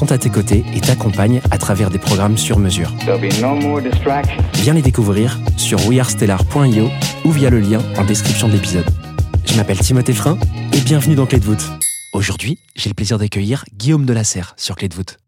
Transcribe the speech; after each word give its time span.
sont 0.00 0.12
à 0.12 0.16
tes 0.16 0.30
côtés 0.30 0.64
et 0.74 0.80
t'accompagnent 0.80 1.42
à 1.50 1.58
travers 1.58 1.90
des 1.90 1.98
programmes 1.98 2.38
sur 2.38 2.58
mesure. 2.58 2.90
No. 3.06 3.18
Viens 4.54 4.72
les 4.72 4.80
découvrir 4.80 5.38
sur 5.58 5.86
wearestellar.io 5.86 6.88
ou 7.26 7.30
via 7.30 7.50
le 7.50 7.60
lien 7.60 7.82
en 7.98 8.04
description 8.06 8.48
de 8.48 8.54
l'épisode. 8.54 8.86
Je 9.44 9.54
m'appelle 9.56 9.78
Timothée 9.78 10.14
Frein 10.14 10.38
et 10.72 10.80
bienvenue 10.80 11.16
dans 11.16 11.26
Clé 11.26 11.38
de 11.38 11.44
voûte. 11.44 11.68
Aujourd'hui, 12.14 12.58
j'ai 12.76 12.88
le 12.88 12.94
plaisir 12.94 13.18
d'accueillir 13.18 13.66
Guillaume 13.76 14.06
Delasserre 14.06 14.54
sur 14.56 14.74
Clé 14.74 14.88
de 14.88 14.94
voûte. 14.94 15.18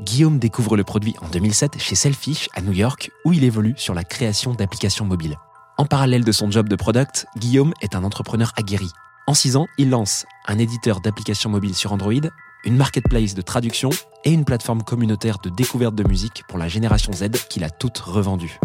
Guillaume 0.00 0.38
découvre 0.38 0.78
le 0.78 0.84
produit 0.84 1.14
en 1.20 1.28
2007 1.28 1.78
chez 1.78 1.94
Selfish 1.94 2.48
à 2.54 2.62
New 2.62 2.72
York 2.72 3.10
où 3.26 3.34
il 3.34 3.44
évolue 3.44 3.74
sur 3.76 3.92
la 3.92 4.04
création 4.04 4.54
d'applications 4.54 5.04
mobiles. 5.04 5.36
En 5.76 5.84
parallèle 5.84 6.24
de 6.24 6.32
son 6.32 6.50
job 6.50 6.70
de 6.70 6.76
product, 6.76 7.26
Guillaume 7.36 7.74
est 7.82 7.94
un 7.94 8.04
entrepreneur 8.04 8.52
aguerri. 8.56 8.88
En 9.26 9.34
6 9.34 9.56
ans, 9.56 9.66
il 9.76 9.90
lance 9.90 10.24
un 10.46 10.58
éditeur 10.58 11.02
d'applications 11.02 11.50
mobiles 11.50 11.74
sur 11.74 11.92
Android, 11.92 12.14
une 12.64 12.76
marketplace 12.76 13.34
de 13.34 13.42
traduction 13.42 13.90
et 14.24 14.32
une 14.32 14.44
plateforme 14.44 14.82
communautaire 14.82 15.38
de 15.38 15.50
découverte 15.50 15.94
de 15.94 16.06
musique 16.08 16.42
pour 16.48 16.58
la 16.58 16.68
génération 16.68 17.12
Z 17.12 17.30
qu'il 17.48 17.64
a 17.64 17.70
toute 17.70 17.98
revendue. 17.98 18.58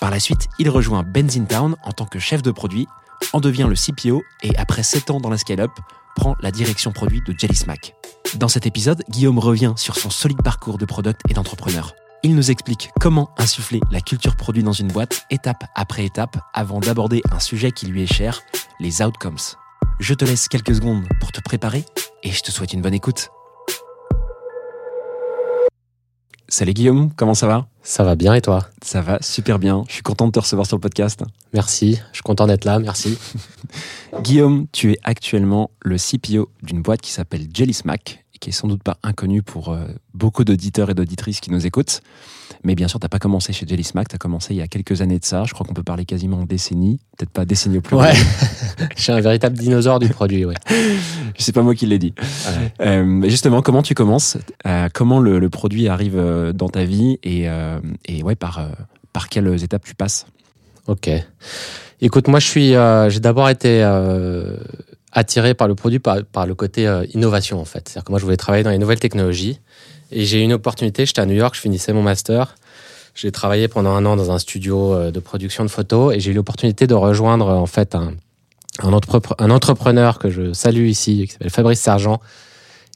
Par 0.00 0.10
la 0.10 0.20
suite, 0.20 0.48
il 0.58 0.70
rejoint 0.70 1.02
Benzintown 1.02 1.76
en 1.82 1.92
tant 1.92 2.06
que 2.06 2.18
chef 2.18 2.42
de 2.42 2.50
produit, 2.50 2.86
en 3.32 3.40
devient 3.40 3.66
le 3.68 3.74
CPO 3.74 4.22
et 4.42 4.56
après 4.56 4.82
7 4.82 5.10
ans 5.10 5.20
dans 5.20 5.30
la 5.30 5.38
scale-up, 5.38 5.72
prend 6.14 6.36
la 6.40 6.50
direction 6.50 6.92
produit 6.92 7.22
de 7.26 7.34
Jelly 7.36 7.56
Smack. 7.56 7.94
Dans 8.36 8.48
cet 8.48 8.66
épisode, 8.66 9.02
Guillaume 9.08 9.38
revient 9.38 9.72
sur 9.76 9.96
son 9.96 10.10
solide 10.10 10.42
parcours 10.42 10.78
de 10.78 10.84
product 10.84 11.20
et 11.28 11.34
d'entrepreneur. 11.34 11.94
Il 12.22 12.34
nous 12.34 12.50
explique 12.50 12.90
comment 13.00 13.30
insuffler 13.38 13.80
la 13.90 14.00
culture 14.00 14.36
produit 14.36 14.62
dans 14.62 14.72
une 14.72 14.88
boîte, 14.88 15.24
étape 15.30 15.64
après 15.74 16.04
étape, 16.04 16.36
avant 16.52 16.80
d'aborder 16.80 17.22
un 17.30 17.38
sujet 17.38 17.70
qui 17.70 17.86
lui 17.86 18.02
est 18.02 18.12
cher, 18.12 18.42
les 18.80 19.02
outcomes. 19.02 19.38
Je 20.00 20.14
te 20.14 20.24
laisse 20.24 20.48
quelques 20.48 20.74
secondes 20.74 21.06
pour 21.20 21.32
te 21.32 21.40
préparer 21.40 21.84
et 22.22 22.32
je 22.32 22.42
te 22.42 22.50
souhaite 22.50 22.72
une 22.72 22.82
bonne 22.82 22.94
écoute. 22.94 23.30
Salut 26.50 26.72
Guillaume, 26.72 27.10
comment 27.14 27.34
ça 27.34 27.46
va? 27.46 27.66
Ça 27.82 28.04
va 28.04 28.14
bien 28.14 28.32
et 28.32 28.40
toi? 28.40 28.66
Ça 28.80 29.02
va 29.02 29.18
super 29.20 29.58
bien, 29.58 29.84
je 29.86 29.92
suis 29.92 30.02
content 30.02 30.26
de 30.26 30.32
te 30.32 30.38
recevoir 30.38 30.66
sur 30.66 30.78
le 30.78 30.80
podcast. 30.80 31.22
Merci, 31.52 32.00
je 32.10 32.16
suis 32.16 32.22
content 32.22 32.46
d'être 32.46 32.64
là, 32.64 32.78
merci. 32.78 33.18
Guillaume, 34.22 34.66
tu 34.72 34.92
es 34.92 34.98
actuellement 35.04 35.70
le 35.82 35.96
CPO 35.98 36.48
d'une 36.62 36.80
boîte 36.80 37.02
qui 37.02 37.12
s'appelle 37.12 37.48
Jelly 37.52 37.74
Smack, 37.74 38.24
et 38.34 38.38
qui 38.38 38.48
est 38.48 38.52
sans 38.52 38.66
doute 38.66 38.82
pas 38.82 38.96
inconnue 39.02 39.42
pour 39.42 39.68
euh, 39.68 39.88
beaucoup 40.14 40.42
d'auditeurs 40.42 40.88
et 40.88 40.94
d'auditrices 40.94 41.40
qui 41.40 41.50
nous 41.50 41.66
écoutent. 41.66 42.00
Mais 42.64 42.74
bien 42.74 42.88
sûr, 42.88 42.98
tu 42.98 43.04
n'as 43.04 43.08
pas 43.08 43.18
commencé 43.18 43.52
chez 43.52 43.66
Jelly 43.66 43.84
Smack, 43.84 44.08
tu 44.08 44.14
as 44.14 44.18
commencé 44.18 44.54
il 44.54 44.56
y 44.56 44.62
a 44.62 44.66
quelques 44.68 45.00
années 45.00 45.18
de 45.18 45.24
ça. 45.24 45.44
Je 45.44 45.54
crois 45.54 45.66
qu'on 45.66 45.74
peut 45.74 45.82
parler 45.82 46.04
quasiment 46.04 46.38
en 46.38 46.44
décennie, 46.44 47.00
peut-être 47.16 47.30
pas 47.30 47.44
décennie 47.44 47.78
au 47.78 47.80
plus. 47.80 47.96
Ouais, 47.96 48.12
je 48.96 49.02
suis 49.02 49.12
un 49.12 49.20
véritable 49.20 49.56
dinosaure 49.56 49.98
du 49.98 50.08
produit, 50.08 50.44
ouais. 50.44 50.54
C'est 51.38 51.52
pas 51.54 51.62
moi 51.62 51.74
qui 51.74 51.86
l'ai 51.86 51.98
dit. 51.98 52.14
Euh, 52.80 53.28
justement, 53.28 53.62
comment 53.62 53.82
tu 53.82 53.94
commences 53.94 54.36
Euh, 54.66 54.88
Comment 54.92 55.20
le, 55.20 55.38
le 55.38 55.48
produit 55.50 55.88
arrive 55.88 56.16
euh, 56.16 56.52
dans 56.52 56.68
ta 56.68 56.84
vie 56.84 57.18
et, 57.22 57.48
euh, 57.48 57.78
et 58.06 58.22
ouais, 58.22 58.34
par, 58.34 58.60
par 59.12 59.28
quelles 59.28 59.62
étapes 59.62 59.84
tu 59.84 59.94
passes? 59.94 60.26
Ok. 60.86 61.10
Écoute, 62.00 62.28
moi 62.28 62.40
je 62.40 62.46
suis, 62.46 62.72
j'ai 63.12 63.20
d'abord 63.20 63.48
été 63.48 63.82
attiré 65.12 65.54
par 65.54 65.68
le 65.68 65.74
produit, 65.74 65.98
par, 65.98 66.24
par 66.24 66.46
le 66.46 66.54
côté 66.54 66.84
innovation 67.12 67.60
en 67.60 67.64
fait. 67.64 67.88
C'est-à-dire 67.88 68.04
que 68.04 68.12
moi 68.12 68.18
je 68.18 68.24
voulais 68.24 68.36
travailler 68.36 68.64
dans 68.64 68.70
les 68.70 68.78
nouvelles 68.78 69.00
technologies 69.00 69.60
et 70.10 70.24
j'ai 70.24 70.40
eu 70.40 70.42
une 70.42 70.52
opportunité. 70.52 71.06
J'étais 71.06 71.20
à 71.20 71.26
New 71.26 71.34
York, 71.34 71.54
je 71.54 71.60
finissais 71.60 71.92
mon 71.92 72.02
master. 72.02 72.56
J'ai 73.14 73.32
travaillé 73.32 73.68
pendant 73.68 73.90
un 73.90 74.04
an 74.06 74.16
dans 74.16 74.30
un 74.30 74.38
studio 74.38 74.94
euh, 74.94 75.10
de 75.10 75.20
production 75.20 75.64
de 75.64 75.70
photos 75.70 76.14
et 76.14 76.20
j'ai 76.20 76.30
eu 76.30 76.34
l'opportunité 76.34 76.86
de 76.86 76.94
rejoindre 76.94 77.48
en 77.48 77.66
fait 77.66 77.94
un, 77.94 78.12
un, 78.82 78.92
un 79.38 79.50
entrepreneur 79.50 80.18
que 80.18 80.30
je 80.30 80.52
salue 80.52 80.86
ici, 80.86 81.26
qui 81.26 81.32
s'appelle 81.32 81.50
Fabrice 81.50 81.80
Sergent, 81.80 82.20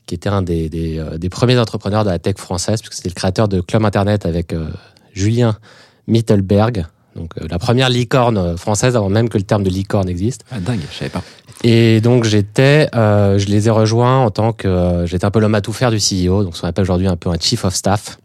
qui 0.06 0.14
était 0.14 0.28
un 0.28 0.44
euh, 0.48 1.18
des 1.18 1.28
premiers 1.28 1.58
entrepreneurs 1.58 2.04
de 2.04 2.10
la 2.10 2.18
tech 2.18 2.36
française, 2.36 2.80
puisque 2.80 2.94
c'était 2.94 3.08
le 3.08 3.14
créateur 3.14 3.48
de 3.48 3.60
Club 3.60 3.84
Internet 3.84 4.26
avec 4.26 4.52
euh, 4.52 4.68
Julien 5.12 5.58
Mittelberg, 6.06 6.86
donc 7.16 7.30
euh, 7.40 7.46
la 7.50 7.58
première 7.58 7.88
licorne 7.88 8.38
euh, 8.38 8.56
française 8.56 8.96
avant 8.96 9.08
même 9.08 9.28
que 9.28 9.38
le 9.38 9.44
terme 9.44 9.62
de 9.62 9.70
licorne 9.70 10.08
existe. 10.08 10.44
ah, 10.50 10.60
Dingue, 10.60 10.80
je 10.90 10.96
savais 10.98 11.10
pas. 11.10 11.22
Et 11.64 12.00
donc 12.00 12.24
j'étais, 12.24 12.88
euh, 12.94 13.38
je 13.38 13.46
les 13.46 13.68
ai 13.68 13.70
rejoints 13.70 14.18
en 14.18 14.30
tant 14.30 14.52
que, 14.52 14.66
euh, 14.66 15.06
j'étais 15.06 15.24
un 15.24 15.30
peu 15.30 15.38
l'homme 15.38 15.54
à 15.54 15.60
tout 15.60 15.72
faire 15.72 15.90
du 15.90 15.98
CEO, 15.98 16.42
donc 16.42 16.56
ce 16.56 16.62
qu'on 16.62 16.68
appelle 16.68 16.82
aujourd'hui 16.82 17.06
un 17.06 17.16
peu 17.16 17.30
un 17.30 17.38
chief 17.38 17.64
of 17.64 17.74
staff. 17.74 18.18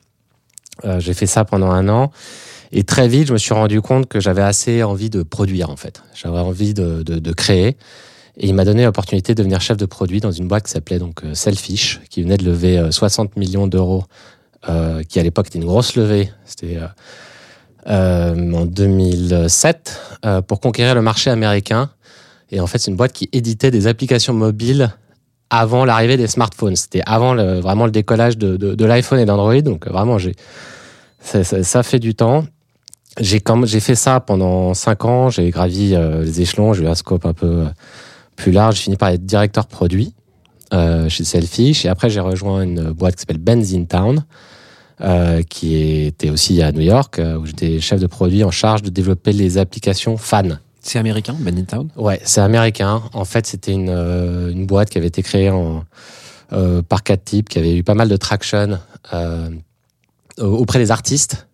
Euh, 0.86 1.00
j'ai 1.00 1.14
fait 1.14 1.28
ça 1.28 1.46
pendant 1.46 1.70
un 1.72 1.88
an. 1.90 2.12
Et 2.72 2.84
très 2.84 3.08
vite, 3.08 3.28
je 3.28 3.34
me 3.34 3.38
suis 3.38 3.54
rendu 3.54 3.82
compte 3.82 4.08
que 4.08 4.20
j'avais 4.20 4.42
assez 4.42 4.84
envie 4.84 5.10
de 5.10 5.24
produire, 5.24 5.70
en 5.70 5.76
fait. 5.76 6.04
J'avais 6.14 6.40
envie 6.40 6.74
de, 6.74 7.02
de, 7.04 7.18
de 7.20 7.32
créer. 7.32 7.78
Et 8.40 8.48
il 8.48 8.54
m'a 8.54 8.66
donné 8.66 8.84
l'opportunité 8.84 9.34
de 9.34 9.38
devenir 9.38 9.62
chef 9.62 9.78
de 9.78 9.86
produit 9.86 10.20
dans 10.20 10.32
une 10.32 10.48
boîte 10.48 10.66
qui 10.66 10.72
s'appelait 10.72 11.00
donc 11.00 11.22
Selfish, 11.34 12.02
qui 12.10 12.22
venait 12.24 12.38
de 12.38 12.44
lever 12.46 12.78
euh, 12.78 12.92
60 12.92 13.38
millions 13.38 13.68
d'euros, 13.68 14.04
qui 15.08 15.20
à 15.20 15.24
l'époque 15.24 15.48
était 15.48 15.60
une 15.60 15.66
grosse 15.66 15.96
levée. 15.96 16.30
C'était 16.44 16.78
euh, 17.86 18.54
en 18.54 18.66
2007 18.66 20.02
euh, 20.26 20.42
pour 20.42 20.60
conquérir 20.60 20.96
le 20.96 21.02
marché 21.02 21.30
américain. 21.30 21.90
Et 22.52 22.60
en 22.60 22.68
fait, 22.68 22.80
c'est 22.80 22.92
une 22.92 22.98
boîte 22.98 23.14
qui 23.14 23.30
éditait 23.32 23.72
des 23.72 23.88
applications 23.88 24.34
mobiles 24.34 24.94
avant 25.50 25.86
l'arrivée 25.86 26.18
des 26.18 26.28
smartphones. 26.28 26.76
C'était 26.76 27.02
avant 27.06 27.36
vraiment 27.36 27.86
le 27.86 27.92
décollage 27.92 28.38
de, 28.38 28.84
l'iPhone 28.84 29.20
et 29.20 29.26
d'Android. 29.26 29.62
Donc 29.62 29.88
euh, 29.88 29.92
vraiment, 29.92 30.18
ça, 31.22 31.84
fait 31.84 32.00
du 32.00 32.16
temps. 32.16 32.46
J'ai 33.22 33.40
fait 33.80 33.96
ça 33.96 34.20
pendant 34.20 34.74
cinq 34.74 35.06
ans. 35.06 35.30
J'ai 35.30 35.50
gravi 35.50 35.96
les 35.96 36.42
échelons. 36.42 36.74
J'ai 36.74 36.84
eu 36.84 36.88
un 36.88 36.96
scope 36.96 37.26
un 37.26 37.34
peu 37.34 37.66
plus 38.36 38.52
large. 38.52 38.76
J'ai 38.76 38.84
fini 38.84 38.98
par 38.98 39.10
être 39.10 39.26
directeur 39.26 39.66
produit 39.66 40.14
chez 40.72 41.24
Selfish. 41.24 41.86
Et 41.86 41.90
après, 41.90 42.10
j'ai 42.10 42.20
rejoint 42.20 42.64
une 42.64 42.92
boîte 42.92 43.16
qui 43.16 43.22
s'appelle 43.22 43.40
Benzintown, 43.40 44.26
euh, 45.00 45.44
qui 45.44 46.06
était 46.06 46.32
aussi 46.32 46.60
à 46.64 46.72
New 46.72 46.82
York, 46.82 47.20
euh, 47.20 47.38
où 47.38 47.46
j'étais 47.46 47.80
chef 47.80 48.00
de 48.00 48.08
produit 48.08 48.44
en 48.44 48.50
charge 48.50 48.82
de 48.82 48.90
développer 48.90 49.32
les 49.32 49.60
applications 49.60 50.18
fans. 50.18 50.58
C'est 50.82 50.98
américain, 50.98 51.36
Benitown 51.38 51.90
Ouais, 51.96 52.20
c'est 52.24 52.42
américain. 52.42 53.04
En 53.14 53.24
fait, 53.24 53.46
c'était 53.46 53.74
une, 53.74 53.90
euh, 53.90 54.50
une 54.50 54.66
boîte 54.66 54.90
qui 54.90 54.98
avait 54.98 55.08
été 55.08 55.22
créée 55.22 55.52
en, 55.52 55.84
euh, 56.52 56.82
par 56.82 57.04
quatre 57.04 57.26
types, 57.26 57.48
qui 57.48 57.60
avait 57.60 57.78
eu 57.78 57.84
pas 57.84 57.94
mal 57.94 58.10
de 58.10 58.18
traction 58.18 58.80
auprès 60.40 60.80
des 60.80 60.90
artistes, 60.90 61.48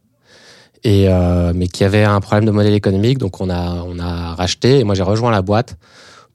et, 0.85 1.07
mais 1.53 1.67
qui 1.67 1.83
avait 1.83 2.03
un 2.03 2.19
problème 2.21 2.45
de 2.45 2.51
modèle 2.51 2.73
économique. 2.73 3.17
Donc, 3.17 3.41
on 3.41 3.49
a, 3.49 3.83
on 3.85 3.99
a 3.99 4.35
racheté, 4.35 4.79
et 4.79 4.83
moi, 4.83 4.95
j'ai 4.95 5.03
rejoint 5.03 5.31
la 5.31 5.41
boîte 5.41 5.77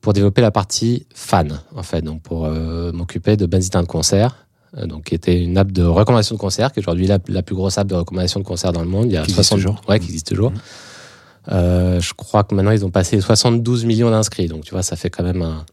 pour 0.00 0.12
développer 0.12 0.40
la 0.42 0.50
partie 0.50 1.06
fan, 1.14 1.60
en 1.74 1.82
fait, 1.82 2.02
donc 2.02 2.22
pour 2.22 2.48
m'occuper 2.48 3.36
de 3.36 3.46
Benzitin 3.46 3.82
de 3.82 3.86
concert. 3.86 4.47
Euh, 4.76 4.86
Donc, 4.86 5.04
qui 5.04 5.14
était 5.14 5.40
une 5.40 5.56
app 5.56 5.72
de 5.72 5.82
recommandation 5.82 6.34
de 6.34 6.40
concert, 6.40 6.72
qui 6.72 6.80
est 6.80 6.82
aujourd'hui 6.82 7.06
la, 7.06 7.18
la 7.28 7.42
plus 7.42 7.54
grosse 7.54 7.78
app 7.78 7.86
de 7.86 7.94
recommandation 7.94 8.40
de 8.40 8.44
concert 8.44 8.72
dans 8.72 8.82
le 8.82 8.88
monde. 8.88 9.06
Il 9.06 9.12
y 9.12 9.16
a 9.16 9.22
Qui 9.22 9.30
existe 9.30 9.48
60 9.48 9.58
toujours. 9.58 9.80
Ouais, 9.88 9.98
qui 9.98 10.06
existe 10.06 10.28
toujours. 10.28 10.52
Euh, 11.50 12.00
je 12.00 12.12
crois 12.14 12.44
que 12.44 12.54
maintenant 12.54 12.72
ils 12.72 12.84
ont 12.84 12.90
passé 12.90 13.18
72 13.20 13.86
millions 13.86 14.10
d'inscrits, 14.10 14.48
donc 14.48 14.64
tu 14.64 14.72
vois, 14.72 14.82
ça 14.82 14.96
fait 14.96 15.10
quand 15.10 15.22
même 15.22 15.42
un. 15.42 15.64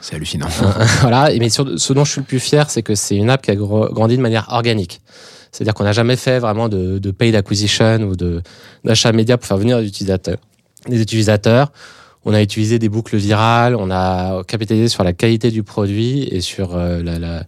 C'est 0.00 0.16
hallucinant. 0.16 0.48
voilà. 1.00 1.32
Et 1.32 1.38
mais 1.38 1.48
sur, 1.48 1.78
ce 1.78 1.92
dont 1.92 2.04
je 2.04 2.12
suis 2.12 2.20
le 2.20 2.26
plus 2.26 2.40
fier, 2.40 2.68
c'est 2.70 2.82
que 2.82 2.94
c'est 2.94 3.16
une 3.16 3.30
app 3.30 3.42
qui 3.42 3.50
a 3.50 3.54
grandi 3.54 4.16
de 4.16 4.22
manière 4.22 4.46
organique. 4.50 5.00
C'est-à-dire 5.50 5.74
qu'on 5.74 5.84
n'a 5.84 5.92
jamais 5.92 6.16
fait 6.16 6.38
vraiment 6.38 6.68
de, 6.68 6.98
de 6.98 7.10
paid 7.10 7.34
acquisition 7.34 7.98
ou 8.02 8.14
d'achat 8.84 9.12
média 9.12 9.36
pour 9.36 9.46
faire 9.46 9.58
venir 9.58 9.78
des 9.78 9.86
utilisateurs. 9.86 10.38
Des 10.88 11.00
utilisateurs. 11.00 11.72
On 12.24 12.32
a 12.32 12.40
utilisé 12.40 12.78
des 12.78 12.88
boucles 12.88 13.16
virales, 13.16 13.74
on 13.74 13.90
a 13.90 14.44
capitalisé 14.44 14.88
sur 14.88 15.02
la 15.02 15.12
qualité 15.12 15.50
du 15.50 15.62
produit 15.62 16.22
et 16.30 16.40
sur 16.40 16.76
euh, 16.76 17.02
la, 17.02 17.18
la 17.18 17.44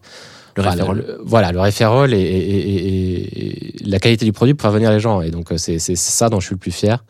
Le 0.56 0.62
enfin, 0.66 0.92
le- 0.92 1.20
voilà, 1.24 1.52
le 1.52 1.60
referral 1.60 2.12
et, 2.14 3.74
la 3.84 3.98
qualité 3.98 4.24
du 4.24 4.32
produit 4.32 4.54
pour 4.54 4.62
faire 4.62 4.70
venir 4.72 4.90
les 4.90 5.00
gens. 5.00 5.20
Et 5.20 5.30
donc, 5.30 5.52
euh, 5.52 5.56
c'est 5.58 5.78
ça 5.78 6.28
dont 6.28 6.40
je 6.40 6.46
suis 6.46 6.54
le 6.54 6.58
plus 6.60 6.70
fier. 6.72 7.04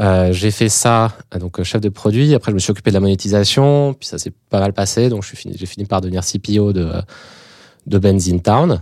Euh, 0.00 0.32
j'ai 0.32 0.50
fait 0.50 0.70
ça, 0.70 1.12
euh, 1.34 1.38
donc 1.38 1.60
euh, 1.60 1.64
chef 1.64 1.80
de 1.82 1.90
produit. 1.90 2.34
Après, 2.34 2.50
je 2.50 2.54
me 2.54 2.58
suis 2.60 2.70
occupé 2.70 2.90
de 2.90 2.94
la 2.94 3.00
monétisation. 3.00 3.94
Puis 3.94 4.08
ça 4.08 4.18
s'est 4.18 4.32
pas 4.50 4.58
mal 4.60 4.72
passé. 4.72 5.08
Donc, 5.10 5.22
je 5.22 5.28
suis 5.28 5.36
fini- 5.36 5.56
j'ai 5.58 5.66
fini 5.66 5.84
par 5.86 6.00
devenir 6.00 6.22
CPO 6.24 6.72
de, 6.72 6.90
de 7.86 7.98
Benzine 7.98 8.40
Town. 8.40 8.80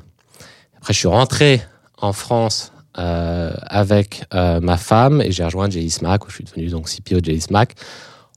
Après, 0.78 0.92
je 0.94 0.98
suis 0.98 1.08
rentré 1.08 1.60
en 2.00 2.12
France 2.12 2.72
euh, 2.98 3.52
avec 3.66 4.22
euh, 4.34 4.60
ma 4.60 4.76
femme 4.76 5.20
et 5.20 5.32
j'ai 5.32 5.44
rejoint 5.44 5.69
JI 5.69 5.90
Smack, 5.90 6.26
où 6.26 6.31
je 6.31 6.37
suis 6.37 6.44
devenu 6.44 6.69
donc 6.69 6.88
CPO 6.88 7.20
de 7.20 7.25
JI 7.31 7.40
Smack. 7.40 7.75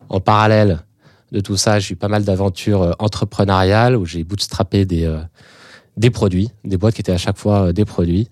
En 0.09 0.19
parallèle 0.19 0.79
de 1.33 1.39
tout 1.39 1.57
ça, 1.57 1.79
j'ai 1.79 1.93
eu 1.93 1.95
pas 1.95 2.07
mal 2.07 2.23
d'aventures 2.23 2.83
euh, 2.83 2.91
entrepreneuriales 2.99 3.97
où 3.97 4.05
j'ai 4.05 4.23
bootstrappé 4.23 4.85
des, 4.85 5.05
euh, 5.05 5.17
des 5.97 6.11
produits, 6.11 6.51
des 6.63 6.77
boîtes 6.77 6.93
qui 6.93 7.01
étaient 7.01 7.11
à 7.11 7.17
chaque 7.17 7.37
fois 7.37 7.63
euh, 7.67 7.73
des 7.73 7.85
produits. 7.85 8.29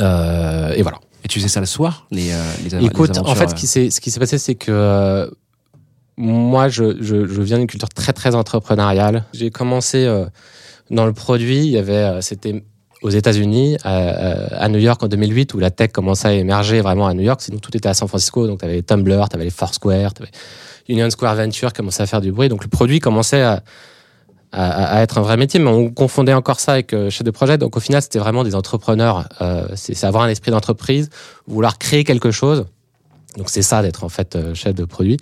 Euh, 0.00 0.74
et 0.74 0.82
voilà. 0.82 0.98
Et 1.24 1.28
tu 1.28 1.38
faisais 1.38 1.48
ça 1.48 1.60
le 1.60 1.66
soir 1.66 2.06
les, 2.10 2.32
les 2.64 2.84
Écoute, 2.84 3.14
les 3.14 3.18
en 3.20 3.34
fait, 3.34 3.50
ce 3.50 3.54
qui 3.54 3.66
s'est 3.66 3.90
ce 3.90 4.00
qui 4.00 4.10
s'est 4.10 4.20
passé, 4.20 4.36
c'est 4.36 4.54
que 4.54 5.30
moi, 6.16 6.68
je, 6.68 6.96
je, 7.02 7.26
je 7.26 7.42
viens 7.42 7.58
d'une 7.58 7.66
culture 7.66 7.88
très 7.88 8.12
très 8.12 8.34
entrepreneuriale. 8.34 9.24
J'ai 9.32 9.50
commencé 9.50 10.06
dans 10.90 11.06
le 11.06 11.12
produit. 11.12 11.58
Il 11.58 11.70
y 11.70 11.78
avait, 11.78 12.20
c'était 12.20 12.62
aux 13.02 13.10
États-Unis, 13.10 13.76
à, 13.82 14.64
à 14.64 14.68
New 14.68 14.78
York 14.78 15.02
en 15.02 15.08
2008, 15.08 15.54
où 15.54 15.58
la 15.58 15.70
tech 15.70 15.90
commençait 15.92 16.28
à 16.28 16.32
émerger 16.32 16.80
vraiment 16.80 17.06
à 17.08 17.14
New 17.14 17.22
York. 17.22 17.40
Sinon, 17.40 17.58
tout 17.58 17.76
était 17.76 17.88
à 17.88 17.94
San 17.94 18.06
Francisco. 18.06 18.46
Donc, 18.46 18.60
tu 18.60 18.64
avais 18.64 18.82
Tumblr, 18.82 19.28
tu 19.28 19.34
avais 19.34 19.44
les 19.44 19.50
Foursquare, 19.50 20.14
tu 20.14 20.22
avais 20.22 20.30
Union 20.88 21.08
Square 21.10 21.36
Venture 21.36 21.72
commençait 21.72 22.02
à 22.02 22.06
faire 22.06 22.20
du 22.20 22.32
bruit. 22.32 22.48
Donc, 22.48 22.62
le 22.62 22.68
produit 22.68 23.00
commençait 23.00 23.42
à, 23.42 23.62
à, 24.52 25.02
être 25.02 25.18
un 25.18 25.22
vrai 25.22 25.36
métier, 25.36 25.60
mais 25.60 25.70
on 25.70 25.90
confondait 25.90 26.32
encore 26.32 26.60
ça 26.60 26.72
avec 26.72 26.92
euh, 26.92 27.10
chef 27.10 27.24
de 27.24 27.30
projet. 27.30 27.58
Donc, 27.58 27.76
au 27.76 27.80
final, 27.80 28.02
c'était 28.02 28.18
vraiment 28.18 28.44
des 28.44 28.54
entrepreneurs. 28.54 29.28
Euh, 29.40 29.66
c'est 29.74 30.04
avoir 30.04 30.24
un 30.24 30.28
esprit 30.28 30.50
d'entreprise, 30.50 31.10
vouloir 31.46 31.78
créer 31.78 32.04
quelque 32.04 32.30
chose. 32.30 32.66
Donc 33.36 33.50
c'est 33.50 33.62
ça 33.62 33.82
d'être 33.82 34.02
en 34.02 34.08
fait 34.08 34.34
euh, 34.34 34.54
chef 34.54 34.74
de 34.74 34.86
produit. 34.86 35.18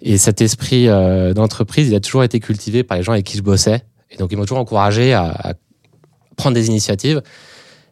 Et 0.00 0.16
cet 0.18 0.40
esprit 0.40 0.86
d'entreprise, 1.34 1.88
il 1.88 1.94
a 1.94 2.00
toujours 2.00 2.24
été 2.24 2.38
cultivé 2.38 2.82
par 2.82 2.98
les 2.98 3.02
gens 3.02 3.12
avec 3.12 3.24
qui 3.24 3.38
je 3.38 3.42
bossais. 3.42 3.82
Et 4.10 4.16
donc 4.16 4.30
ils 4.32 4.36
m'ont 4.36 4.42
toujours 4.42 4.58
encouragé 4.58 5.14
à 5.14 5.54
prendre 6.36 6.54
des 6.54 6.66
initiatives. 6.66 7.22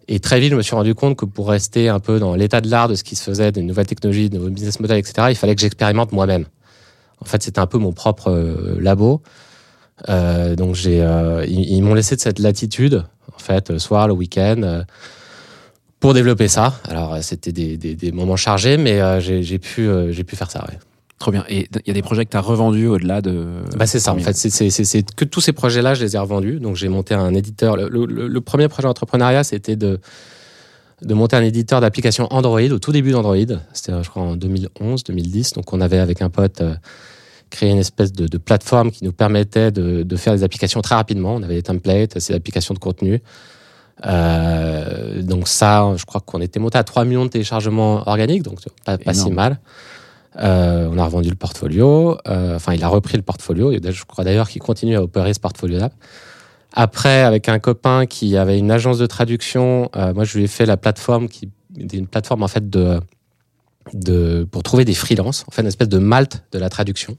Et 0.08 0.20
très 0.20 0.40
vite, 0.40 0.50
je 0.50 0.56
me 0.56 0.62
suis 0.62 0.75
rendu 0.75 0.94
compte 0.94 1.16
que 1.16 1.25
pour 1.25 1.48
rester 1.48 1.88
un 1.88 2.00
peu 2.00 2.19
dans 2.19 2.34
l'état 2.34 2.60
de 2.60 2.69
l'art 2.69 2.88
de 2.88 2.94
ce 2.94 3.05
qui 3.05 3.16
se 3.16 3.22
faisait, 3.22 3.52
des 3.52 3.62
nouvelles 3.62 3.87
technologies, 3.87 4.28
des 4.28 4.37
nouveaux 4.38 4.50
business 4.50 4.81
models, 4.81 4.98
etc., 4.98 5.28
il 5.31 5.37
fallait 5.37 5.55
que 5.55 5.60
j'expérimente 5.60 6.12
moi-même. 6.12 6.46
En 7.22 7.24
fait, 7.24 7.42
c'était 7.42 7.60
un 7.60 7.66
peu 7.66 7.78
mon 7.78 7.92
propre 7.92 8.30
euh, 8.30 8.76
labo. 8.80 9.22
Euh, 10.08 10.56
donc 10.56 10.74
j'ai, 10.74 11.00
euh, 11.02 11.44
ils, 11.46 11.70
ils 11.76 11.82
m'ont 11.82 11.94
laissé 11.94 12.16
de 12.16 12.20
cette 12.20 12.40
latitude, 12.40 13.04
en 13.34 13.38
fait, 13.38 13.70
le 13.70 13.78
soir, 13.78 14.08
le 14.08 14.14
week-end. 14.14 14.60
euh, 14.64 14.82
pour 16.00 16.14
développer 16.14 16.48
ça. 16.48 16.74
Alors, 16.88 17.16
c'était 17.22 17.52
des, 17.52 17.76
des, 17.76 17.94
des 17.94 18.10
moments 18.10 18.34
chargés, 18.34 18.76
mais 18.76 19.20
j'ai 19.20 19.44
j'ai 19.44 19.60
pu, 19.60 19.88
j'ai 20.10 20.24
pu 20.24 20.34
faire 20.34 20.50
ça. 20.50 20.64
Ouais. 20.69 20.76
Trop 21.20 21.30
bien. 21.30 21.44
Et 21.48 21.69
il 21.72 21.86
y 21.86 21.90
a 21.92 21.94
des 21.94 22.02
projets 22.02 22.24
que 22.24 22.30
tu 22.30 22.36
as 22.36 22.40
revendus 22.40 22.88
au-delà 22.88 23.20
de. 23.22 23.46
Bah, 23.76 23.86
c'est 23.86 24.00
ça, 24.00 24.12
en 24.12 24.19
fait. 24.19 24.32
c'est- 24.36 24.50
C'est 24.50 24.69
c'est- 24.70 24.82
c'est 24.84 25.14
que 25.14 25.24
tous 25.24 25.40
ces 25.40 25.52
projets-là, 25.52 25.94
je 25.94 26.02
les 26.02 26.16
ai 26.16 26.19
revendus. 26.19 26.58
Donc, 26.58 26.74
j'ai 26.74 26.88
monté 26.88 27.14
un 27.14 27.32
éditeur. 27.34 27.76
Le, 27.76 27.88
le- 27.88 28.26
le 28.26 28.40
premier 28.40 28.66
projet 28.66 28.88
d'entrepreneuriat, 28.88 29.44
c'était 29.44 29.76
de, 29.76 30.00
de 31.02 31.14
monter 31.14 31.37
un 31.37 31.43
éditeur 31.43 31.81
d'applications 31.81 32.26
Android 32.31 32.60
au 32.60 32.78
tout 32.78 32.93
début 32.93 33.12
d'Android. 33.12 33.37
C'était, 33.72 33.93
je 34.02 34.08
crois, 34.08 34.22
en 34.22 34.37
2011, 34.37 35.04
2010. 35.04 35.54
Donc, 35.54 35.72
on 35.72 35.81
avait, 35.81 35.99
avec 35.99 36.22
un 36.22 36.31
pote, 36.31 36.60
euh, 36.60 36.75
créé 37.50 37.70
une 37.70 37.78
espèce 37.78 38.12
de, 38.12 38.26
de 38.26 38.38
plateforme 38.38 38.90
qui 38.90 39.04
nous 39.04 39.12
permettait 39.12 39.70
de, 39.70 40.02
de 40.02 40.16
faire 40.16 40.34
des 40.34 40.43
applications 40.43 40.81
très 40.81 40.94
rapidement. 40.94 41.34
On 41.34 41.43
avait 41.43 41.56
des 41.56 41.62
templates, 41.62 42.19
ces 42.19 42.34
applications 42.34 42.75
de 42.75 42.78
contenu. 42.78 43.20
Euh, 44.06 45.22
donc 45.22 45.49
ça, 45.49 45.93
je 45.96 46.04
crois 46.04 46.20
qu'on 46.20 46.40
était 46.40 46.58
monté 46.58 46.78
à 46.78 46.84
3 46.84 47.05
millions 47.05 47.25
de 47.25 47.31
téléchargements 47.31 48.08
organiques, 48.08 48.43
donc 48.43 48.58
pas, 48.84 48.98
pas 48.98 49.14
si 49.14 49.31
mal. 49.31 49.60
Euh, 50.40 50.88
on 50.90 50.98
a 50.98 51.05
revendu 51.05 51.28
le 51.28 51.37
portfolio. 51.37 52.16
Enfin, 52.26 52.72
il 52.72 52.82
a 52.82 52.88
repris 52.88 53.16
le 53.16 53.22
portfolio. 53.22 53.70
Et 53.70 53.81
je 53.82 54.05
crois 54.05 54.25
d'ailleurs 54.25 54.48
qu'il 54.48 54.62
continue 54.62 54.96
à 54.96 55.02
opérer 55.02 55.34
ce 55.34 55.40
portfolio-là. 55.40 55.90
Après, 56.74 57.20
avec 57.22 57.48
un 57.48 57.58
copain 57.58 58.06
qui 58.06 58.36
avait 58.36 58.58
une 58.58 58.70
agence 58.70 58.98
de 58.98 59.06
traduction, 59.06 59.90
euh, 59.96 60.14
moi, 60.14 60.24
je 60.24 60.38
lui 60.38 60.44
ai 60.44 60.48
fait 60.48 60.64
la 60.66 60.76
plateforme 60.76 61.28
qui 61.28 61.50
était 61.78 61.98
une 61.98 62.06
plateforme 62.06 62.42
en 62.42 62.48
fait 62.48 62.70
de, 62.70 63.00
de 63.94 64.46
pour 64.50 64.62
trouver 64.62 64.84
des 64.84 64.94
freelances, 64.94 65.44
en 65.48 65.50
fait, 65.50 65.62
une 65.62 65.69
espèce 65.69 65.88
de 65.88 65.98
Malte 65.98 66.44
de 66.52 66.58
la 66.58 66.69
traduction. 66.70 67.16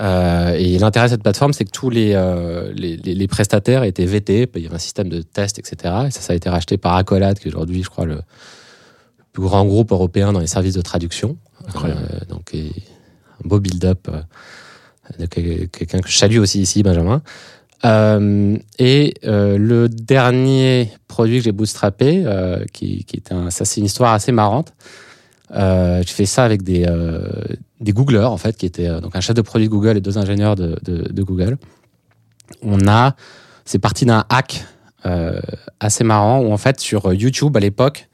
Euh, 0.00 0.54
et 0.58 0.76
l'intérêt 0.80 1.06
de 1.06 1.12
cette 1.12 1.22
plateforme, 1.22 1.52
c'est 1.52 1.64
que 1.64 1.70
tous 1.70 1.88
les, 1.90 2.14
euh, 2.14 2.72
les, 2.74 2.96
les- 2.96 3.14
les 3.14 3.28
prestataires 3.28 3.84
étaient 3.84 4.06
VT, 4.06 4.48
il 4.56 4.62
y 4.62 4.66
avait 4.66 4.74
un 4.74 4.78
système 4.78 5.08
de 5.08 5.22
test, 5.22 5.60
etc. 5.60 5.94
Et 6.08 6.10
ça, 6.10 6.20
ça 6.20 6.32
a 6.32 6.36
été 6.36 6.48
racheté 6.48 6.76
par 6.78 6.96
Accolade, 6.96 7.38
qui 7.38 7.46
est 7.46 7.50
aujourd'hui, 7.52 7.84
je 7.84 7.88
crois, 7.90 8.04
le 8.04 8.18
plus 9.32 9.42
grand 9.44 9.64
groupe 9.64 9.92
européen 9.92 10.32
dans 10.32 10.40
les 10.40 10.48
services 10.48 10.74
de 10.74 10.80
traduction. 10.82 11.36
Donc, 12.28 12.52
et 12.54 12.72
un 13.44 13.48
beau 13.48 13.60
build-up 13.60 14.08
de 15.18 15.26
quel- 15.26 15.68
quelqu'un 15.68 16.00
que 16.00 16.08
je 16.08 16.16
salue 16.16 16.38
aussi 16.38 16.60
ici, 16.60 16.82
Benjamin. 16.82 17.22
Euh, 17.84 18.56
et 18.78 19.14
euh, 19.24 19.58
le 19.58 19.88
dernier 19.88 20.90
produit 21.06 21.38
que 21.38 21.44
j'ai 21.44 21.52
bootstrappé, 21.52 22.22
euh, 22.24 22.64
qui, 22.72 23.04
est 23.12 23.32
un, 23.32 23.50
ça 23.50 23.64
c'est 23.64 23.80
une 23.80 23.86
histoire 23.86 24.12
assez 24.12 24.32
marrante. 24.32 24.72
J'ai 25.50 26.04
fait 26.04 26.26
ça 26.26 26.44
avec 26.44 26.62
des, 26.62 26.84
des 27.80 27.92
Googlers, 27.92 28.24
en 28.24 28.36
fait, 28.36 28.56
qui 28.56 28.66
étaient 28.66 28.88
donc 29.00 29.14
un 29.14 29.20
chef 29.20 29.36
de 29.36 29.42
produit 29.42 29.68
Google 29.68 29.96
et 29.96 30.00
deux 30.00 30.18
ingénieurs 30.18 30.56
de, 30.56 30.76
de, 30.82 31.12
de 31.12 31.22
Google. 31.22 31.58
On 32.62 32.88
a, 32.88 33.14
c'est 33.64 33.78
parti 33.78 34.04
d'un 34.04 34.24
hack 34.28 34.64
assez 35.78 36.02
marrant 36.02 36.40
où 36.40 36.52
en 36.52 36.56
fait 36.56 36.80
sur 36.80 37.12
YouTube 37.12 37.56
à 37.56 37.60
l'époque, 37.60 38.08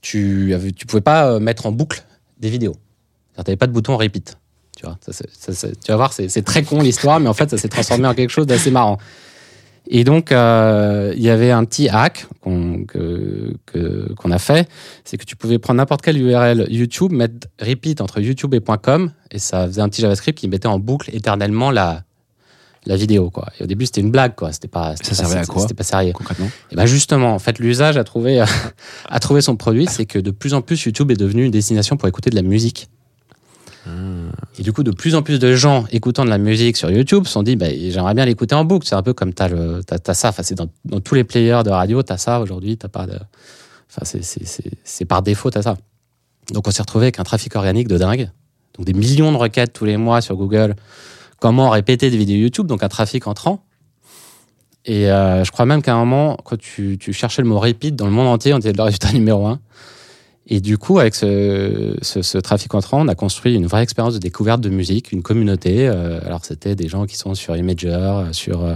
tu 0.00 0.52
tu 0.74 0.86
pouvais 0.86 1.02
pas 1.02 1.38
mettre 1.38 1.66
en 1.66 1.72
boucle 1.72 2.04
des 2.40 2.50
vidéos. 2.50 2.76
Tu 3.36 3.40
n'avais 3.40 3.56
pas 3.56 3.68
de 3.68 3.72
bouton 3.72 3.96
repeat. 3.96 4.36
Tu 4.84 4.90
vois, 4.90 4.98
ça, 5.00 5.12
c'est- 5.12 5.28
ça, 5.38 5.52
c'est- 5.52 5.80
tu 5.80 5.90
vas 5.90 5.96
voir, 5.96 6.12
c'est 6.12 6.42
très 6.44 6.62
con 6.62 6.80
l'histoire, 6.82 7.18
mais 7.20 7.28
en 7.28 7.34
fait, 7.34 7.50
ça 7.50 7.58
s'est 7.58 7.68
transformé 7.68 8.06
en 8.06 8.14
quelque 8.14 8.30
chose 8.30 8.46
d'assez 8.46 8.70
marrant. 8.70 8.98
Et 9.86 10.02
donc, 10.04 10.32
euh, 10.32 11.12
il 11.14 11.22
y 11.22 11.28
avait 11.28 11.50
un 11.50 11.64
petit 11.66 11.90
hack 11.90 12.26
qu'on 12.40 12.84
que- 12.84 13.54
que- 13.66 14.12
qu'on 14.14 14.30
a 14.30 14.38
fait, 14.38 14.66
c'est 15.04 15.18
que 15.18 15.24
tu 15.24 15.36
pouvais 15.36 15.58
prendre 15.58 15.76
n'importe 15.76 16.00
quelle 16.00 16.16
URL 16.16 16.66
YouTube, 16.70 17.12
mettre 17.12 17.48
repeat 17.60 18.00
entre 18.00 18.20
YouTube 18.20 18.54
et 18.54 18.60
.com, 18.82 19.10
et 19.30 19.38
ça 19.38 19.66
faisait 19.66 19.82
un 19.82 19.88
petit 19.90 20.00
JavaScript 20.00 20.38
qui 20.38 20.48
mettait 20.48 20.68
en 20.68 20.78
boucle 20.78 21.10
éternellement 21.12 21.70
la, 21.70 22.02
la 22.86 22.96
vidéo. 22.96 23.28
Quoi. 23.28 23.46
Et 23.60 23.64
au 23.64 23.66
début, 23.66 23.84
c'était 23.84 24.00
une 24.00 24.10
blague, 24.10 24.34
quoi. 24.34 24.52
C'était 24.52 24.68
pas, 24.68 24.94
Ça 24.96 25.08
pas- 25.10 25.14
servait 25.14 25.36
à 25.36 25.44
quoi 25.44 25.60
C'était 25.62 25.74
pas 25.74 25.84
sérieux. 25.84 26.12
Concrètement? 26.14 26.48
Et 26.70 26.76
ben 26.76 26.86
justement, 26.86 27.34
en 27.34 27.38
fait, 27.38 27.58
l'usage 27.58 27.98
a 27.98 28.04
trouvé, 28.04 28.40
a 29.10 29.20
trouvé 29.20 29.42
son 29.42 29.56
produit, 29.56 29.86
c'est 29.90 30.06
que 30.06 30.18
de 30.18 30.30
plus 30.30 30.54
en 30.54 30.62
plus, 30.62 30.82
YouTube 30.84 31.10
est 31.10 31.16
devenu 31.16 31.44
une 31.44 31.50
destination 31.50 31.98
pour 31.98 32.08
écouter 32.08 32.30
de 32.30 32.36
la 32.36 32.42
musique. 32.42 32.88
Et 34.58 34.62
du 34.62 34.72
coup, 34.72 34.82
de 34.82 34.90
plus 34.90 35.14
en 35.14 35.22
plus 35.22 35.38
de 35.38 35.54
gens 35.54 35.84
écoutant 35.90 36.24
de 36.24 36.30
la 36.30 36.38
musique 36.38 36.76
sur 36.76 36.90
YouTube 36.90 37.24
se 37.26 37.32
sont 37.32 37.42
dit, 37.42 37.56
bah, 37.56 37.66
j'aimerais 37.70 38.14
bien 38.14 38.24
l'écouter 38.24 38.54
en 38.54 38.64
boucle. 38.64 38.86
C'est 38.86 38.94
un 38.94 39.02
peu 39.02 39.12
comme 39.12 39.32
t'as 39.34 39.48
t'as, 39.82 40.14
ça. 40.14 40.28
Enfin, 40.30 40.42
c'est 40.42 40.54
dans, 40.54 40.68
tous 41.00 41.14
les 41.14 41.24
players 41.24 41.62
de 41.64 41.70
radio, 41.70 42.02
t'as 42.02 42.16
ça 42.16 42.40
aujourd'hui. 42.40 42.76
T'as 42.78 42.88
pas 42.88 43.06
de, 43.06 43.18
enfin, 43.90 44.18
c'est, 44.84 45.04
par 45.04 45.22
défaut, 45.22 45.50
t'as 45.50 45.62
ça. 45.62 45.76
Donc, 46.52 46.66
on 46.66 46.70
s'est 46.70 46.82
retrouvé 46.82 47.06
avec 47.06 47.20
un 47.20 47.24
trafic 47.24 47.54
organique 47.56 47.88
de 47.88 47.98
dingue. 47.98 48.30
Donc, 48.76 48.86
des 48.86 48.94
millions 48.94 49.32
de 49.32 49.36
requêtes 49.36 49.72
tous 49.72 49.84
les 49.84 49.96
mois 49.96 50.20
sur 50.20 50.36
Google. 50.36 50.74
Comment 51.40 51.70
répéter 51.70 52.10
des 52.10 52.16
vidéos 52.16 52.38
YouTube, 52.38 52.66
donc 52.66 52.82
un 52.82 52.88
trafic 52.88 53.26
entrant. 53.26 53.64
Et 54.86 55.10
euh, 55.10 55.44
je 55.44 55.50
crois 55.50 55.66
même 55.66 55.82
qu'à 55.82 55.94
un 55.94 55.98
moment, 55.98 56.36
quand 56.44 56.58
tu, 56.58 56.98
tu 56.98 57.12
cherchais 57.12 57.42
le 57.42 57.48
mot 57.48 57.58
repeat 57.58 57.96
dans 57.96 58.06
le 58.06 58.12
monde 58.12 58.28
entier, 58.28 58.52
on 58.52 58.58
était 58.58 58.72
le 58.72 58.82
résultat 58.82 59.12
numéro 59.12 59.46
un. 59.46 59.60
Et 60.46 60.60
du 60.60 60.76
coup, 60.76 60.98
avec 60.98 61.14
ce, 61.14 62.38
trafic 62.38 62.74
entrant, 62.74 63.00
on 63.00 63.08
a 63.08 63.14
construit 63.14 63.54
une 63.54 63.66
vraie 63.66 63.82
expérience 63.82 64.14
de 64.14 64.18
découverte 64.18 64.60
de 64.60 64.68
musique, 64.68 65.10
une 65.12 65.22
communauté. 65.22 65.88
Euh, 65.88 66.20
alors, 66.24 66.44
c'était 66.44 66.74
des 66.74 66.88
gens 66.88 67.06
qui 67.06 67.16
sont 67.16 67.34
sur 67.34 67.56
Imager, 67.56 67.88
euh, 67.88 68.32
sur, 68.32 68.62
euh, 68.62 68.74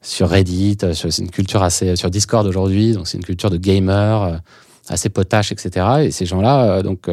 sur 0.00 0.28
Reddit, 0.28 0.78
c'est 0.92 1.18
une 1.18 1.30
culture 1.30 1.62
assez. 1.62 1.96
sur 1.96 2.08
Discord 2.08 2.46
aujourd'hui, 2.46 2.92
donc 2.92 3.08
c'est 3.08 3.18
une 3.18 3.24
culture 3.24 3.50
de 3.50 3.56
gamers, 3.56 4.40
assez 4.88 5.08
potache, 5.08 5.52
etc. 5.52 5.86
Et 6.04 6.10
ces 6.10 6.24
gens-là, 6.24 6.82
donc, 6.82 7.10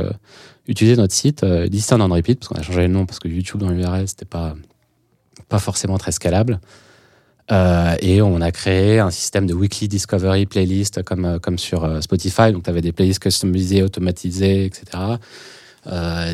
utilisaient 0.68 0.96
notre 0.96 1.14
site, 1.14 1.44
Distant 1.44 2.00
on 2.00 2.08
Repeat, 2.14 2.40
parce 2.40 2.48
qu'on 2.48 2.60
a 2.60 2.62
changé 2.62 2.84
le 2.84 2.88
nom, 2.88 3.06
parce 3.06 3.20
que 3.20 3.28
YouTube 3.28 3.60
dans 3.60 3.70
l'URL, 3.70 4.08
c'était 4.08 4.24
pas, 4.24 4.56
pas 5.50 5.60
forcément 5.60 5.98
très 5.98 6.14
scalable. 6.14 6.62
Euh, 7.52 7.96
et 8.02 8.22
on 8.22 8.42
a 8.42 8.52
créé 8.52 9.00
un 9.00 9.10
système 9.10 9.46
de 9.46 9.54
weekly 9.54 9.88
discovery 9.88 10.46
playlist 10.46 11.02
comme, 11.04 11.26
euh, 11.26 11.40
comme 11.40 11.58
sur 11.58 11.86
euh, 11.86 12.02
Spotify. 12.02 12.52
Donc, 12.52 12.64
tu 12.64 12.70
avais 12.70 12.82
des 12.82 12.92
playlists 12.92 13.22
customisées, 13.22 13.84
automatisées, 13.84 14.66
etc. 14.66 15.04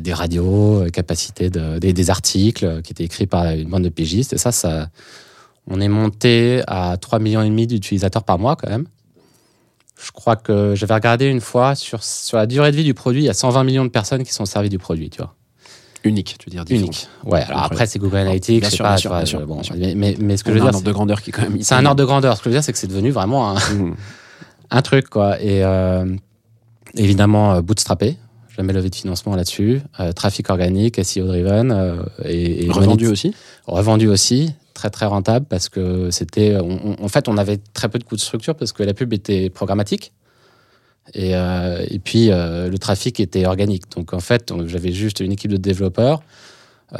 Des 0.02 0.14
radios, 0.14 0.86
capacité 0.92 1.52
de, 1.52 1.78
des, 1.78 2.10
articles 2.10 2.82
qui 2.82 2.92
étaient 2.92 3.04
écrits 3.04 3.28
par 3.28 3.52
une 3.52 3.70
bande 3.70 3.84
de 3.84 3.90
pigistes. 3.90 4.34
Et 4.34 4.40
ça, 4.40 4.52
ça, 4.52 4.90
on 5.68 5.80
est 5.80 5.88
monté 5.88 6.64
à 6.66 6.98
3 6.98 7.20
millions 7.20 7.48
d'utilisateurs 7.48 8.24
par 8.24 8.40
mois 8.40 8.56
quand 8.56 8.70
même. 8.70 8.88
Je 10.04 10.12
crois 10.12 10.38
que 10.38 10.74
j'avais 10.74 10.96
regardé 10.96 11.28
une 11.28 11.40
fois 11.40 11.76
sur, 11.76 12.04
sur 12.04 12.38
la 12.38 12.48
durée 12.48 12.72
de 12.72 12.78
vie 12.78 12.84
du 12.84 12.96
produit, 12.96 13.22
il 13.22 13.26
y 13.26 13.30
a 13.30 13.36
120 13.36 13.64
millions 13.64 13.86
de 13.86 13.92
personnes 13.92 14.24
qui 14.24 14.34
sont 14.34 14.46
servies 14.46 14.70
du 14.70 14.80
produit, 14.80 15.12
tu 15.12 15.22
vois. 15.22 15.36
Unique, 16.04 16.36
tu 16.40 16.50
veux 16.50 16.52
dire. 16.52 16.66
différent. 16.66 16.82
Unique. 16.86 17.08
Ouais, 17.24 17.32
alors 17.32 17.42
Incroyable. 17.42 17.66
après, 17.74 17.86
c'est 17.88 18.00
Google 18.00 18.18
Analytics, 18.18 18.60
bien 18.62 18.70
sûr, 18.70 18.84
pas, 18.84 18.90
bien 18.90 18.98
sûr, 18.98 19.10
vois, 19.10 19.18
bien 19.20 19.26
sûr, 19.26 19.40
je- 19.40 19.46
bon, 19.46 19.54
bien 19.56 19.64
sûr. 19.64 19.76
mais, 19.78 19.94
mais, 19.96 20.18
mais 20.20 20.38
ce 20.38 20.44
que 20.44 20.50
On 20.52 20.54
je 20.54 20.60
veux 20.60 20.66
a 20.66 20.68
un 20.68 20.70
dire, 20.72 20.76
ordre 20.78 20.88
de 20.88 20.92
grandeur 20.92 21.22
qui 21.22 21.30
est 21.30 21.34
quand 21.34 21.44
même. 21.44 21.62
c'est 21.62 21.76
un 21.76 21.86
ordre 21.86 22.00
de 22.00 22.06
grandeur. 22.06 22.36
Ce 22.38 22.42
que 22.42 22.46
je 22.46 22.50
veux 22.50 22.56
dire, 22.56 22.64
c'est 22.64 22.74
que 22.74 22.78
c'est 22.78 22.88
devenu 22.88 23.12
vraiment 23.12 23.52
un, 23.52 23.56
Mmh. 23.56 23.96
un 24.72 24.82
truc, 24.82 25.10
quoi. 25.10 25.40
Et 25.42 25.64
euh, 25.64 26.06
évidemment, 26.96 27.54
euh, 27.54 27.62
bootstrappé. 27.62 28.18
jamais 28.56 28.74
levé 28.74 28.90
de 28.90 28.96
financement 28.96 29.36
là-dessus. 29.36 29.82
Euh, 30.00 30.12
trafic 30.12 30.50
organique, 30.50 31.04
SEO 31.04 31.26
driven 31.28 31.72
euh, 31.72 32.04
et, 32.24 32.66
et 32.66 32.70
Revendu 32.72 33.08
aussi 33.08 33.34
revendu 33.66 34.08
aussi, 34.08 34.54
très 34.74 34.90
très 34.90 35.06
rentable 35.06 35.46
parce 35.50 35.70
que 35.70 36.12
c'était, 36.12 36.58
en 36.58 37.08
fait, 37.08 37.28
on 37.30 37.38
avait 37.38 37.58
très 37.74 37.88
peu 37.88 37.98
de 37.98 38.04
coûts 38.04 38.16
de 38.16 38.22
structure 38.22 38.56
parce 38.56 38.74
que 38.74 38.84
la 38.84 38.94
pub 38.94 39.14
était 39.14 39.50
programmatique. 39.50 40.12
Et, 41.14 41.36
euh, 41.36 41.86
et 41.90 42.00
puis 42.00 42.32
euh, 42.32 42.70
le 42.70 42.78
trafic 42.78 43.20
était 43.20 43.46
organique. 43.46 43.84
Donc 43.96 44.14
en 44.14 44.20
fait, 44.20 44.54
j'avais 44.68 44.92
juste 44.92 45.20
une 45.20 45.32
équipe 45.32 45.52
de 45.52 45.58
développeurs 45.58 46.22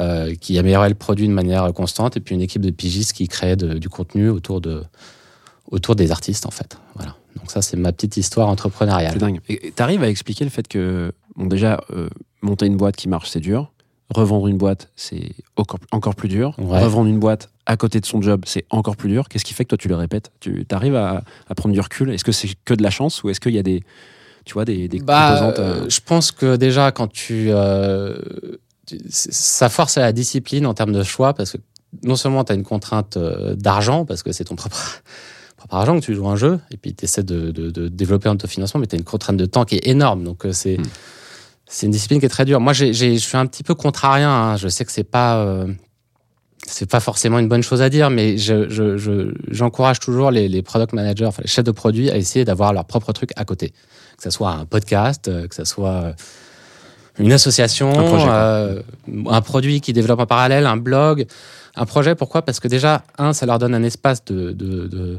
euh, 0.00 0.34
qui 0.34 0.58
améliorait 0.58 0.88
le 0.90 0.94
produit 0.94 1.26
de 1.26 1.32
manière 1.32 1.72
constante 1.72 2.16
et 2.16 2.20
puis 2.20 2.34
une 2.34 2.42
équipe 2.42 2.62
de 2.62 2.70
pigistes 2.70 3.12
qui 3.12 3.28
créait 3.28 3.56
de- 3.56 3.74
du 3.78 3.88
contenu 3.88 4.28
autour, 4.28 4.60
de, 4.60 4.82
autour 5.70 5.96
des 5.96 6.10
artistes 6.10 6.46
en 6.46 6.50
fait. 6.50 6.76
Voilà. 6.94 7.16
Donc 7.36 7.50
ça, 7.50 7.62
c'est 7.62 7.76
ma 7.76 7.92
petite 7.92 8.16
histoire 8.16 8.48
entrepreneuriale. 8.48 9.12
C'est 9.14 9.18
dingue. 9.18 9.40
Et 9.48 9.72
t'arrives 9.72 10.02
à 10.02 10.08
expliquer 10.08 10.44
le 10.44 10.50
fait 10.50 10.68
que, 10.68 11.12
bon, 11.34 11.46
déjà, 11.46 11.80
monter 12.42 12.66
une 12.66 12.76
boîte 12.76 12.94
qui 12.96 13.08
marche, 13.08 13.30
c'est 13.30 13.40
dur. 13.40 13.72
Revendre 14.14 14.46
une 14.48 14.58
boîte, 14.58 14.90
c'est 14.94 15.32
encore, 15.56 15.80
encore 15.90 16.14
plus 16.14 16.28
dur. 16.28 16.54
Ouais. 16.58 16.78
Revendre 16.80 17.08
une 17.08 17.18
boîte 17.18 17.50
à 17.66 17.76
côté 17.76 18.00
de 18.00 18.06
son 18.06 18.20
job, 18.20 18.42
c'est 18.46 18.64
encore 18.70 18.96
plus 18.96 19.08
dur. 19.08 19.28
Qu'est-ce 19.28 19.44
qui 19.44 19.54
fait 19.54 19.64
que 19.64 19.70
toi, 19.70 19.78
tu 19.78 19.88
le 19.88 19.94
répètes? 19.96 20.30
Tu 20.40 20.66
arrives 20.70 20.96
à, 20.96 21.22
à 21.48 21.54
prendre 21.54 21.72
du 21.74 21.80
recul? 21.80 22.10
Est-ce 22.10 22.24
que 22.24 22.32
c'est 22.32 22.48
que 22.64 22.74
de 22.74 22.82
la 22.82 22.90
chance 22.90 23.22
ou 23.22 23.30
est-ce 23.30 23.40
qu'il 23.40 23.54
y 23.54 23.58
a 23.58 23.62
des, 23.62 23.82
tu 24.44 24.54
vois, 24.54 24.64
des, 24.64 24.88
des 24.88 24.98
Bah, 24.98 25.28
composantes 25.28 25.58
euh, 25.58 25.86
je 25.88 26.00
pense 26.04 26.30
que 26.32 26.56
déjà, 26.56 26.92
quand 26.92 27.08
tu, 27.10 27.46
euh, 27.50 28.18
tu- 28.86 28.98
Ça 29.08 29.68
force 29.68 29.96
à 29.98 30.02
la 30.02 30.12
discipline 30.12 30.66
en 30.66 30.74
termes 30.74 30.92
de 30.92 31.02
choix, 31.02 31.32
parce 31.34 31.52
que 31.52 31.58
non 32.02 32.16
seulement 32.16 32.44
tu 32.44 32.52
as 32.52 32.54
une 32.54 32.64
contrainte 32.64 33.16
euh, 33.16 33.54
d'argent, 33.54 34.04
parce 34.04 34.22
que 34.22 34.32
c'est 34.32 34.44
ton 34.44 34.56
propre, 34.56 35.02
propre 35.56 35.74
argent 35.76 35.98
que 35.98 36.04
tu 36.04 36.14
joues 36.14 36.28
un 36.28 36.36
jeu, 36.36 36.60
et 36.70 36.76
puis 36.76 36.94
tu 36.94 37.04
essaies 37.04 37.22
de, 37.22 37.50
de- 37.50 37.70
de 37.70 37.88
développer 37.88 38.28
un 38.28 38.32
autofinancement, 38.34 38.80
mais 38.80 38.86
tu 38.86 38.96
as 38.96 38.98
une 38.98 39.04
contrainte 39.04 39.36
de 39.38 39.46
temps 39.46 39.64
qui 39.64 39.76
est 39.76 39.86
énorme. 39.86 40.22
Donc, 40.24 40.44
euh, 40.44 40.52
c'est. 40.52 40.76
C'est 41.66 41.86
une 41.86 41.92
discipline 41.92 42.20
qui 42.20 42.26
est 42.26 42.28
très 42.28 42.44
dure. 42.44 42.60
Moi, 42.60 42.74
je 42.74 42.92
suis 42.92 43.36
un 43.38 43.46
petit 43.46 43.62
peu 43.62 43.74
contrarien. 43.74 44.30
hein. 44.30 44.56
Je 44.58 44.68
sais 44.68 44.84
que 44.84 44.92
c'est 44.92 45.02
pas, 45.02 45.38
euh, 45.38 45.66
c'est 46.66 46.88
pas 46.90 47.00
forcément 47.00 47.38
une 47.38 47.48
bonne 47.48 47.62
chose 47.62 47.82
à 47.82 47.88
dire, 47.90 48.10
mais 48.10 48.38
je- 48.38 48.68
je- 48.68 48.96
je- 48.96 49.34
j'encourage 49.50 50.00
toujours 50.00 50.30
les, 50.30 50.48
les 50.48 50.62
product 50.62 50.92
managers, 50.92 51.26
enfin 51.26 51.42
les 51.42 51.48
chefs 51.48 51.64
de 51.64 51.70
produits, 51.70 52.10
à 52.10 52.16
essayer 52.16 52.44
d'avoir 52.44 52.72
leur 52.72 52.84
propre 52.84 53.12
truc 53.12 53.30
à 53.36 53.44
côté. 53.44 53.70
Que 54.16 54.22
ce 54.22 54.30
soit 54.30 54.50
un 54.52 54.64
podcast, 54.64 55.28
euh, 55.28 55.46
que 55.48 55.54
ce 55.54 55.64
soit 55.64 55.90
euh, 55.90 56.12
une 57.18 57.32
association, 57.32 57.90
Un 57.98 58.04
projet, 58.04 58.26
euh, 58.30 58.82
un 59.28 59.40
produit 59.40 59.80
qui 59.80 59.92
développe 59.92 60.20
en 60.20 60.26
parallèle, 60.26 60.66
un 60.66 60.76
blog, 60.76 61.26
un 61.76 61.84
projet. 61.86 62.14
Pourquoi? 62.14 62.42
Parce 62.42 62.60
que 62.60 62.68
déjà, 62.68 63.02
un, 63.18 63.32
ça 63.32 63.46
leur 63.46 63.58
donne 63.58 63.74
un 63.74 63.82
espace 63.82 64.24
de, 64.24 64.52
de, 64.52 64.86
de, 64.86 65.18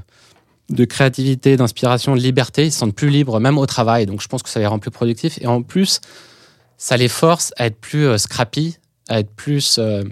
de 0.70 0.86
créativité, 0.86 1.58
d'inspiration, 1.58 2.16
de 2.16 2.22
liberté. 2.22 2.66
Ils 2.66 2.72
se 2.72 2.80
sentent 2.80 2.96
plus 2.96 3.10
libres, 3.10 3.40
même 3.40 3.58
au 3.58 3.66
travail. 3.66 4.06
Donc, 4.08 4.22
je 4.22 4.28
pense 4.28 4.42
que 4.44 4.50
ça 4.50 4.60
les 4.60 4.66
rend 4.68 4.80
plus 4.80 4.92
productifs. 4.92 5.38
Et 5.42 5.48
en 5.48 5.62
plus, 5.62 6.02
ça 6.78 6.98
les 6.98 7.08
force 7.10 7.54
à 7.58 7.68
être 7.68 7.78
plus 7.80 8.08
euh, 8.08 8.18
scrappy, 8.18 8.78
à 9.10 9.20
être 9.20 9.30
plus, 9.36 9.78
euh, 9.78 10.04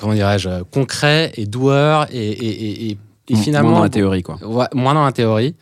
comment 0.00 0.14
dirais-je, 0.14 0.48
euh, 0.48 0.62
concret 0.70 1.32
et 1.36 1.46
doueur 1.46 2.06
et, 2.10 2.16
et, 2.18 2.48
et, 2.48 2.90
et- 2.90 2.98
et 3.28 3.34
moins 3.34 3.42
finalement 3.42 3.72
dans 3.76 3.82
la 3.82 3.88
théorie, 3.90 4.22
quoi. 4.24 4.38
Ouais, 4.44 4.66
moins 4.74 4.94
dans 4.94 5.04
la 5.04 5.12
théorie. 5.12 5.54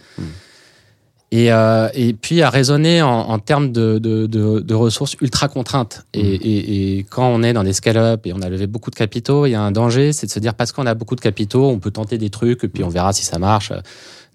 Et, 1.30 1.52
euh, 1.52 1.90
et 1.92 2.14
puis 2.14 2.40
à 2.40 2.49
raisonner 2.49 3.02
en, 3.02 3.11
en 3.11 3.38
termes 3.38 3.71
de, 3.71 3.99
de, 3.99 4.25
de, 4.26 4.61
de 4.61 4.75
ressources 4.75 5.14
ultra 5.21 5.49
contraintes. 5.49 6.07
Et, 6.14 6.23
Mm. 6.23 6.40
et, 6.42 6.97
et 6.99 7.07
quand 7.11 7.28
on 7.28 7.42
est 7.42 7.52
dans 7.52 7.64
des 7.64 7.75
scale-up 7.75 8.26
et 8.26 8.33
on 8.33 8.40
a 8.40 8.49
levé 8.49 8.66
beaucoup 8.66 8.90
de 8.90 8.95
capitaux, 8.97 9.45
il 9.45 9.50
y 9.50 9.54
a 9.54 9.61
un 9.61 9.71
danger, 9.71 10.14
c'est 10.14 10.26
de 10.26 10.30
se 10.33 10.38
dire 10.38 10.54
parce 10.54 10.73
qu'on 10.73 10.87
a 10.87 10.95
beaucoup 10.95 11.16
de 11.16 11.21
capitaux, 11.21 11.66
on 11.68 11.78
peut 11.78 11.90
tenter 11.90 12.16
des 12.16 12.30
trucs 12.30 12.64
et 12.64 12.68
puis 12.68 12.83
on 12.83 12.88
verra 12.88 13.12
si 13.12 13.26
ça 13.26 13.38
marche. 13.38 13.73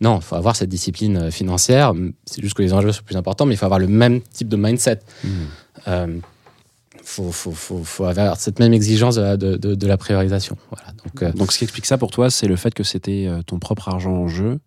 Non, 0.01 0.17
il 0.17 0.22
faut 0.22 0.36
avoir 0.36 0.55
cette 0.55 0.69
discipline 0.69 1.31
financière. 1.31 1.93
C'est 2.25 2.41
juste 2.43 2.53
que 2.55 2.62
les 2.62 2.74
enjeux 2.74 2.91
sont 2.91 3.01
plus 3.03 3.15
importants, 3.15 3.48
mais 3.48 3.55
il 3.55 3.57
faut 3.57 3.65
avoir 3.65 3.79
le 3.79 3.88
même 3.88 4.22
type 4.22 4.50
de 4.50 4.55
mindset. 4.57 5.00
Mm. 5.24 5.27
Euh, 5.88 6.07
faut, 7.03 7.31
faut, 7.31 7.51
faut, 7.51 7.83
faut 7.83 8.05
avoir 8.05 8.38
cette 8.38 8.60
même 8.60 8.74
exigence 8.74 9.15
de 9.15 9.22
la, 9.22 9.38
de, 9.38 9.55
de, 9.57 9.75
de 9.75 9.88
la 9.88 9.98
priorisation. 9.98 10.57
Voilà. 10.72 10.91
Donc, 11.03 11.24
euh, 11.24 11.31
Donc, 11.38 11.51
ce 11.51 11.57
qui 11.60 11.63
explique 11.65 11.86
ça 11.86 11.98
pour 11.98 12.12
toi, 12.12 12.29
c'est 12.29 12.48
le 12.48 12.55
fait 12.55 12.74
que 12.74 12.83
c'était 12.83 13.25
euh, 13.27 13.41
ton 13.41 13.60
propre 13.60 13.89
argent 13.89 14.13
en 14.13 14.27
jeu 14.27 14.60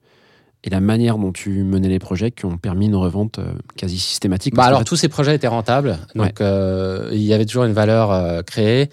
et 0.64 0.71
la 0.71 0.81
manière 0.81 1.16
dont 1.16 1.33
tu 1.33 1.62
menais 1.62 1.88
les 1.88 1.99
projets 1.99 2.33
qui 2.33 2.45
ont 2.45 2.59
permis 2.59 2.87
une 2.87 2.97
revente 2.97 3.38
euh, 3.38 3.45
quasi 3.76 3.99
systématique. 3.99 4.55
Bah 4.55 4.64
alors 4.64 4.81
fait, 4.81 4.85
tous 4.85 4.97
ces 4.97 5.09
projets 5.09 5.35
étaient 5.35 5.47
rentables, 5.47 5.99
donc 6.14 6.40
euh, 6.40 7.09
il 7.12 7.23
y 7.23 7.33
avait 7.33 7.47
toujours 7.47 7.64
une 7.64 7.73
valeur 7.73 8.11
euh, 8.11 8.43
créée. 8.43 8.90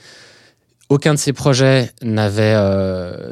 Aucun 0.89 1.15
de 1.15 1.19
ces 1.19 1.33
projets 1.33 1.91
n'avait 2.03 2.55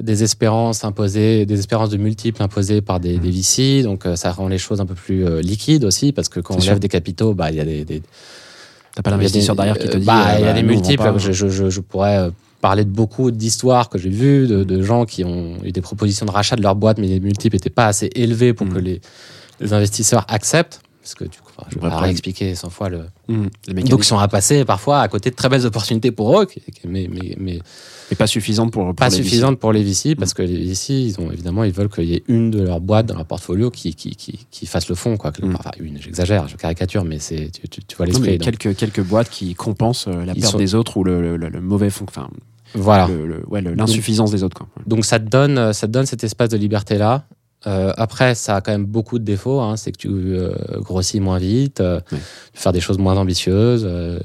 des 0.02 0.24
espérances 0.24 0.84
imposées, 0.84 1.46
des 1.46 1.60
espérances 1.60 1.90
de 1.90 1.98
multiples 1.98 2.42
imposées 2.42 2.82
par 2.82 3.00
des, 3.00 3.20
des 3.20 3.30
VC, 3.30 3.84
donc 3.84 4.08
ça 4.16 4.32
rend 4.32 4.48
les 4.48 4.58
choses 4.58 4.82
un 4.82 4.88
peu 4.88 4.96
plus 4.96 5.42
liquides 5.42 5.84
aussi, 5.84 6.12
parce 6.12 6.28
que 6.28 6.40
quand 6.40 6.56
on 6.56 6.66
lève 6.66 6.80
des 6.80 6.88
capitaux, 6.88 7.36
bah 7.36 7.52
il 7.52 7.58
y 7.58 7.60
a 7.60 7.66
des, 7.66 7.86
des 7.86 8.02
t'as 8.96 9.02
pas 9.02 9.12
l'investisseur 9.12 9.56
derrière 9.56 9.78
qui 9.78 9.88
te 9.88 9.96
euh, 9.98 10.00
dit. 10.00 10.06
bah, 10.06 10.30
euh, 10.32 10.36
il 10.40 10.42
y 10.42 10.44
a 10.44 10.48
bah, 10.48 10.54
des 10.54 10.64
multiples. 10.64 11.14
Je, 11.18 11.32
je, 11.32 11.48
je, 11.50 11.70
je 11.70 11.82
pourrais 11.82 12.18
euh, 12.18 12.30
parler 12.62 12.84
de 12.86 12.90
beaucoup 12.90 13.32
d'histoires 13.32 13.90
que 13.90 13.98
j'ai 13.98 14.10
vues, 14.10 14.48
de, 14.48 14.64
de 14.64 14.82
gens 14.82 15.06
qui 15.06 15.24
ont 15.24 15.56
eu 15.64 15.72
des 15.72 15.82
propositions 15.82 16.26
de 16.26 16.32
rachat 16.32 16.56
de 16.56 16.62
leur 16.62 16.76
boîte, 16.76 16.98
mais 17.00 17.08
les 17.08 17.20
multiples 17.20 17.56
n'étaient 17.56 17.70
pas 17.70 17.88
assez 17.88 18.10
élevés 18.16 18.54
pour 18.54 18.68
Mm. 18.68 18.74
que 18.74 18.80
les, 18.80 19.02
les 19.60 19.74
investisseurs 19.74 20.26
acceptent. 20.28 20.82
Parce 21.02 21.16
que 21.16 21.24
tu 21.24 21.40
enfin, 21.44 21.68
je 21.70 21.76
vais 21.76 21.82
pas 21.82 21.90
problème. 21.90 22.12
expliquer 22.12 22.54
100 22.54 22.70
fois 22.70 22.90
le. 22.90 23.00
Mmh, 23.28 23.46
les 23.68 23.74
mécaniques. 23.74 23.90
Donc, 23.92 24.02
ils 24.02 24.08
sont 24.08 24.20
à 24.20 24.28
passer 24.28 24.66
parfois 24.66 25.00
à 25.02 25.08
côté 25.08 25.32
de 25.32 25.36
très 25.36 25.50
belles 25.50 25.66
opportunités 25.66 26.12
pour 26.12 26.40
eux, 26.40 26.48
mais, 26.86 27.10
mais, 27.12 27.36
mais 27.40 27.60
et 28.12 28.16
pas 28.16 28.28
suffisante 28.28 28.72
pour, 28.72 28.86
pour 28.86 28.96
pas 28.96 29.08
les 29.10 29.18
VC. 29.18 29.24
suffisantes 29.24 29.58
pour 29.60 29.72
les 29.74 29.84
VC, 29.84 30.16
parce 30.16 30.34
que 30.34 30.42
les 30.42 30.66
VC, 30.66 30.94
ils 30.94 31.20
ont 31.20 31.32
évidemment, 31.32 31.64
ils 31.64 31.72
veulent 31.72 31.90
qu'il 31.90 32.04
y 32.06 32.14
ait 32.16 32.24
une 32.28 32.52
de 32.52 32.62
leurs 32.62 32.82
boîtes 32.82 33.06
dans 33.06 33.16
leur 33.16 33.26
portfolio 33.26 33.72
qui, 33.72 33.96
qui, 33.96 34.16
qui, 34.16 34.46
qui 34.52 34.66
fasse 34.66 34.90
le 34.90 34.96
fond. 34.96 35.18
Quoi. 35.18 35.32
Mm. 35.42 35.56
Enfin, 35.56 35.72
une, 35.80 36.00
j'exagère, 36.02 36.48
je 36.48 36.58
caricature, 36.58 37.04
mais 37.06 37.20
c'est, 37.20 37.50
tu, 37.52 37.68
tu, 37.70 37.82
tu 37.84 37.96
vois 37.96 38.06
l'esprit. 38.06 38.38
quelques, 38.38 38.76
quelques 38.76 39.02
boîtes 39.02 39.30
qui 39.30 39.56
compensent 39.56 40.08
euh, 40.10 40.26
la 40.26 40.34
Ils 40.34 40.42
perte 40.42 40.52
sont- 40.52 40.58
des 40.58 40.76
autres 40.76 40.98
ou 40.98 41.04
le, 41.04 41.38
le- 41.38 41.50
le 41.50 41.62
mauvais 41.62 41.90
fond, 41.90 42.06
enfin, 42.08 42.30
Voilà. 42.76 43.08
le- 43.08 43.26
le- 43.28 43.44
ouais, 43.48 43.62
le- 43.62 43.74
l'insuffisance 43.74 44.32
des 44.32 44.44
autres. 44.44 44.58
Quoi. 44.58 44.68
Donc 44.86 45.06
ça 45.06 45.20
te 45.20 45.30
donne, 45.30 45.58
euh, 45.58 45.74
ça 45.74 45.88
te 45.88 45.92
donne 45.94 46.06
cet 46.06 46.24
espace 46.24 46.50
de 46.50 46.58
liberté 46.58 46.98
là. 46.98 47.26
Euh, 47.68 47.94
après, 47.96 48.34
ça 48.36 48.56
a 48.56 48.62
quand 48.62 48.72
même 48.72 48.86
beaucoup 48.86 49.20
de 49.20 49.24
défauts. 49.24 49.62
hein. 49.62 49.78
C'est 49.78 49.92
que 49.92 49.98
tu 49.98 50.10
euh, 50.10 50.54
grossis 50.80 51.20
moins 51.20 51.38
vite, 51.38 51.80
euh, 51.80 52.02
Ouais. 52.12 52.18
tu 52.54 52.60
faire 52.60 52.74
des 52.74 52.80
choses 52.80 52.98
moins 52.98 53.16
ambitieuses, 53.18 53.84
euh, 53.88 54.20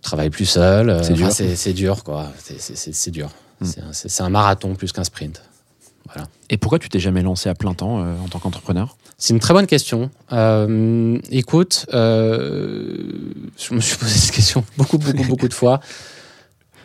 tu 0.00 0.02
travailles 0.02 0.30
plus 0.30 0.46
seul. 0.46 0.90
euh, 0.90 1.02
C'est 1.02 1.12
dur. 1.14 1.30
C'est, 1.32 1.56
c'est 1.56 1.72
dur, 1.72 2.04
quoi. 2.04 2.30
C'est, 2.38 2.60
c'est- 2.60 2.76
c'est- 2.76 2.92
c'est 2.92 3.10
dur. 3.10 3.30
Mm. 3.60 3.66
C'est, 3.92 4.20
un, 4.22 4.28
marathon 4.30 4.74
plus 4.74 4.92
qu'un 4.92 5.04
sprint. 5.04 5.42
Et 6.48 6.56
pourquoi 6.56 6.78
tu 6.78 6.88
t'es 6.88 7.00
jamais 7.00 7.20
lancé 7.22 7.50
à 7.50 7.54
plein 7.54 7.74
temps 7.74 8.00
euh, 8.02 8.14
en 8.24 8.28
tant 8.28 8.38
qu'entrepreneur? 8.38 8.96
C'est 9.18 9.34
une 9.34 9.40
très 9.40 9.52
bonne 9.52 9.66
question. 9.66 10.10
Euh, 10.32 11.18
écoute, 11.30 11.84
euh, 11.92 13.02
je 13.58 13.74
me 13.74 13.80
suis 13.80 13.96
posé 13.98 14.14
cette 14.16 14.34
question 14.34 14.64
beaucoup, 14.78 14.96
beaucoup, 14.96 15.24
beaucoup 15.24 15.48
de 15.48 15.52
fois. 15.54 15.80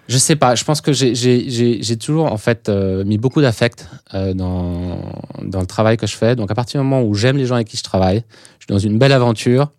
Je 0.10 0.18
sais 0.18 0.36
pas. 0.36 0.56
Je 0.56 0.66
pense 0.66 0.82
que 0.82 0.92
j'ai- 0.92 1.16
j'ai 1.16 1.50
j'ai- 1.50 1.82
j'ai 1.82 1.96
toujours 1.98 2.26
en 2.30 2.38
fait 2.38 2.68
euh, 2.68 3.06
mis 3.06 3.18
beaucoup 3.18 3.40
d'affect 3.40 3.88
euh, 4.14 4.34
dans, 4.34 5.00
dans 5.42 5.62
le 5.62 5.68
travail 5.68 5.96
que 5.96 6.06
je 6.08 6.18
fais. 6.18 6.36
Donc 6.36 6.52
à 6.52 6.56
partir 6.56 6.82
du 6.82 6.86
moment 6.88 7.04
où 7.08 7.14
j'aime 7.14 7.38
les 7.38 7.46
gens 7.46 7.56
avec 7.56 7.70
qui 7.70 7.78
je 7.78 7.84
travaille, 7.84 8.26
je 8.60 8.66
suis 8.66 8.74
dans 8.74 8.80
une 8.80 8.98
belle 8.98 9.14
aventure. 9.14 9.72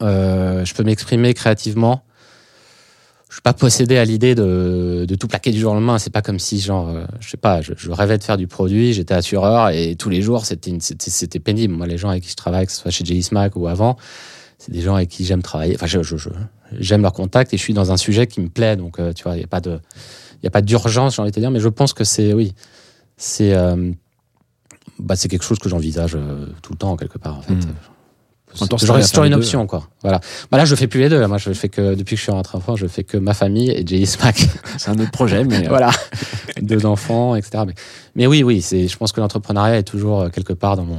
euh, 0.00 0.64
je 0.64 0.72
peux 0.74 0.84
m'exprimer 0.84 1.34
créativement. 1.34 2.02
Je 3.28 3.34
suis 3.34 3.42
pas 3.42 3.52
possédé 3.52 3.98
à 3.98 4.04
l'idée 4.04 4.34
de, 4.34 5.04
de 5.06 5.14
tout 5.14 5.28
plaquer 5.28 5.50
du 5.52 5.60
jour 5.60 5.72
au 5.72 5.74
lendemain. 5.74 5.98
C'est 5.98 6.12
pas 6.12 6.22
comme 6.22 6.38
si 6.38 6.60
genre, 6.60 6.88
euh, 6.88 7.04
je 7.20 7.28
sais 7.28 7.36
pas, 7.36 7.60
je, 7.60 7.74
je 7.76 7.90
rêvais 7.90 8.16
de 8.16 8.24
faire 8.24 8.38
du 8.38 8.46
produit, 8.46 8.94
j'étais 8.94 9.12
assureur 9.12 9.68
et 9.68 9.96
tous 9.96 10.08
les 10.08 10.22
jours 10.22 10.46
c'était 10.46 10.74
c'était 10.80 11.38
pénible. 11.38 11.74
Moi, 11.74 11.86
les 11.86 11.98
gens 11.98 12.08
avec 12.08 12.22
qui 12.22 12.30
je 12.30 12.36
travaille, 12.36 12.66
que 12.66 12.72
ce 12.72 12.80
soit 12.80 12.90
chez 12.90 13.04
J. 13.04 13.22
Smack 13.22 13.54
ou 13.56 13.68
avant, 13.68 13.98
c'est 14.56 14.72
des 14.72 14.80
gens 14.80 14.94
avec 14.94 15.10
qui 15.10 15.26
j'aime 15.26 15.42
travailler. 15.42 15.74
Enfin, 15.74 15.86
je, 15.86 16.00
j'aime 16.72 17.02
leur 17.02 17.12
contact 17.12 17.52
et 17.52 17.58
je 17.58 17.62
suis 17.62 17.74
dans 17.74 17.92
un 17.92 17.98
sujet 17.98 18.26
qui 18.26 18.40
me 18.40 18.48
plaît. 18.48 18.76
Donc, 18.76 18.98
euh, 18.98 19.12
tu 19.12 19.24
vois, 19.24 19.34
il 19.34 19.38
n'y 19.38 19.44
a 19.44 19.48
pas 19.48 19.60
de, 19.60 19.78
il 20.42 20.46
a 20.46 20.50
pas 20.50 20.62
d'urgence, 20.62 21.16
j'ai 21.16 21.22
envie 21.22 21.30
de 21.30 21.38
dire. 21.38 21.50
Mais 21.50 21.60
je 21.60 21.68
pense 21.68 21.92
que 21.92 22.04
c'est, 22.04 22.32
oui, 22.32 22.54
c'est, 23.18 23.52
euh, 23.52 23.92
bah, 24.98 25.16
c'est 25.16 25.28
quelque 25.28 25.44
chose 25.44 25.58
que 25.58 25.68
j'envisage 25.68 26.16
tout 26.62 26.72
le 26.72 26.78
temps 26.78 26.96
quelque 26.96 27.18
part 27.18 27.36
en 27.36 27.42
fait. 27.42 27.54
Mm. 27.54 27.74
Si 28.54 28.68
toujours, 28.68 28.96
une 28.96 29.30
deux, 29.30 29.36
option, 29.36 29.66
quoi. 29.66 29.88
Voilà. 30.02 30.20
Bah 30.50 30.58
là, 30.58 30.64
je 30.64 30.74
fais 30.74 30.86
plus 30.86 31.00
les 31.00 31.08
deux. 31.08 31.20
là. 31.20 31.28
Moi, 31.28 31.38
je 31.38 31.52
fais 31.52 31.68
que 31.68 31.94
depuis 31.94 32.16
que 32.16 32.18
je 32.18 32.24
suis 32.24 32.32
rentré 32.32 32.56
en 32.58 32.60
France, 32.60 32.78
je 32.78 32.86
fais 32.86 33.04
que 33.04 33.16
ma 33.16 33.34
famille 33.34 33.70
et 33.70 33.86
J. 33.86 34.06
Smack. 34.06 34.48
C'est 34.78 34.90
un 34.90 34.98
autre 34.98 35.10
projet, 35.10 35.44
mais 35.44 35.66
euh, 35.66 35.68
voilà. 35.68 35.90
Deux 36.62 36.86
enfants, 36.86 37.36
etc. 37.36 37.64
Mais, 37.66 37.74
mais 38.16 38.26
oui, 38.26 38.42
oui, 38.42 38.62
c'est, 38.62 38.88
je 38.88 38.96
pense 38.96 39.12
que 39.12 39.20
l'entrepreneuriat 39.20 39.78
est 39.78 39.84
toujours 39.84 40.22
euh, 40.22 40.28
quelque 40.28 40.52
part 40.52 40.76
dans 40.76 40.84
mon, 40.84 40.98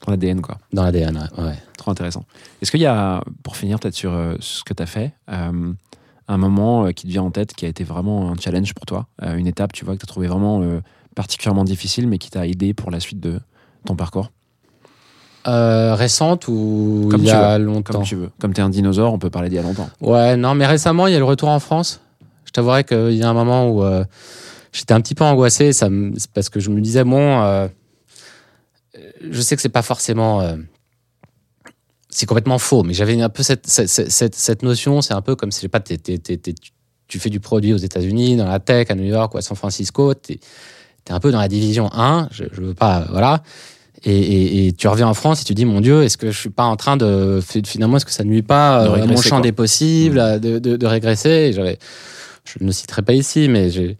ton 0.00 0.12
ADN, 0.12 0.40
quoi. 0.40 0.58
dans 0.72 0.82
l'ADN. 0.82 1.28
ouais. 1.36 1.44
ouais. 1.44 1.54
Trop 1.76 1.90
intéressant. 1.90 2.24
Est-ce 2.60 2.70
qu'il 2.70 2.80
y 2.80 2.86
a, 2.86 3.22
pour 3.42 3.56
finir 3.56 3.78
peut-être 3.78 3.94
sur 3.94 4.12
euh, 4.12 4.34
ce 4.40 4.64
que 4.64 4.74
tu 4.74 4.82
as 4.82 4.86
fait, 4.86 5.12
euh, 5.30 5.72
un 6.26 6.36
moment 6.36 6.86
euh, 6.86 6.90
qui 6.92 7.06
te 7.06 7.12
vient 7.12 7.22
en 7.22 7.30
tête 7.30 7.54
qui 7.54 7.64
a 7.66 7.68
été 7.68 7.84
vraiment 7.84 8.30
un 8.30 8.36
challenge 8.36 8.74
pour 8.74 8.86
toi, 8.86 9.06
une 9.22 9.46
étape, 9.46 9.72
tu 9.72 9.84
vois, 9.84 9.94
que 9.94 10.00
tu 10.00 10.04
as 10.04 10.08
trouvé 10.08 10.26
vraiment 10.26 10.62
particulièrement 11.14 11.64
difficile, 11.64 12.08
mais 12.08 12.18
qui 12.18 12.30
t'a 12.30 12.46
aidé 12.46 12.74
pour 12.74 12.90
la 12.90 13.00
suite 13.00 13.20
de 13.20 13.40
ton 13.84 13.96
parcours? 13.96 14.30
Euh, 15.46 15.94
récente 15.94 16.48
ou 16.48 17.08
Comme 17.10 17.20
il 17.22 17.26
y 17.26 17.30
a 17.30 17.58
veux, 17.58 17.64
longtemps 17.64 17.94
Comme 17.94 18.02
tu 18.02 18.16
veux. 18.16 18.30
Comme 18.40 18.52
tu 18.52 18.60
es 18.60 18.64
un 18.64 18.68
dinosaure, 18.68 19.12
on 19.14 19.18
peut 19.18 19.30
parler 19.30 19.48
d'il 19.48 19.56
y 19.56 19.58
a 19.58 19.62
longtemps. 19.62 19.88
Ouais, 20.00 20.36
non, 20.36 20.54
mais 20.54 20.66
récemment, 20.66 21.06
il 21.06 21.12
y 21.12 21.16
a 21.16 21.18
le 21.18 21.24
retour 21.24 21.48
en 21.48 21.60
France. 21.60 22.00
Je 22.44 22.50
t'avouerais 22.50 22.84
qu'il 22.84 23.12
y 23.14 23.22
a 23.22 23.28
un 23.30 23.34
moment 23.34 23.68
où 23.70 23.82
euh, 23.84 24.04
j'étais 24.72 24.92
un 24.94 25.00
petit 25.00 25.14
peu 25.14 25.24
angoissé, 25.24 25.72
ça 25.72 25.88
me- 25.88 26.12
parce 26.34 26.48
que 26.48 26.60
je 26.60 26.70
me 26.70 26.80
disais, 26.80 27.04
bon, 27.04 27.40
euh, 27.42 27.68
je 29.30 29.40
sais 29.40 29.54
que 29.56 29.62
c'est 29.62 29.68
pas 29.68 29.82
forcément. 29.82 30.42
c'est 32.10 32.26
complètement 32.26 32.58
faux, 32.58 32.82
mais 32.82 32.94
j'avais 32.94 33.20
un 33.20 33.28
peu 33.28 33.42
cette, 33.42 33.66
cette, 33.68 33.88
cette, 33.88 34.34
cette 34.34 34.62
notion, 34.62 35.02
c'est 35.02 35.14
un 35.14 35.22
peu 35.22 35.36
comme 35.36 35.52
si, 35.52 35.58
je 35.58 35.62
sais 35.62 35.68
pas, 35.68 35.80
tu 35.80 37.18
fais 37.20 37.30
du 37.30 37.38
produit 37.40 37.72
aux 37.72 37.78
États-Unis, 37.78 38.36
dans 38.36 38.46
la 38.48 38.58
tech, 38.58 38.90
à 38.90 38.94
New 38.96 39.04
York 39.04 39.34
ou 39.34 39.38
à 39.38 39.42
San 39.42 39.56
Francisco, 39.56 40.14
tu 40.14 40.32
es, 40.34 40.40
un 41.10 41.20
peu 41.20 41.30
dans 41.32 41.38
la 41.40 41.48
division 41.48 41.88
1, 41.92 42.28
je, 42.32 42.44
je 42.52 42.60
veux 42.60 42.74
pas, 42.74 43.06
voilà. 43.10 43.42
Et, 44.04 44.16
et- 44.16 44.66
et 44.68 44.72
tu 44.72 44.86
reviens 44.88 45.08
en 45.08 45.14
France 45.14 45.40
et 45.42 45.44
tu 45.44 45.54
dis, 45.54 45.64
mon 45.64 45.80
Dieu, 45.80 46.02
est-ce 46.04 46.16
que 46.16 46.30
je 46.30 46.38
suis 46.38 46.50
pas 46.50 46.64
en 46.64 46.76
train 46.76 46.96
de, 46.96 47.40
finalement, 47.66 47.96
est-ce 47.96 48.06
que 48.06 48.12
ça 48.12 48.24
nuit 48.24 48.42
pas 48.42 48.84
euh, 48.84 49.02
à 49.02 49.06
mon 49.06 49.16
champ 49.16 49.36
quoi. 49.36 49.40
des 49.40 49.52
possibles, 49.52 50.20
à- 50.20 50.38
de, 50.38 50.58
de, 50.58 50.76
de 50.76 50.86
régresser? 50.86 51.52
J'avais, 51.52 51.78
je 52.44 52.64
ne 52.64 52.70
citerai 52.70 53.02
pas 53.02 53.12
ici, 53.14 53.48
mais 53.48 53.70
j'ai, 53.70 53.98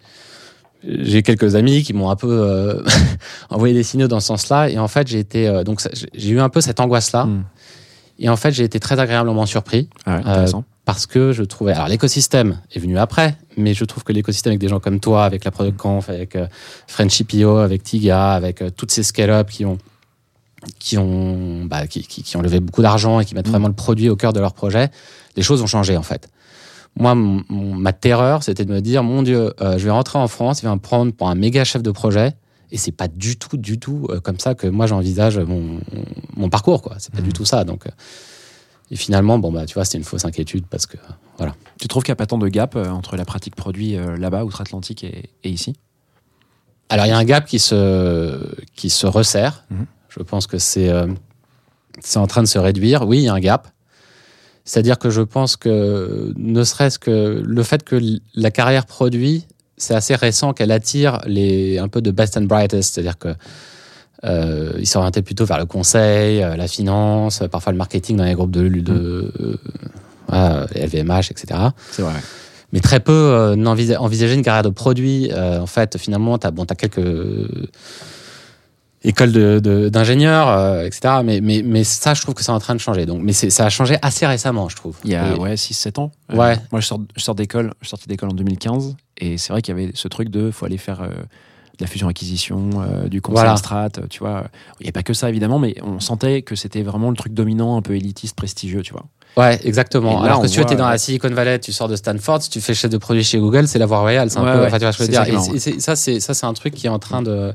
j'ai 0.86 1.22
quelques 1.22 1.56
amis 1.56 1.82
qui 1.82 1.92
m'ont 1.94 2.10
un 2.10 2.16
peu 2.16 2.28
euh, 2.30 2.82
envoyé 3.50 3.74
des 3.74 3.82
signaux 3.82 4.06
dans 4.08 4.20
ce 4.20 4.28
sens-là. 4.28 4.70
Et 4.70 4.78
en 4.78 4.88
fait, 4.88 5.08
j'ai 5.08 5.18
été, 5.18 5.48
euh, 5.48 5.64
donc, 5.64 5.80
j'ai- 6.14 6.30
eu 6.30 6.38
un 6.40 6.48
peu 6.48 6.60
cette 6.60 6.78
angoisse-là. 6.80 7.24
Mm. 7.24 7.44
Et 8.18 8.28
en 8.28 8.36
fait, 8.36 8.50
j'ai 8.52 8.64
été 8.64 8.80
très 8.80 8.98
agréablement 8.98 9.46
surpris 9.46 9.88
Ah 10.06 10.16
ouais, 10.16 10.20
intéressant. 10.26 10.64
parce 10.84 11.06
que 11.06 11.32
je 11.32 11.42
trouvais. 11.44 11.72
Alors, 11.72 11.88
l'écosystème 11.88 12.60
est 12.74 12.78
venu 12.80 12.98
après, 12.98 13.36
mais 13.56 13.74
je 13.74 13.84
trouve 13.84 14.02
que 14.04 14.12
l'écosystème 14.12 14.52
avec 14.52 14.60
des 14.60 14.68
gens 14.68 14.80
comme 14.80 14.98
toi, 15.00 15.24
avec 15.24 15.44
la 15.44 15.50
Product 15.50 15.76
Conf, 15.76 16.08
avec 16.10 16.34
euh, 16.36 16.46
Frenchy.io, 16.88 17.58
avec 17.58 17.82
Tiga, 17.84 18.32
avec 18.32 18.60
euh, 18.62 18.70
toutes 18.70 18.90
ces 18.90 19.02
scale-up 19.04 19.48
qui 19.50 19.64
ont, 19.64 19.78
qui, 20.80 20.98
ont, 20.98 21.64
bah, 21.64 21.86
qui, 21.86 22.02
qui- 22.02 22.22
qui 22.24 22.36
ont 22.36 22.42
levé 22.42 22.58
beaucoup 22.60 22.82
d'argent 22.82 23.20
et 23.20 23.24
qui 23.24 23.34
mettent 23.34 23.46
Mm. 23.46 23.50
vraiment 23.52 23.68
le 23.68 23.74
produit 23.74 24.08
au 24.08 24.16
cœur 24.16 24.32
de 24.32 24.40
leur 24.40 24.52
projet, 24.54 24.90
les 25.36 25.42
choses 25.42 25.62
ont 25.62 25.66
changé 25.68 25.96
en 25.96 26.02
fait. 26.02 26.28
Moi, 26.96 27.14
mon- 27.14 27.44
ma 27.76 27.92
terreur, 27.92 28.42
c'était 28.42 28.64
de 28.64 28.72
me 28.72 28.80
dire 28.80 29.04
mon 29.04 29.22
Dieu, 29.22 29.54
euh, 29.60 29.78
je 29.78 29.84
vais 29.84 29.90
rentrer 29.92 30.18
en 30.18 30.26
France, 30.26 30.62
il 30.62 30.64
va 30.66 30.74
me 30.74 30.80
prendre 30.80 31.12
pour 31.12 31.28
un 31.28 31.36
méga 31.36 31.62
chef 31.62 31.82
de 31.82 31.92
projet. 31.92 32.32
Et 32.70 32.76
c'est 32.76 32.92
pas 32.92 33.08
du 33.08 33.36
tout, 33.36 33.56
du 33.56 33.78
tout 33.78 34.06
euh, 34.10 34.20
comme 34.20 34.38
ça 34.38 34.54
que 34.54 34.66
moi 34.66 34.86
j'envisage 34.86 35.38
mon, 35.38 35.80
mon 36.36 36.50
parcours, 36.50 36.82
quoi. 36.82 36.96
C'est 36.98 37.14
pas 37.14 37.22
du 37.22 37.32
tout 37.32 37.44
ça. 37.44 37.64
Donc, 37.64 37.86
euh, 37.86 37.90
et 38.90 38.96
finalement, 38.96 39.38
bon, 39.38 39.52
bah, 39.52 39.66
tu 39.66 39.74
vois, 39.74 39.84
c'était 39.84 39.98
une 39.98 40.04
fausse 40.04 40.24
inquiétude 40.24 40.66
parce 40.66 40.86
que, 40.86 40.96
voilà. 41.36 41.54
Tu 41.78 41.88
trouves 41.88 42.02
qu'il 42.02 42.12
n'y 42.12 42.16
a 42.16 42.16
pas 42.16 42.26
tant 42.26 42.38
de 42.38 42.48
gap 42.48 42.76
euh, 42.76 42.88
entre 42.88 43.16
la 43.16 43.24
pratique 43.24 43.54
produit 43.54 43.96
là-bas, 44.18 44.44
outre-Atlantique, 44.44 45.04
et, 45.04 45.30
et 45.44 45.50
ici? 45.50 45.74
Alors, 46.88 47.04
il 47.04 47.10
y 47.10 47.12
a 47.12 47.18
un 47.18 47.24
gap 47.24 47.44
qui 47.44 47.58
se, 47.58 48.54
qui 48.74 48.88
se 48.90 49.06
resserre. 49.06 49.64
Mhm. 49.70 49.86
Je 50.08 50.22
pense 50.22 50.46
que 50.46 50.58
c'est 50.58 50.88
euh, 50.88 51.06
c'est 52.00 52.18
en 52.18 52.26
train 52.26 52.42
de 52.42 52.48
se 52.48 52.58
réduire. 52.58 53.06
Oui, 53.06 53.18
il 53.18 53.24
y 53.24 53.28
a 53.28 53.34
un 53.34 53.40
gap. 53.40 53.68
C'est-à-dire 54.64 54.98
que 54.98 55.10
je 55.10 55.22
pense 55.22 55.56
que, 55.56 56.32
ne 56.36 56.62
serait-ce 56.62 56.98
que 56.98 57.42
le 57.44 57.62
fait 57.62 57.82
que 57.82 58.00
la 58.34 58.50
carrière 58.50 58.86
produit, 58.86 59.46
c'est 59.78 59.94
assez 59.94 60.14
récent 60.14 60.52
qu'elle 60.52 60.72
attire 60.72 61.20
les, 61.26 61.78
un 61.78 61.88
peu 61.88 62.00
de 62.02 62.10
best 62.10 62.36
and 62.36 62.42
brightest. 62.42 62.94
C'est-à-dire 62.94 63.18
que 63.18 63.28
euh, 64.24 64.72
ils 64.78 64.86
s'orientaient 64.86 65.22
plutôt 65.22 65.44
vers 65.44 65.58
le 65.58 65.66
conseil, 65.66 66.42
euh, 66.42 66.56
la 66.56 66.66
finance, 66.68 67.42
parfois 67.50 67.72
le 67.72 67.78
marketing 67.78 68.16
dans 68.16 68.24
les 68.24 68.34
groupes 68.34 68.50
de, 68.50 68.68
de 68.68 69.32
euh, 70.32 70.66
LVMH, 70.74 71.30
etc 71.30 71.60
C'est 71.92 72.02
vrai. 72.02 72.14
mais 72.72 72.80
très 72.80 72.98
peu 73.00 73.12
euh, 73.12 73.64
envisageaient 73.64 74.34
une 74.34 74.42
carrière 74.42 74.64
de 74.64 74.68
produit. 74.70 75.30
En 75.34 75.66
fait, 75.66 75.96
finalement, 75.98 76.36
tu 76.38 76.46
as, 76.48 76.50
bon, 76.50 76.64
t'as 76.64 76.74
quelques 76.74 77.00
écoles 79.04 79.60
d'ingénieurs, 79.90 80.82
etc. 80.82 81.14
Mais, 81.24 81.40
mais, 81.40 81.62
mais 81.64 81.84
ça, 81.84 82.14
je 82.14 82.22
trouve 82.22 82.34
que 82.34 82.42
c'est 82.42 82.50
en 82.50 82.58
train 82.58 82.74
de 82.74 82.80
changer. 82.80 83.06
Donc, 83.06 83.22
mais 83.22 83.32
ça 83.32 83.64
a 83.66 83.70
changé 83.70 83.96
assez 84.02 84.26
récemment, 84.26 84.68
je 84.68 84.76
trouve. 84.76 84.96
Il 85.04 85.10
y 85.12 85.14
a 85.14 85.34
Et- 85.34 85.38
ouais, 85.38 85.54
6-7 85.54 86.00
ans. 86.00 86.10
Ouais. 86.32 86.56
moi, 86.72 86.80
je 86.80 86.86
sors, 86.86 87.00
je 87.16 87.22
sors 87.22 87.34
d'école, 87.36 87.72
je 87.80 87.86
suis 87.86 87.90
sorti 87.90 88.08
d'école 88.08 88.30
en 88.30 88.34
2015, 88.34 88.96
et 89.18 89.38
c'est 89.38 89.52
vrai 89.52 89.62
qu'il 89.62 89.76
y 89.76 89.80
avait 89.82 89.92
ce 89.94 90.08
truc 90.08 90.28
de 90.30 90.50
faut 90.50 90.64
aller 90.66 90.78
faire 90.78 91.02
euh, 91.02 91.08
de 91.08 91.84
la 91.84 91.86
fusion-acquisition, 91.86 92.70
euh, 92.82 93.08
du 93.08 93.20
conseil 93.20 93.42
Voilà. 93.42 93.56
strat, 93.56 93.88
euh, 93.98 94.06
tu 94.10 94.18
vois. 94.20 94.48
Il 94.80 94.84
n'y 94.84 94.88
a 94.88 94.92
pas 94.92 95.02
que 95.02 95.12
ça, 95.14 95.28
évidemment, 95.28 95.58
mais 95.58 95.76
on 95.82 96.00
sentait 96.00 96.42
que 96.42 96.56
c'était 96.56 96.82
vraiment 96.82 97.10
le 97.10 97.16
truc 97.16 97.34
dominant, 97.34 97.76
un 97.76 97.82
peu 97.82 97.94
élitiste, 97.94 98.34
prestigieux, 98.36 98.82
tu 98.82 98.92
vois. 98.92 99.04
Ouais, 99.36 99.60
exactement. 99.64 100.20
Là, 100.22 100.30
Alors 100.32 100.42
que 100.42 100.48
tu 100.48 100.60
voit, 100.60 100.74
dans 100.74 100.88
la. 100.88 100.98
Silicon 100.98 101.28
Valley, 101.28 101.60
tu 101.60 101.72
sors 101.72 101.86
de 101.86 101.94
Stanford, 101.94 102.42
si 102.42 102.50
tu 102.50 102.60
fais 102.60 102.74
chef 102.74 102.90
de 102.90 102.98
produit 102.98 103.22
chez 103.22 103.38
Google, 103.38 103.68
c'est 103.68 103.78
la 103.78 103.86
voie 103.86 104.00
royale. 104.00 104.30
C'est 104.30 104.38
un 104.38 104.44
Ouais, 104.44 104.52
peu, 104.52 104.58
ouais. 104.60 104.66
enfin, 104.66 104.78
tu 104.78 104.84
vois 104.84 104.90
je 104.90 104.98
veux 105.02 105.08
dire. 105.08 105.22
Et 105.24 105.80
ça, 105.80 105.94
c'est 105.94 106.18
ça, 106.18 106.34
c'est 106.34 106.46
un 106.46 106.54
truc 106.54 106.74
qui 106.74 106.86
est 106.86 106.90
en 106.90 106.98
train 106.98 107.22
de, 107.22 107.54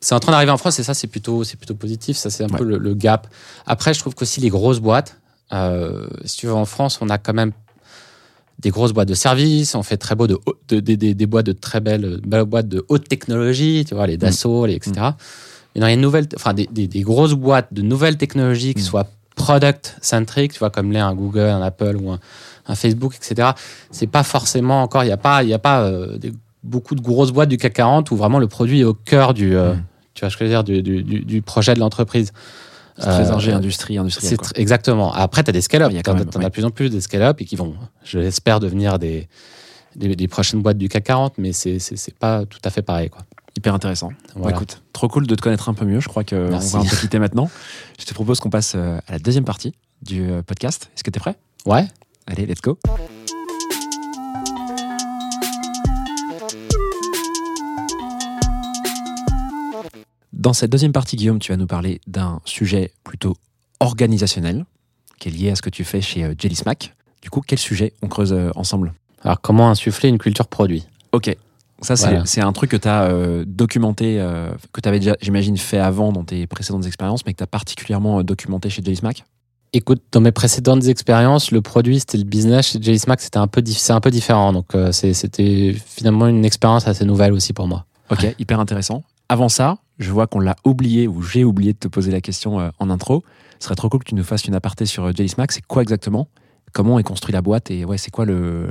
c'est 0.00 0.14
en 0.16 0.20
train 0.20 0.32
d'arriver 0.32 0.50
en 0.50 0.56
France 0.56 0.78
et 0.80 0.82
ça, 0.82 0.94
c'est 0.94 1.06
plutôt, 1.06 1.44
c'est 1.44 1.56
plutôt 1.56 1.74
positif. 1.76 2.16
Ça, 2.16 2.30
c'est 2.30 2.42
un 2.42 2.48
Ouais. 2.48 2.58
peu 2.58 2.64
le, 2.64 2.78
le 2.78 2.94
gap. 2.94 3.28
Après, 3.66 3.94
je 3.94 4.00
trouve 4.00 4.14
qu'aussi 4.16 4.40
les 4.40 4.48
grosses 4.48 4.80
boîtes, 4.80 5.18
euh, 5.52 6.08
si 6.24 6.38
tu 6.38 6.46
veux, 6.46 6.54
en 6.54 6.64
France, 6.64 6.98
on 7.00 7.08
a 7.10 7.18
quand 7.18 7.34
même 7.34 7.52
des 8.58 8.70
grosses 8.70 8.92
boîtes 8.92 9.08
de 9.08 9.14
services, 9.14 9.74
on 9.74 9.82
fait 9.82 9.96
très 9.96 10.14
beau 10.14 10.26
de, 10.26 10.34
haut- 10.46 10.54
de- 10.68 10.80
de- 10.80 10.94
des- 10.94 11.26
boîtes 11.26 11.46
de 11.46 11.52
très 11.52 11.80
belles, 11.80 12.20
belles 12.26 12.44
boîtes 12.44 12.68
de 12.68 12.84
haute 12.88 13.08
technologie, 13.08 13.84
tu 13.86 13.94
vois, 13.94 14.06
les 14.06 14.16
Dassault, 14.16 14.66
les 14.66 14.74
etc. 14.74 14.92
Mais 15.74 15.80
dans 15.80 15.86
les 15.88 15.96
nouvelles, 15.96 16.28
enfin 16.36 16.54
des, 16.54 16.68
des- 16.70 16.86
des 16.86 17.00
grosses 17.02 17.32
boîtes 17.34 17.72
de 17.72 17.82
nouvelles 17.82 18.16
technologies 18.18 18.74
qui 18.74 18.82
Mm. 18.82 18.84
soient 18.84 19.06
product 19.34 19.96
centric, 20.02 20.52
tu 20.52 20.58
vois, 20.58 20.70
comme 20.70 20.92
l'est 20.92 21.00
un 21.00 21.14
Google, 21.14 21.40
un 21.48 21.62
Apple 21.62 21.96
ou 22.00 22.10
un, 22.12 22.20
un 22.66 22.74
Facebook, 22.74 23.14
etc. 23.16 23.50
C'est 23.90 24.06
pas 24.06 24.22
forcément 24.22 24.82
encore, 24.82 25.02
il 25.02 25.06
n'y 25.06 25.12
a 25.12 25.16
pas, 25.16 25.42
il 25.42 25.48
y 25.48 25.54
a 25.54 25.58
pas 25.58 25.82
euh, 25.84 26.18
des- 26.18 26.32
beaucoup 26.62 26.94
de 26.94 27.00
grosses 27.00 27.32
boîtes 27.32 27.48
du 27.48 27.56
CAC 27.56 27.72
40 27.72 28.10
où 28.12 28.16
vraiment 28.16 28.38
le 28.38 28.46
produit 28.46 28.80
est 28.80 28.84
au 28.84 28.94
cœur 28.94 29.34
du, 29.34 29.56
euh, 29.56 29.72
Mm. 29.74 29.82
tu 30.14 30.20
vois, 30.20 30.30
ce 30.30 30.36
que 30.36 30.44
je 30.44 30.50
veux 30.50 30.54
dire, 30.54 30.62
du- 30.62 30.92
du 31.24 31.42
projet 31.42 31.74
de 31.74 31.80
l'entreprise. 31.80 32.32
C'est 33.02 33.10
très 33.10 33.30
Euh, 33.30 33.34
ingé, 33.34 33.52
industrie, 33.52 33.98
tr- 33.98 34.52
exactement. 34.56 35.12
Après, 35.12 35.42
tu 35.44 35.50
as 35.50 35.52
des 35.52 35.60
scale-up. 35.60 35.88
Il 35.90 35.96
y 35.96 35.98
a 35.98 36.02
Tu 36.02 36.10
en 36.10 36.14
même, 36.14 36.28
as 36.34 36.38
ouais. 36.38 36.44
de 36.44 36.48
plus 36.50 36.64
en 36.64 36.70
plus 36.70 36.88
des 36.90 37.00
scale-up 37.00 37.40
et 37.40 37.44
qui 37.44 37.56
vont, 37.56 37.74
je 38.04 38.18
l'espère, 38.18 38.60
devenir 38.60 38.98
des, 38.98 39.28
des, 39.96 40.14
des 40.16 40.28
prochaines 40.28 40.62
boîtes 40.62 40.78
du 40.78 40.88
CAC 40.88 41.04
40, 41.04 41.34
mais 41.38 41.52
c'est 41.52 41.78
pas 42.18 42.44
tout 42.46 42.60
à 42.64 42.70
fait 42.70 42.82
pareil. 42.82 43.10
Quoi. 43.10 43.22
Hyper 43.56 43.74
intéressant. 43.74 44.10
Voilà. 44.34 44.56
écoute, 44.56 44.82
trop 44.92 45.08
cool 45.08 45.26
de 45.26 45.34
te 45.34 45.42
connaître 45.42 45.68
un 45.68 45.74
peu 45.74 45.84
mieux. 45.84 46.00
Je 46.00 46.08
crois 46.08 46.24
qu'on 46.24 46.48
va 46.48 46.56
un 46.78 46.84
peu 46.84 46.96
quitter 46.96 47.18
maintenant. 47.18 47.50
Je 48.00 48.04
te 48.06 48.14
propose 48.14 48.40
qu'on 48.40 48.50
passe 48.50 48.72
euh, 48.76 48.98
à 49.08 49.12
la 49.12 49.18
deuxième 49.18 49.44
partie 49.44 49.74
du 50.00 50.22
euh, 50.30 50.42
podcast. 50.42 50.88
Est-ce 50.96 51.04
que 51.04 51.10
tu 51.10 51.18
es 51.18 51.20
prêt? 51.20 51.36
Ouais. 51.66 51.86
Allez, 52.26 52.46
let's 52.46 52.62
go. 52.62 52.78
Dans 60.42 60.52
cette 60.52 60.72
deuxième 60.72 60.90
partie, 60.90 61.14
Guillaume, 61.14 61.38
tu 61.38 61.52
vas 61.52 61.56
nous 61.56 61.68
parler 61.68 62.00
d'un 62.08 62.40
sujet 62.44 62.90
plutôt 63.04 63.36
organisationnel 63.78 64.64
qui 65.20 65.28
est 65.28 65.30
lié 65.30 65.50
à 65.50 65.54
ce 65.54 65.62
que 65.62 65.70
tu 65.70 65.84
fais 65.84 66.00
chez 66.00 66.24
euh, 66.24 66.34
Jelly 66.36 66.56
Smack. 66.56 66.96
Du 67.22 67.30
coup, 67.30 67.42
quel 67.46 67.60
sujet 67.60 67.92
on 68.02 68.08
creuse 68.08 68.32
euh, 68.32 68.50
ensemble? 68.56 68.92
Alors, 69.22 69.40
comment 69.40 69.70
insuffler 69.70 70.08
une 70.08 70.18
culture 70.18 70.48
produit? 70.48 70.84
Ok. 71.12 71.36
Ça, 71.80 71.94
c'est 71.94 72.08
Voilà. 72.08 72.48
un 72.48 72.52
truc 72.52 72.72
que 72.72 72.76
tu 72.76 72.88
as 72.88 73.08
documenté, 73.46 74.16
euh, 74.18 74.50
que 74.72 74.80
tu 74.80 74.88
avais 74.88 74.98
déjà, 74.98 75.16
j'imagine, 75.20 75.56
fait 75.56 75.78
avant 75.78 76.10
dans 76.10 76.24
tes 76.24 76.48
précédentes 76.48 76.86
expériences, 76.86 77.24
mais 77.24 77.34
que 77.34 77.38
tu 77.38 77.44
as 77.44 77.48
particulièrement 77.48 78.18
euh, 78.18 78.24
documenté 78.24 78.68
chez 78.68 78.82
Jelly 78.82 78.96
Smack. 78.96 79.24
Écoute, 79.72 80.02
dans 80.10 80.20
mes 80.20 80.32
précédentes 80.32 80.86
expériences, 80.86 81.52
le 81.52 81.62
produit, 81.62 82.00
c'était 82.00 82.18
le 82.18 82.24
business. 82.24 82.66
Chez 82.66 82.82
Jelly 82.82 82.98
Smack, 82.98 83.20
c'était 83.20 83.38
un 83.38 83.46
peu, 83.46 83.62
un 83.90 84.00
peu 84.00 84.10
différent. 84.10 84.52
Donc, 84.52 84.72
c'était 84.90 85.72
finalement 85.86 86.26
une 86.26 86.44
expérience 86.44 86.88
assez 86.88 87.04
nouvelle 87.04 87.32
aussi 87.32 87.52
pour 87.52 87.68
moi. 87.68 87.86
Ok, 88.10 88.26
hyper 88.40 88.58
intéressant. 88.58 89.04
Avant 89.28 89.48
ça, 89.48 89.78
je 90.02 90.12
vois 90.12 90.26
qu'on 90.26 90.40
l'a 90.40 90.56
oublié 90.64 91.08
ou 91.08 91.22
j'ai 91.22 91.44
oublié 91.44 91.72
de 91.72 91.78
te 91.78 91.88
poser 91.88 92.10
la 92.10 92.20
question 92.20 92.60
euh, 92.60 92.70
en 92.78 92.90
intro. 92.90 93.24
Ce 93.58 93.66
serait 93.66 93.74
trop 93.74 93.88
cool 93.88 94.00
que 94.00 94.08
tu 94.08 94.14
nous 94.14 94.24
fasses 94.24 94.44
une 94.44 94.54
aparté 94.54 94.86
sur 94.86 95.04
euh, 95.04 95.12
Jelly. 95.16 95.32
C'est 95.48 95.66
quoi 95.66 95.82
exactement? 95.82 96.28
Comment 96.72 96.98
est 96.98 97.02
construit 97.02 97.32
la 97.32 97.42
boîte? 97.42 97.70
Et 97.70 97.84
ouais, 97.84 97.98
c'est 97.98 98.10
quoi 98.10 98.24
le, 98.24 98.70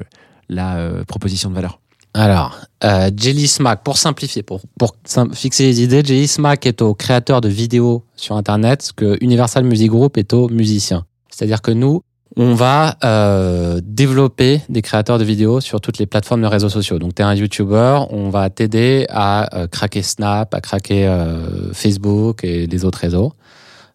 la 0.49 0.77
euh, 0.77 1.03
proposition 1.05 1.49
de 1.49 1.55
valeur? 1.55 1.79
Alors, 2.13 2.59
euh, 2.83 3.09
Jelly 3.15 3.47
Smack, 3.47 3.83
pour 3.83 3.97
simplifier, 3.97 4.43
pour, 4.43 4.59
pour 4.77 4.97
fixer 5.33 5.63
les 5.63 5.81
idées, 5.81 6.03
Jelly 6.03 6.27
Smack 6.27 6.65
est 6.65 6.81
au 6.81 6.93
créateur 6.93 7.39
de 7.39 7.47
vidéos 7.47 8.03
sur 8.17 8.35
Internet, 8.35 8.81
ce 8.81 8.91
que 8.91 9.17
Universal 9.21 9.63
Music 9.63 9.89
Group 9.89 10.17
est 10.17 10.33
aux 10.33 10.49
musiciens. 10.49 11.05
C'est-à-dire 11.29 11.61
que 11.61 11.71
nous, 11.71 12.03
on 12.37 12.53
va 12.53 12.97
euh, 13.03 13.81
développer 13.83 14.61
des 14.69 14.81
créateurs 14.81 15.19
de 15.19 15.23
vidéos 15.23 15.59
sur 15.59 15.81
toutes 15.81 15.97
les 15.97 16.05
plateformes 16.05 16.41
de 16.41 16.47
réseaux 16.47 16.69
sociaux. 16.69 16.97
Donc, 16.97 17.15
tu 17.15 17.21
es 17.21 17.25
un 17.25 17.33
YouTuber, 17.33 18.03
on 18.09 18.29
va 18.29 18.49
t'aider 18.49 19.05
à 19.09 19.55
euh, 19.55 19.67
craquer 19.67 20.01
Snap, 20.01 20.53
à 20.53 20.61
craquer 20.61 21.07
euh, 21.07 21.73
Facebook 21.73 22.43
et 22.43 22.67
les 22.67 22.85
autres 22.85 22.99
réseaux. 22.99 23.33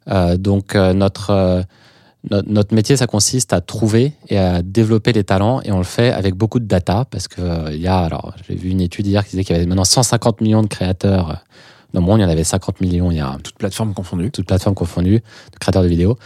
Euh, 0.08 0.36
donc, 0.36 0.74
notre, 0.74 1.64
notre, 2.30 2.74
métier, 2.74 2.96
ça 2.96 3.06
consiste 3.06 3.52
à 3.52 3.60
trouver 3.60 4.12
et 4.28 4.38
à 4.38 4.62
développer 4.62 5.12
les 5.12 5.24
talents 5.24 5.60
et 5.62 5.72
on 5.72 5.78
le 5.78 5.84
fait 5.84 6.12
avec 6.12 6.34
beaucoup 6.34 6.60
de 6.60 6.66
data 6.66 7.06
parce 7.10 7.28
que 7.28 7.72
il 7.72 7.80
y 7.80 7.88
a, 7.88 7.98
alors, 7.98 8.34
j'ai 8.46 8.54
vu 8.54 8.68
une 8.68 8.80
étude 8.80 9.06
hier 9.06 9.24
qui 9.24 9.30
disait 9.30 9.44
qu'il 9.44 9.56
y 9.56 9.58
avait 9.58 9.66
maintenant 9.66 9.84
150 9.84 10.42
millions 10.42 10.62
de 10.62 10.68
créateurs. 10.68 11.42
Dans 11.92 12.00
le 12.00 12.06
monde, 12.06 12.18
il 12.18 12.22
y 12.22 12.26
en 12.26 12.28
avait 12.28 12.44
50 12.44 12.80
millions 12.82 13.10
il 13.10 13.16
y 13.16 13.20
a 13.20 13.38
Toute 13.42 13.56
plateforme 13.56 13.94
confondue. 13.94 14.30
toutes 14.30 14.46
plateformes 14.46 14.74
confondues, 14.74 15.22
de 15.52 15.58
créateurs 15.58 15.82
de 15.82 15.88
vidéos. 15.88 16.18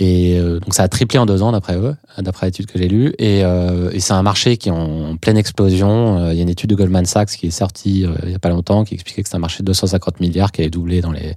Et 0.00 0.38
euh, 0.38 0.60
donc 0.60 0.74
ça 0.74 0.84
a 0.84 0.88
triplé 0.88 1.18
en 1.18 1.26
deux 1.26 1.42
ans 1.42 1.50
d'après 1.50 1.76
eux, 1.76 1.96
d'après 2.18 2.46
l'étude 2.46 2.66
que 2.66 2.78
j'ai 2.78 2.86
lue. 2.86 3.14
Et, 3.18 3.44
euh, 3.44 3.90
c'est 3.98 4.12
un 4.12 4.22
marché 4.22 4.56
qui 4.56 4.68
est 4.68 4.72
en, 4.72 5.16
pleine 5.16 5.36
explosion. 5.36 6.18
Euh, 6.18 6.32
Il 6.32 6.36
y 6.36 6.38
a 6.38 6.42
une 6.42 6.48
étude 6.48 6.70
de 6.70 6.76
Goldman 6.76 7.04
Sachs 7.04 7.30
qui 7.30 7.48
est 7.48 7.50
sortie 7.50 8.06
il 8.22 8.30
y 8.30 8.34
a 8.34 8.38
pas 8.38 8.48
longtemps 8.48 8.84
qui 8.84 8.94
expliquait 8.94 9.24
que 9.24 9.28
c'est 9.28 9.34
un 9.34 9.40
marché 9.40 9.64
de 9.64 9.66
250 9.66 10.20
milliards 10.20 10.52
qui 10.52 10.60
allait 10.60 10.70
doubler 10.70 11.00
dans 11.00 11.10
les 11.10 11.34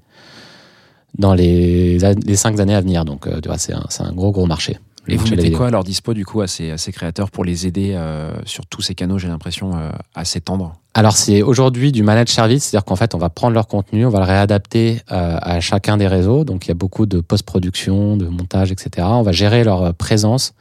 dans 1.17 1.33
les, 1.33 1.97
cinq 2.35 2.59
années 2.59 2.75
à 2.75 2.81
venir. 2.81 3.03
Donc 3.03 3.27
c'est 3.57 3.73
un 3.73 4.11
gros 4.13 4.31
gros 4.31 4.45
marché. 4.45 4.77
Et 5.07 5.17
vous 5.17 5.27
mettez 5.29 5.51
quoi 5.51 5.67
à 5.67 5.71
leur 5.71 5.83
dispo 5.83 6.13
du 6.13 6.25
coup 6.25 6.41
à 6.41 6.47
ces, 6.47 6.71
à 6.71 6.77
ces 6.77 6.91
créateurs 6.91 7.31
pour 7.31 7.43
les 7.43 7.65
aider 7.65 7.93
euh, 7.95 8.31
sur 8.45 8.65
tous 8.65 8.81
ces 8.81 8.93
canaux, 8.93 9.17
j'ai 9.17 9.27
l'impression, 9.27 9.75
euh, 9.75 9.89
à 10.13 10.25
s'étendre 10.25 10.75
Alors 10.93 11.17
c'est 11.17 11.41
aujourd'hui 11.41 11.91
du 11.91 12.03
managed 12.03 12.29
service, 12.29 12.65
c'est-à-dire 12.65 12.85
qu'en 12.85 12.95
fait 12.95 13.15
on 13.15 13.17
va 13.17 13.29
prendre 13.29 13.53
leur 13.53 13.67
contenu, 13.67 14.05
on 14.05 14.09
va 14.09 14.19
le 14.19 14.25
réadapter 14.25 15.01
euh, 15.11 15.37
à 15.41 15.59
chacun 15.59 15.97
des 15.97 16.07
réseaux. 16.07 16.43
Donc 16.43 16.65
il 16.65 16.67
y 16.69 16.71
a 16.71 16.75
beaucoup 16.75 17.07
de 17.07 17.19
post-production, 17.19 18.15
de 18.15 18.27
montage, 18.27 18.71
etc. 18.71 19.07
On 19.09 19.23
va 19.23 19.31
gérer 19.31 19.63
leur 19.63 19.81
euh, 19.83 19.91
présence 19.91 20.53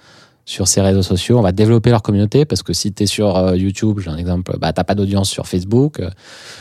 sur 0.47 0.67
ces 0.67 0.81
réseaux 0.81 1.03
sociaux, 1.03 1.39
on 1.39 1.43
va 1.43 1.53
développer 1.53 1.91
leur 1.91 2.03
communauté 2.03 2.45
parce 2.45 2.63
que 2.63 2.73
si 2.73 2.93
tu 2.93 3.05
es 3.05 3.07
sur 3.07 3.55
YouTube, 3.55 4.01
j'ai 4.01 4.11
un 4.11 4.17
exemple, 4.17 4.57
bah, 4.59 4.73
t'as 4.73 4.83
pas 4.83 4.97
d'audience 4.97 5.29
sur 5.29 5.47
Facebook, 5.47 6.01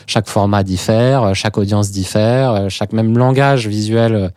chaque 0.05 0.27
format 0.27 0.61
diffère, 0.61 1.33
chaque 1.33 1.57
audience 1.57 1.89
diffère, 1.89 2.69
chaque 2.69 2.93
même 2.93 3.17
langage 3.17 3.67
visuel 3.67 4.31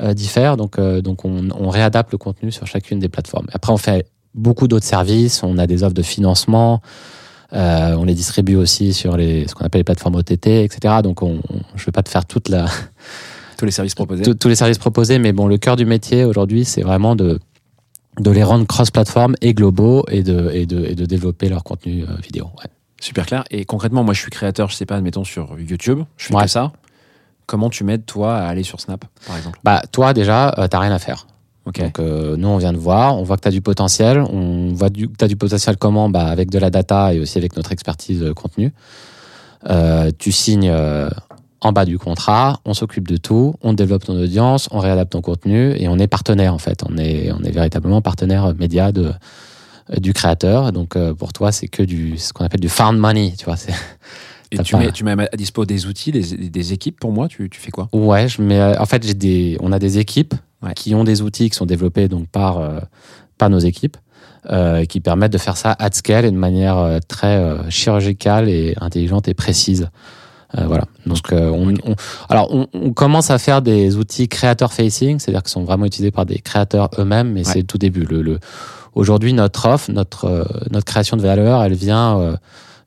euh, 0.00 0.10
euh, 0.10 0.14
diffère, 0.14 0.56
donc, 0.56 0.78
euh, 0.78 1.00
donc 1.00 1.24
on, 1.24 1.48
on 1.58 1.68
réadapte 1.68 2.12
le 2.12 2.18
contenu 2.18 2.52
sur 2.52 2.66
chacune 2.66 2.98
des 2.98 3.08
plateformes. 3.08 3.46
Après 3.52 3.72
on 3.72 3.76
fait 3.76 4.06
beaucoup 4.34 4.68
d'autres 4.68 4.86
services, 4.86 5.42
on 5.42 5.58
a 5.58 5.66
des 5.66 5.82
offres 5.82 5.94
de 5.94 6.02
financement, 6.02 6.80
euh, 7.52 7.94
on 7.98 8.04
les 8.04 8.14
distribue 8.14 8.54
aussi 8.56 8.92
sur 8.94 9.16
les, 9.16 9.48
ce 9.48 9.54
qu'on 9.54 9.64
appelle 9.64 9.80
les 9.80 9.84
plateformes 9.84 10.14
OTT, 10.14 10.46
etc. 10.62 10.96
Donc, 11.02 11.22
on, 11.22 11.40
on- 11.50 11.60
je 11.74 11.84
vais 11.86 11.90
pas 11.92 12.02
te 12.04 12.08
faire 12.08 12.24
toute 12.26 12.48
la, 12.48 12.66
Tous 13.58 13.64
les 13.66 13.72
services 13.72 13.94
proposés 13.96 14.22
tous 14.22 14.34
tous 14.34 14.48
les 14.48 14.54
services 14.54 14.78
proposés, 14.78 15.18
mais 15.18 15.32
bon, 15.32 15.46
le 15.48 15.58
cœur 15.58 15.76
du 15.76 15.84
métier 15.84 16.24
aujourd'hui, 16.24 16.64
c'est 16.64 16.80
vraiment 16.82 17.14
de, 17.16 17.40
de 18.18 18.30
les 18.30 18.42
rendre 18.44 18.66
cross-platform 18.66 19.34
et 19.42 19.52
globaux 19.52 20.04
et 20.08 20.22
de, 20.22 20.50
et 20.54 20.64
de, 20.64 20.84
et 20.86 20.94
de 20.94 21.04
développer 21.04 21.48
leur 21.50 21.62
contenu 21.64 22.04
vidéo. 22.22 22.46
Ouais. 22.58 22.70
Super 23.02 23.26
clair. 23.26 23.44
Et 23.50 23.64
concrètement, 23.66 24.02
moi 24.04 24.14
je 24.14 24.20
suis 24.20 24.30
créateur, 24.30 24.70
je 24.70 24.76
sais 24.76 24.86
pas, 24.86 24.96
admettons 24.96 25.24
sur 25.24 25.58
YouTube, 25.58 26.00
je 26.16 26.26
fais 26.28 26.34
Ouais. 26.34 26.44
que 26.44 26.48
ça. 26.50 26.72
Comment 27.50 27.68
tu 27.68 27.82
m'aides 27.82 28.06
toi 28.06 28.36
à 28.36 28.46
aller 28.46 28.62
sur 28.62 28.78
Snap, 28.78 29.04
par 29.26 29.36
exemple 29.36 29.58
Bah, 29.64 29.82
toi, 29.90 30.14
déjà, 30.14 30.54
euh, 30.56 30.68
t'as 30.68 30.78
rien 30.78 30.92
à 30.92 31.00
faire. 31.00 31.26
Ok. 31.66 31.80
Donc, 31.80 31.98
euh, 31.98 32.36
nous, 32.36 32.46
on 32.46 32.58
vient 32.58 32.72
de 32.72 32.78
voir, 32.78 33.18
on 33.18 33.24
voit 33.24 33.36
que 33.36 33.42
tu 33.42 33.48
as 33.48 33.50
du 33.50 33.60
potentiel. 33.60 34.20
On 34.20 34.72
voit 34.72 34.88
que 34.88 34.94
tu 34.94 35.08
as 35.20 35.26
du 35.26 35.34
potentiel 35.34 35.76
comment? 35.76 36.08
Bah, 36.08 36.26
Avec 36.26 36.48
de 36.48 36.60
la 36.60 36.70
data 36.70 37.12
et 37.12 37.18
aussi 37.18 37.38
avec 37.38 37.56
notre 37.56 37.72
expertise 37.72 38.22
euh, 38.22 38.34
contenu. 38.34 38.72
Euh, 39.68 40.12
tu 40.16 40.30
signes 40.30 40.72
en 41.60 41.72
bas 41.72 41.84
du 41.84 41.98
contrat, 41.98 42.60
on 42.64 42.72
s'occupe 42.72 43.08
de 43.08 43.16
tout, 43.16 43.56
on 43.62 43.72
développe 43.72 44.04
ton 44.04 44.14
audience, 44.14 44.68
on 44.70 44.78
réadapte 44.78 45.10
ton 45.10 45.20
contenu 45.20 45.74
et 45.76 45.88
on 45.88 45.98
est 45.98 46.06
partenaire 46.06 46.54
en 46.54 46.58
fait. 46.58 46.84
On 46.88 46.96
est, 46.98 47.32
on 47.32 47.42
est 47.42 47.50
véritablement 47.50 48.00
partenaire 48.00 48.54
média 48.54 48.92
de, 48.92 49.10
du 49.98 50.12
créateur. 50.12 50.70
Donc, 50.70 50.96
pour 51.14 51.32
toi, 51.32 51.50
c'est 51.50 51.66
que 51.66 51.82
du, 51.82 52.16
ce 52.16 52.32
qu'on 52.32 52.44
appelle 52.44 52.60
du 52.60 52.68
found 52.68 52.96
money. 52.96 53.34
Tu 53.36 53.44
vois, 53.46 53.56
c'est 53.56 53.74
Et 54.52 54.58
tu 54.58 54.76
mets, 54.76 54.90
tu 54.92 55.04
mets 55.04 55.12
à 55.32 55.36
dispo 55.36 55.64
des 55.64 55.86
outils, 55.86 56.10
des, 56.12 56.48
des 56.50 56.72
équipes 56.72 56.98
pour 56.98 57.12
moi, 57.12 57.28
tu, 57.28 57.48
tu 57.48 57.60
fais 57.60 57.70
quoi? 57.70 57.88
Ouais, 57.92 58.26
je 58.28 58.42
mets, 58.42 58.60
en 58.78 58.86
fait, 58.86 59.06
j'ai 59.06 59.14
des, 59.14 59.56
on 59.60 59.70
a 59.72 59.78
des 59.78 59.98
équipes 59.98 60.34
Ouais. 60.62 60.74
qui 60.74 60.94
ont 60.94 61.04
des 61.04 61.22
outils 61.22 61.48
qui 61.48 61.56
sont 61.56 61.64
développés 61.64 62.06
donc 62.08 62.28
par, 62.28 62.58
euh, 62.58 62.80
par 63.38 63.48
nos 63.48 63.60
équipes, 63.60 63.96
euh, 64.50 64.84
qui 64.84 65.00
permettent 65.00 65.32
de 65.32 65.38
faire 65.38 65.56
ça 65.56 65.74
at 65.78 65.90
scale 65.92 66.26
et 66.26 66.30
de 66.30 66.36
manière 66.36 66.76
euh, 66.76 66.98
très 67.08 67.36
euh, 67.38 67.70
chirurgicale 67.70 68.48
et 68.50 68.74
intelligente 68.80 69.26
et 69.28 69.32
précise. 69.32 69.88
Euh, 70.58 70.66
voilà. 70.66 70.84
Donc, 71.06 71.18
on, 71.32 71.72
on- 71.84 71.94
alors, 72.28 72.52
on, 72.54 72.66
on 72.74 72.92
commence 72.92 73.30
à 73.30 73.38
faire 73.38 73.62
des 73.62 73.96
outils 73.96 74.28
creator 74.28 74.72
facing, 74.74 75.18
c'est-à-dire 75.18 75.42
qui 75.44 75.50
sont 75.52 75.64
vraiment 75.64 75.86
utilisés 75.86 76.10
par 76.10 76.26
des 76.26 76.40
créateurs 76.40 76.90
eux-mêmes, 76.98 77.32
mais 77.32 77.40
Ouais. 77.46 77.52
c'est 77.52 77.60
le 77.60 77.66
tout 77.66 77.78
début. 77.78 78.04
Le, 78.04 78.20
le, 78.20 78.38
aujourd'hui, 78.94 79.32
notre 79.32 79.66
offre, 79.66 79.90
notre, 79.92 80.46
notre 80.70 80.84
création 80.84 81.16
de 81.16 81.22
valeur, 81.22 81.62
elle 81.62 81.74
vient 81.74 82.18
euh, 82.18 82.36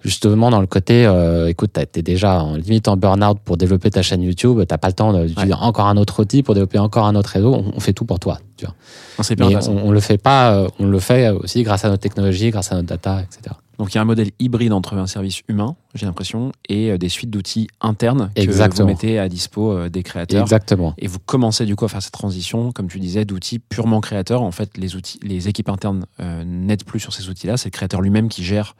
justement 0.03 0.49
dans 0.49 0.61
le 0.61 0.67
côté, 0.67 1.05
euh, 1.05 1.47
écoute, 1.47 1.71
t'es 1.91 2.01
déjà 2.01 2.43
en 2.43 2.55
limite 2.55 2.87
en 2.87 2.97
burn-out 2.97 3.39
pour 3.43 3.57
développer 3.57 3.89
ta 3.89 4.01
chaîne 4.01 4.21
YouTube, 4.21 4.61
t'as 4.67 4.77
pas 4.77 4.87
le 4.87 4.93
temps 4.93 5.13
d'utiliser 5.23 5.53
encore 5.53 5.87
un 5.87 5.97
autre 5.97 6.21
outil 6.21 6.43
pour 6.43 6.53
développer 6.53 6.79
encore 6.79 7.05
un 7.05 7.15
autre 7.15 7.29
réseau, 7.29 7.53
on, 7.53 7.73
on 7.75 7.79
fait 7.79 7.93
tout 7.93 8.05
pour 8.05 8.19
toi. 8.19 8.39
Tu 8.57 8.65
vois. 8.65 8.75
Non, 9.17 9.49
Mais 9.49 9.67
on, 9.67 9.87
on 9.87 9.91
le 9.91 9.99
fait 9.99 10.17
pas, 10.17 10.55
euh, 10.55 10.67
on 10.79 10.85
le 10.85 10.99
fait 10.99 11.29
aussi 11.29 11.63
grâce 11.63 11.85
à 11.85 11.89
notre 11.89 12.01
technologie, 12.01 12.51
grâce 12.51 12.71
à 12.71 12.75
notre 12.75 12.87
data, 12.87 13.21
etc. 13.21 13.55
Donc 13.79 13.91
il 13.91 13.95
y 13.95 13.97
a 13.97 14.01
un 14.01 14.05
modèle 14.05 14.29
hybride 14.39 14.71
entre 14.71 14.95
un 14.95 15.07
service 15.07 15.41
humain, 15.47 15.75
j'ai 15.95 16.05
l'impression, 16.05 16.51
et 16.69 16.91
euh, 16.91 16.97
des 16.99 17.09
suites 17.09 17.31
d'outils 17.31 17.67
internes 17.81 18.29
que 18.35 18.41
Exactement. 18.41 18.87
vous 18.87 18.93
mettez 18.93 19.17
à 19.17 19.27
dispo 19.27 19.89
des 19.89 20.03
créateurs. 20.03 20.43
Exactement. 20.43 20.93
Et 20.99 21.07
vous 21.07 21.17
commencez 21.19 21.65
du 21.65 21.75
coup 21.75 21.85
à 21.85 21.87
faire 21.87 22.01
cette 22.01 22.13
transition, 22.13 22.71
comme 22.71 22.87
tu 22.87 22.99
disais, 22.99 23.25
d'outils 23.25 23.59
purement 23.59 23.99
créateurs. 24.01 24.43
En 24.43 24.51
fait, 24.51 24.77
les 24.77 24.95
outils, 24.95 25.19
les 25.23 25.47
équipes 25.47 25.69
internes 25.69 26.05
euh, 26.19 26.43
n'aident 26.45 26.83
plus 26.83 26.99
sur 26.99 27.13
ces 27.13 27.29
outils-là. 27.29 27.57
C'est 27.57 27.69
le 27.69 27.71
créateur 27.71 28.01
lui-même 28.01 28.29
qui 28.29 28.43
gère 28.43 28.75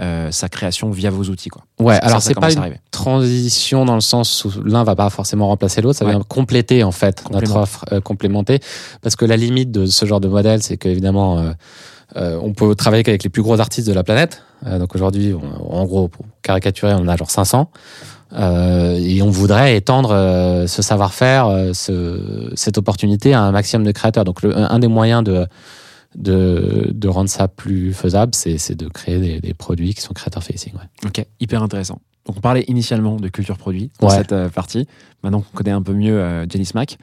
euh, 0.00 0.30
sa 0.30 0.48
création 0.48 0.90
via 0.90 1.10
vos 1.10 1.24
outils. 1.24 1.50
Quoi. 1.50 1.62
Ouais, 1.78 1.98
alors 2.00 2.22
c'est 2.22 2.34
pas 2.34 2.52
une 2.52 2.74
transition 2.90 3.84
dans 3.84 3.94
le 3.94 4.00
sens 4.00 4.44
où 4.44 4.50
l'un 4.64 4.84
va 4.84 4.96
pas 4.96 5.10
forcément 5.10 5.48
remplacer 5.48 5.82
l'autre, 5.82 5.98
ça 5.98 6.04
Ouais. 6.06 6.12
vient 6.12 6.22
compléter 6.26 6.82
en 6.82 6.92
fait 6.92 7.24
notre 7.30 7.56
offre, 7.56 7.84
euh, 7.92 8.00
complémenter. 8.00 8.60
Parce 9.02 9.16
que 9.16 9.24
la 9.26 9.36
limite 9.36 9.70
de 9.70 9.86
ce 9.86 10.06
genre 10.06 10.20
de 10.20 10.28
modèle, 10.28 10.62
c'est 10.62 10.76
qu'évidemment, 10.78 11.38
euh, 11.38 11.52
euh, 12.16 12.38
on 12.42 12.52
peut 12.52 12.74
travailler 12.74 13.02
qu'avec 13.02 13.22
les 13.22 13.30
plus 13.30 13.42
gros 13.42 13.60
artistes 13.60 13.86
de 13.88 13.92
la 13.92 14.02
planète. 14.04 14.42
Euh, 14.66 14.78
donc 14.78 14.94
aujourd'hui, 14.94 15.34
en 15.34 15.84
gros, 15.84 16.08
pour 16.08 16.24
caricaturer, 16.42 16.94
on 16.94 17.06
a 17.08 17.16
genre 17.16 17.30
500. 17.30 17.68
Euh, 18.34 18.96
et 18.98 19.20
on 19.20 19.28
voudrait 19.28 19.76
étendre 19.76 20.10
euh, 20.14 20.66
ce 20.66 20.80
savoir-faire, 20.80 21.48
euh, 21.48 21.72
ce, 21.74 22.50
cette 22.54 22.78
opportunité 22.78 23.34
à 23.34 23.42
un 23.42 23.52
maximum 23.52 23.86
de 23.86 23.92
créateurs. 23.92 24.24
Donc 24.24 24.40
le, 24.42 24.56
un 24.56 24.78
des 24.78 24.88
moyens 24.88 25.22
de, 25.22 25.46
de, 26.14 26.90
de 26.92 27.08
rendre 27.08 27.30
ça 27.30 27.48
plus 27.48 27.92
faisable, 27.92 28.34
c'est 28.34 28.74
de 28.74 28.88
créer 28.88 29.18
des, 29.20 29.40
des 29.40 29.54
produits 29.54 29.94
qui 29.94 30.00
sont 30.02 30.12
créateurs 30.14 30.42
facing. 30.44 30.72
Ouais. 30.74 31.06
Ok, 31.06 31.24
hyper 31.40 31.62
intéressant. 31.62 32.00
Donc 32.26 32.36
on 32.36 32.40
parlait 32.40 32.64
initialement 32.68 33.16
de 33.16 33.28
culture 33.28 33.56
produit 33.58 33.90
dans 34.00 34.08
Ouais. 34.08 34.16
cette 34.16 34.32
euh, 34.32 34.48
partie. 34.48 34.86
Maintenant 35.24 35.40
qu'on 35.40 35.56
connaît 35.56 35.70
un 35.72 35.82
peu 35.82 35.92
mieux 35.94 36.18
euh, 36.20 36.46
Jenny 36.48 36.64
Smack, 36.64 36.98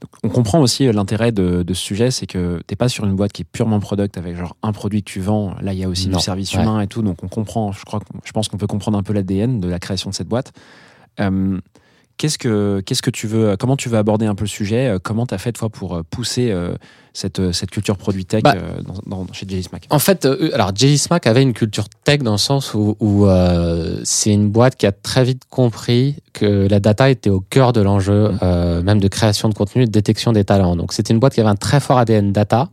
donc, 0.00 0.10
on 0.22 0.28
comprend 0.30 0.60
aussi 0.62 0.86
euh, 0.86 0.92
l'intérêt 0.92 1.30
de, 1.30 1.62
de 1.62 1.74
ce 1.74 1.82
sujet, 1.82 2.10
c'est 2.10 2.26
que 2.26 2.62
t'es 2.66 2.76
pas 2.76 2.88
sur 2.88 3.04
une 3.04 3.16
boîte 3.16 3.32
qui 3.32 3.42
est 3.42 3.44
purement 3.50 3.80
product 3.80 4.16
avec 4.16 4.34
genre 4.36 4.56
un 4.62 4.72
produit 4.72 5.02
que 5.02 5.10
tu 5.10 5.20
vends. 5.20 5.54
Là, 5.60 5.74
il 5.74 5.78
y 5.78 5.84
a 5.84 5.88
aussi 5.90 6.08
Non. 6.08 6.16
du 6.16 6.22
service 6.24 6.54
Ouais. 6.54 6.62
humain 6.62 6.80
et 6.80 6.86
tout. 6.86 7.02
Donc 7.02 7.22
on 7.22 7.28
comprend. 7.28 7.72
Je 7.72 7.84
crois, 7.84 8.00
je 8.24 8.32
pense 8.32 8.48
qu'on 8.48 8.56
peut 8.56 8.66
comprendre 8.66 8.96
un 8.96 9.02
peu 9.02 9.12
l'ADN 9.12 9.60
de 9.60 9.68
la 9.68 9.78
création 9.78 10.08
de 10.08 10.14
cette 10.14 10.28
boîte. 10.28 10.52
Euh, 11.20 11.58
Qu'est-ce 12.20 12.36
que 12.36 12.82
qu'est-ce 12.84 13.00
que 13.00 13.08
tu 13.08 13.26
veux 13.26 13.56
Comment 13.58 13.76
tu 13.76 13.88
veux 13.88 13.96
aborder 13.96 14.26
un 14.26 14.34
peu 14.34 14.44
le 14.44 14.48
sujet 14.50 14.88
Euh, 14.88 14.98
Comment 15.02 15.24
t'as 15.24 15.38
fait 15.38 15.52
toi 15.52 15.70
pour 15.70 15.94
euh, 15.96 16.02
pousser 16.10 16.50
euh, 16.50 16.74
cette 17.14 17.40
euh, 17.40 17.50
cette 17.52 17.70
culture 17.70 17.96
produit 17.96 18.26
tech 18.26 18.42
Bah, 18.42 18.56
euh, 18.58 18.82
dans, 19.06 19.24
dans- 19.24 19.32
chez 19.32 19.46
Jelly 19.48 19.62
Smack? 19.62 19.86
En 19.88 19.98
fait, 19.98 20.26
euh, 20.26 20.50
alors 20.52 20.70
Jelly 20.76 20.98
Smack 20.98 21.26
avait 21.26 21.40
une 21.40 21.54
culture 21.54 21.86
tech 22.04 22.18
dans 22.18 22.32
le 22.32 22.36
sens 22.38 22.74
où, 22.74 22.94
où, 23.00 23.24
euh, 23.24 23.98
c'est 24.04 24.34
une 24.34 24.50
boîte 24.50 24.76
qui 24.76 24.84
a 24.84 24.92
très 24.92 25.24
vite 25.24 25.44
compris 25.48 26.16
que 26.34 26.68
la 26.68 26.78
data 26.78 27.08
était 27.08 27.30
au 27.30 27.40
cœur 27.40 27.72
de 27.72 27.80
l'enjeu, 27.80 28.28
Mm. 28.32 28.38
euh, 28.42 28.82
même 28.82 29.00
de 29.00 29.08
création 29.08 29.48
de 29.48 29.54
contenu 29.54 29.84
et 29.84 29.86
de 29.86 29.90
détection 29.90 30.32
des 30.32 30.44
talents. 30.44 30.76
Donc 30.76 30.92
c'était 30.92 31.14
une 31.14 31.20
boîte 31.20 31.32
qui 31.32 31.40
avait 31.40 31.48
un 31.48 31.56
très 31.56 31.80
fort 31.80 31.96
ADN 31.96 32.32
data 32.32 32.68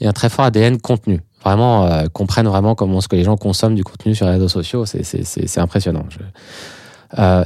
et 0.00 0.06
un 0.06 0.12
très 0.12 0.28
fort 0.28 0.44
ADN 0.44 0.78
contenu. 0.78 1.20
Vraiment, 1.42 1.86
euh, 1.86 2.08
comprennent 2.12 2.48
vraiment 2.48 2.74
comment 2.74 3.00
ce 3.00 3.08
que 3.08 3.16
les 3.16 3.24
gens 3.24 3.38
consomment 3.38 3.74
du 3.74 3.84
contenu 3.84 4.14
sur 4.14 4.26
les 4.26 4.32
réseaux 4.32 4.48
sociaux. 4.48 4.84
C'est, 4.84 5.02
c'est, 5.02 5.24
c'est, 5.24 5.46
c'est 5.46 5.60
impressionnant. 5.60 6.04
Je- 6.10 6.18
Euh, 7.18 7.44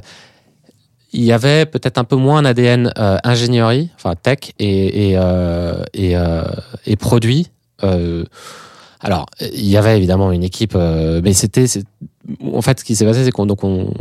il 1.14 1.22
y 1.22 1.32
avait 1.32 1.64
peut-être 1.64 1.96
un 1.96 2.04
peu 2.04 2.16
moins 2.16 2.38
un 2.38 2.44
ADN 2.44 2.92
euh, 2.98 3.16
ingénierie, 3.22 3.88
enfin 3.94 4.14
tech 4.20 4.38
et, 4.58 5.10
et, 5.10 5.16
euh, 5.16 5.82
et, 5.94 6.16
euh, 6.16 6.42
et 6.86 6.96
produit. 6.96 7.46
Euh, 7.84 8.24
alors, 9.00 9.26
il 9.40 9.66
y 9.66 9.76
avait 9.76 9.96
évidemment 9.96 10.32
une 10.32 10.42
équipe, 10.42 10.72
euh, 10.74 11.20
mais 11.22 11.32
c'était, 11.32 11.66
en 12.52 12.62
fait, 12.62 12.80
ce 12.80 12.84
qui 12.84 12.96
s'est 12.96 13.04
passé, 13.04 13.24
c'est 13.24 13.30
qu'on, 13.30 13.46
donc 13.46 13.62
on, 13.62 13.94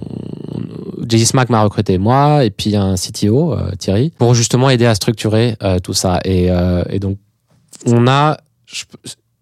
JJ 1.07 1.25
Smack 1.25 1.49
m'a 1.49 1.61
recruté 1.61 1.99
moi 1.99 2.45
et 2.45 2.49
puis 2.49 2.75
un 2.75 2.95
CTO 2.95 3.53
euh, 3.53 3.71
Thierry 3.77 4.11
pour 4.17 4.33
justement 4.33 4.71
aider 4.71 4.85
à 4.85 4.95
structurer 4.95 5.55
tout 5.83 5.93
ça. 5.93 6.19
Et, 6.25 6.49
et 6.89 6.99
donc, 6.99 7.19
on 7.85 8.07
a, 8.07 8.37
je, 8.65 8.85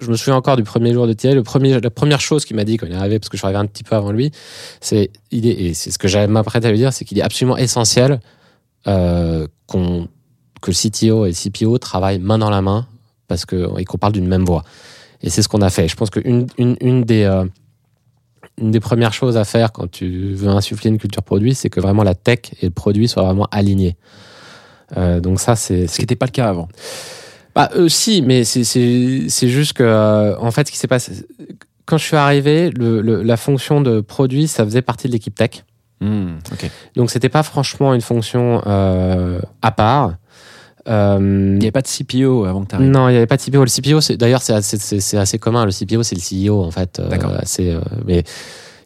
je 0.02 0.10
me 0.10 0.18
souviens 0.18 0.36
encore 0.36 0.58
du 0.58 0.64
premier 0.64 0.94
jour 0.94 1.08
de 1.08 1.14
Thierry. 1.14 1.36
La 1.36 1.90
première 1.90 2.22
chose 2.22 2.44
qu'il 2.44 2.56
m'a 2.56 2.64
dit 2.64 2.78
quand 2.78 2.88
il 2.88 2.92
est 2.92 2.96
arrivé, 2.96 3.20
parce 3.20 3.30
que 3.30 3.38
je 3.38 3.42
suis 3.42 3.46
arrivé 3.46 3.60
un 3.60 3.68
petit 3.68 3.84
peu 3.84 3.96
avant 3.96 4.12
lui, 4.12 4.32
c'est, 4.82 5.12
et 5.32 5.74
c'est 5.74 5.92
ce 5.92 6.00
que 6.00 6.08
j'avais 6.08 6.28
m'apprêté 6.28 6.68
à 6.68 6.72
lui 6.72 6.78
dire, 6.78 6.92
c'est 6.92 7.06
qu'il 7.06 7.20
est 7.20 7.24
absolument 7.24 7.58
essentiel 7.58 8.20
euh, 8.88 9.48
qu'on, 9.68 10.08
que 10.62 10.72
le 10.72 10.76
CTO 10.76 11.26
et 11.26 11.30
le 11.30 11.36
CPO 11.36 11.78
travaillent 11.78 12.20
main 12.20 12.40
dans 12.40 12.50
la 12.50 12.62
main 12.62 12.88
parce 13.28 13.46
que, 13.46 13.80
et 13.80 13.86
qu'on 13.86 13.98
parle 13.98 14.14
d'une 14.14 14.28
même 14.28 14.44
voix. 14.44 14.64
Et 15.22 15.30
c'est 15.30 15.44
ce 15.44 15.48
qu'on 15.48 15.62
a 15.62 15.70
fait. 15.70 15.88
Je 15.88 15.96
pense 15.96 16.10
qu'une 16.10 16.48
euh, 16.60 17.46
une 18.58 18.72
des 18.72 18.80
premières 18.80 19.14
choses 19.14 19.38
à 19.38 19.46
faire 19.46 19.72
quand 19.72 19.90
tu 19.90 20.34
veux 20.34 20.50
insuffler 20.50 20.90
une 20.90 20.98
culture 20.98 21.24
produit, 21.24 21.54
c'est 21.54 21.70
que 21.70 21.80
vraiment 21.80 22.04
la 22.04 22.16
tech 22.16 22.40
et 22.62 22.66
le 22.66 22.72
produit 22.72 23.08
soient 23.08 23.24
vraiment 23.24 23.48
alignés. 23.52 23.96
Euh, 24.98 25.20
donc 25.20 25.40
ça, 25.40 25.56
c'est 25.56 25.88
Ce 25.88 25.96
qui 25.96 26.02
n'était 26.02 26.16
pas 26.16 26.26
le 26.26 26.32
cas 26.32 26.50
avant. 26.50 26.68
Bah, 27.56 27.70
euh, 27.76 27.88
si, 27.90 28.22
mais 28.22 28.44
c'est- 28.44 28.64
c'est 28.64 29.26
c'est 29.30 29.50
juste 29.50 29.74
que, 29.74 29.84
euh, 29.84 30.38
en 30.40 30.52
fait, 30.52 30.68
ce 30.68 30.72
qui 30.72 30.78
s'est 30.78 30.88
passé, 30.88 31.12
quand 31.86 31.98
je 31.98 32.06
suis 32.06 32.16
arrivé, 32.18 32.70
le, 32.72 33.02
le- 33.02 33.22
la 33.24 33.38
fonction 33.38 33.82
de 33.82 34.02
produit, 34.02 34.48
ça 34.48 34.64
faisait 34.66 34.82
partie 34.82 35.08
de 35.08 35.14
l'équipe 35.14 35.36
tech. 35.36 35.64
Hmm, 36.00 36.36
ok. 36.52 36.70
Donc, 36.96 37.12
c'était 37.12 37.30
pas 37.30 37.44
franchement 37.44 37.94
une 37.94 38.02
fonction 38.02 38.62
euh, 38.66 39.40
à 39.62 39.72
part. 39.72 40.16
Euh, 40.88 41.18
Il 41.20 41.60
n'y 41.60 41.66
avait 41.66 41.72
pas 41.72 41.82
de 41.84 41.88
CPO 41.88 42.46
avant 42.46 42.64
que 42.64 42.70
tu 42.70 42.76
arrives. 42.76 42.90
non, 42.90 43.08
il 43.08 43.12
n'y 43.12 43.18
avait 43.18 43.28
pas 43.28 43.38
de 43.38 43.42
CPO. 43.42 43.64
Le 43.64 43.70
CPO, 43.70 44.00
d'ailleurs, 44.18 44.42
c'est 44.42 44.54
assez, 44.54 44.78
c'est- 44.78 45.00
c'est 45.00 45.18
assez 45.18 45.38
commun. 45.38 45.64
Le 45.66 45.72
CPO, 45.72 46.02
c'est 46.02 46.16
le 46.16 46.22
CEO, 46.22 46.64
en 46.64 46.72
fait. 46.72 47.00
D'accord. 47.10 47.32
euh, 47.60 47.82
mais 48.08 48.24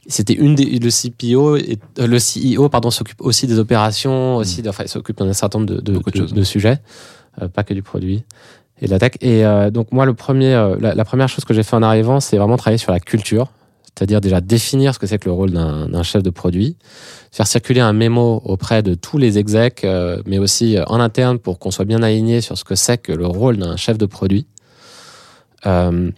c'était 0.08 0.34
une 0.34 0.56
des. 0.56 0.66
Le 0.78 0.90
CPO, 0.90 1.56
et, 1.56 1.80
euh, 2.00 2.08
le 2.08 2.18
CEO, 2.20 2.68
pardon, 2.68 2.92
s'occupe 2.92 3.22
aussi 3.22 3.48
des 3.48 3.60
opérations, 3.60 4.36
aussi, 4.36 4.62
de- 4.62 4.70
enfin, 4.70 4.86
s'occupe 4.88 5.20
d'un 5.20 5.32
certain 5.32 5.60
nombre 5.60 5.74
de, 5.74 5.80
de, 5.80 5.94
Beaucoup 5.94 6.12
de 6.12 6.18
de- 6.18 6.22
choses. 6.24 6.34
de 6.34 6.44
sujets, 6.44 6.80
euh, 6.80 7.15
pas 7.54 7.64
que 7.64 7.74
du 7.74 7.82
produit. 7.82 8.24
et 8.82 8.86
de 8.88 8.92
la 8.92 9.00
tech. 9.00 9.14
Et 9.22 9.46
euh, 9.46 9.70
donc 9.70 9.92
moi, 9.92 10.06
le 10.06 10.14
premier, 10.14 10.54
euh, 10.54 10.76
la, 10.80 11.06
première 11.06 11.30
chose 11.30 11.46
que 11.46 11.54
j'ai 11.54 11.64
fait 11.64 11.76
en 11.76 11.84
arrivant, 11.84 12.20
c'est 12.20 12.38
vraiment 12.38 12.58
travailler 12.58 12.78
sur 12.78 12.92
la 12.92 13.00
culture, 13.00 13.52
c'est-à-dire 13.86 14.22
déjà 14.22 14.42
définir 14.42 14.94
ce 14.94 15.00
que 15.00 15.08
c'est 15.08 15.18
que 15.18 15.26
le 15.26 15.32
rôle 15.32 15.52
d'un 15.52 16.04
chef 16.04 16.24
de 16.24 16.30
produit, 16.30 16.78
faire 17.32 17.48
circuler 17.48 17.82
un 17.82 17.94
mémo 17.94 18.42
auprès 18.46 18.84
de 18.84 18.94
tous 18.94 19.18
les 19.18 19.38
execs, 19.38 19.84
euh, 19.84 20.22
mais 20.26 20.38
aussi 20.38 20.78
euh, 20.78 20.84
en 20.88 21.00
interne 21.00 21.40
pour 21.40 21.60
qu'on 21.60 21.72
soit 21.72 21.86
bien 21.86 22.04
aligné 22.04 22.42
sur 22.42 22.58
ce 22.58 22.64
que 22.64 22.76
c'est 22.76 22.98
que 22.98 23.14
le 23.14 23.28
rôle 23.28 23.58
d'un 23.58 23.78
chef 23.78 23.98
de 23.98 24.06
produit. 24.06 24.48
Euh, 25.66 26.12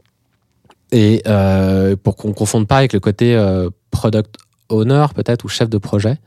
et 0.92 1.22
euh, 1.28 1.96
pour 2.02 2.16
qu'on 2.16 2.30
ne 2.30 2.34
confonde 2.34 2.68
pas 2.68 2.78
avec 2.78 2.94
le 2.94 3.00
côté 3.00 3.36
euh, 3.36 3.70
product 3.92 4.36
owner 4.70 5.06
peut-être 5.14 5.44
ou 5.46 5.50
chef 5.50 5.70
de 5.70 5.78
projet. 5.78 6.18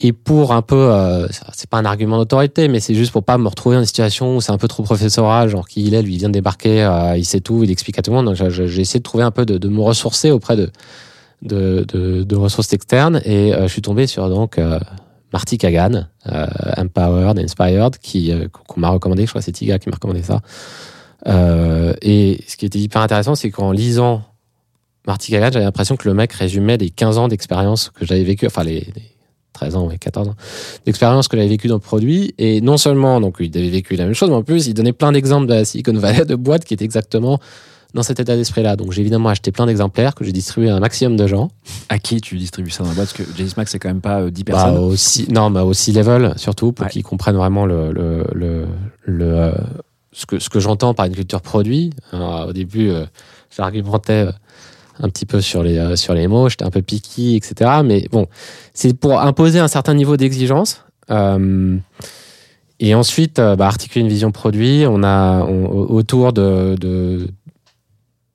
Et 0.00 0.12
pour 0.12 0.52
un 0.52 0.62
peu, 0.62 0.90
euh, 0.92 1.28
c'est 1.52 1.70
pas 1.70 1.78
un 1.78 1.84
argument 1.84 2.18
d'autorité, 2.18 2.68
mais 2.68 2.80
c'est 2.80 2.94
juste 2.94 3.12
pour 3.12 3.22
pas 3.22 3.38
me 3.38 3.48
retrouver 3.48 3.76
dans 3.76 3.82
une 3.82 3.86
situation 3.86 4.36
où 4.36 4.40
c'est 4.40 4.52
un 4.52 4.58
peu 4.58 4.68
trop 4.68 4.82
professoral, 4.82 5.48
genre 5.48 5.68
qui 5.68 5.84
il 5.84 5.94
est, 5.94 6.02
lui 6.02 6.14
il 6.14 6.18
vient 6.18 6.28
de 6.28 6.34
débarquer, 6.34 6.82
euh, 6.82 7.16
il 7.16 7.24
sait 7.24 7.40
tout, 7.40 7.62
il 7.62 7.70
explique 7.70 7.98
à 7.98 8.02
tout 8.02 8.10
le 8.10 8.16
monde. 8.16 8.26
Donc 8.26 8.34
j'ai- 8.34 8.80
essayé 8.80 8.98
de 8.98 9.04
trouver 9.04 9.24
un 9.24 9.30
peu 9.30 9.46
de, 9.46 9.68
me 9.68 9.80
ressourcer 9.80 10.30
auprès 10.30 10.56
de, 10.56 12.36
ressources 12.36 12.72
externes 12.72 13.20
et 13.24 13.54
euh, 13.54 13.62
je 13.62 13.72
suis 13.72 13.82
tombé 13.82 14.06
sur 14.06 14.28
donc 14.28 14.58
euh, 14.58 14.80
Marty 15.32 15.58
Kagan, 15.58 16.08
Empowered, 16.76 17.38
Inspired, 17.38 17.98
qui 17.98 18.32
qu'on 18.52 18.80
m'a 18.80 18.88
recommandé, 18.88 19.24
je 19.24 19.30
crois 19.30 19.40
que 19.40 19.44
c'est 19.44 19.52
Tiga 19.52 19.78
qui 19.78 19.88
m'a 19.88 19.94
recommandé 19.94 20.22
ça. 20.22 20.42
Et 22.02 22.44
ce 22.46 22.56
qui 22.56 22.66
était 22.66 22.78
hyper 22.78 23.00
intéressant, 23.00 23.34
c'est 23.36 23.50
qu'en 23.50 23.72
lisant 23.72 24.22
Marty 25.06 25.32
Kagan, 25.32 25.50
j'avais 25.52 25.64
l'impression 25.64 25.96
que 25.96 26.08
le 26.08 26.14
mec 26.14 26.32
résumait 26.32 26.76
les 26.76 26.90
15 26.90 27.18
ans 27.18 27.28
d'expérience 27.28 27.90
que 27.90 28.04
j'avais 28.04 28.24
vécu, 28.24 28.46
enfin 28.46 28.64
les 28.64 28.86
13 29.54 29.76
ans, 29.76 29.86
ouais, 29.86 29.96
14 29.96 30.28
ans 30.28 30.34
d'expérience 30.84 31.28
que 31.28 31.36
j'avais 31.38 31.48
vécu 31.48 31.68
dans 31.68 31.76
le 31.76 31.80
produit. 31.80 32.34
Et 32.36 32.60
non 32.60 32.76
seulement, 32.76 33.20
donc 33.20 33.36
il 33.40 33.56
avait 33.56 33.70
vécu 33.70 33.96
la 33.96 34.04
même 34.04 34.14
chose, 34.14 34.28
mais 34.28 34.36
en 34.36 34.42
plus, 34.42 34.66
il 34.66 34.74
donnait 34.74 34.92
plein 34.92 35.12
d'exemples 35.12 35.46
de 35.46 35.54
la 35.54 35.64
Silicon 35.64 35.94
Valley, 35.94 36.24
de 36.26 36.34
boîtes 36.34 36.64
qui 36.66 36.74
étaient 36.74 36.84
exactement 36.84 37.38
dans 37.94 38.02
cet 38.02 38.18
état 38.18 38.34
d'esprit-là. 38.34 38.74
Donc 38.74 38.90
j'ai 38.90 39.00
évidemment 39.02 39.28
acheté 39.28 39.52
plein 39.52 39.66
d'exemplaires 39.66 40.16
que 40.16 40.24
j'ai 40.24 40.32
distribué 40.32 40.68
à 40.68 40.74
un 40.76 40.80
maximum 40.80 41.16
de 41.16 41.26
gens. 41.28 41.50
À 41.88 41.98
qui 42.00 42.20
tu 42.20 42.36
distribues 42.36 42.70
ça 42.70 42.82
dans 42.82 42.88
la 42.90 42.96
boîte? 42.96 43.14
Parce 43.16 43.28
que 43.30 43.36
JS 43.36 43.56
Max, 43.56 43.70
c'est 43.70 43.78
quand 43.78 43.88
même 43.88 44.00
pas 44.00 44.20
euh, 44.22 44.30
10 44.30 44.42
Bah, 44.44 44.52
personnes. 44.54 44.78
aussi, 44.78 45.26
non, 45.30 45.48
mais 45.50 45.60
aussi 45.60 45.92
level 45.92 46.34
surtout 46.36 46.72
pour 46.72 46.86
Ouais. 46.86 46.90
qu'ils 46.90 47.04
comprennent 47.04 47.36
vraiment 47.36 47.64
le, 47.66 47.92
le, 47.92 48.24
le, 48.34 48.66
le, 49.04 49.24
euh, 49.38 49.52
ce 50.12 50.26
que, 50.26 50.40
ce 50.40 50.48
que 50.50 50.58
j'entends 50.58 50.92
par 50.92 51.06
une 51.06 51.14
culture 51.14 51.40
produit. 51.40 51.90
Alors, 52.10 52.48
au 52.48 52.52
début, 52.52 52.90
euh, 52.90 53.04
j'argumentais 53.56 54.26
euh, 54.26 54.32
un 55.00 55.08
petit 55.08 55.26
peu 55.26 55.40
sur 55.40 55.62
les, 55.62 55.78
euh, 55.78 55.96
sur 55.96 56.14
les 56.14 56.28
mots, 56.28 56.48
j'étais 56.48 56.64
un 56.64 56.70
peu 56.70 56.82
picky, 56.82 57.36
etc. 57.36 57.80
Mais 57.84 58.06
bon, 58.10 58.26
c'est 58.72 58.94
pour 58.94 59.20
imposer 59.20 59.58
un 59.58 59.68
certain 59.68 59.94
niveau 59.94 60.16
d'exigence. 60.16 60.84
Euh, 61.10 61.76
et 62.80 62.94
ensuite, 62.94 63.38
euh, 63.38 63.56
bah, 63.56 63.66
articuler 63.66 64.02
une 64.02 64.10
vision 64.10 64.30
produit. 64.30 64.84
On 64.86 65.02
a 65.02 65.44
autour 65.44 66.32
de, 66.32 67.28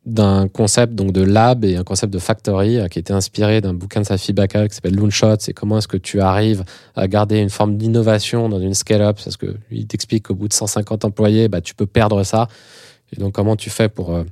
d'un 0.06 0.48
concept 0.48 0.96
donc 0.96 1.12
de 1.12 1.22
lab 1.22 1.66
et 1.66 1.76
un 1.76 1.84
concept 1.84 2.14
de 2.14 2.20
factory 2.20 2.80
qui 2.90 3.00
était 3.00 3.14
inspiré 3.14 3.62
d'un 3.62 3.74
bouquin 3.74 4.02
de 4.02 4.06
Safi 4.06 4.34
Bakal 4.34 4.70
qui 4.70 4.76
s'appelle 4.76 4.96
Loonshot. 4.96 5.36
C'est 5.40 5.54
comment 5.54 5.78
est-ce 5.78 5.88
que 5.88 5.98
tu 5.98 6.20
arrives 6.22 6.64
à 6.96 7.08
garder 7.08 7.40
une 7.40 7.50
forme 7.50 7.78
d'innovation 7.78 8.50
dans 8.50 8.60
une 8.60 8.74
scale-up 8.74 9.18
parce 9.24 9.38
que 9.38 9.48
lui 9.70 9.80
il 9.80 9.88
t'explique 9.88 10.28
qu'au 10.28 10.36
bout 10.36 10.48
de 10.48 10.54
150 10.54 11.06
employés, 11.06 11.48
bah, 11.48 11.62
tu 11.62 11.76
peux 11.76 11.86
perdre 11.86 12.24
ça. 12.24 12.48
Et 13.16 13.20
donc 13.20 13.34
comment 13.34 13.56
tu 13.56 13.70
fais 13.70 13.90
pour 13.90 14.24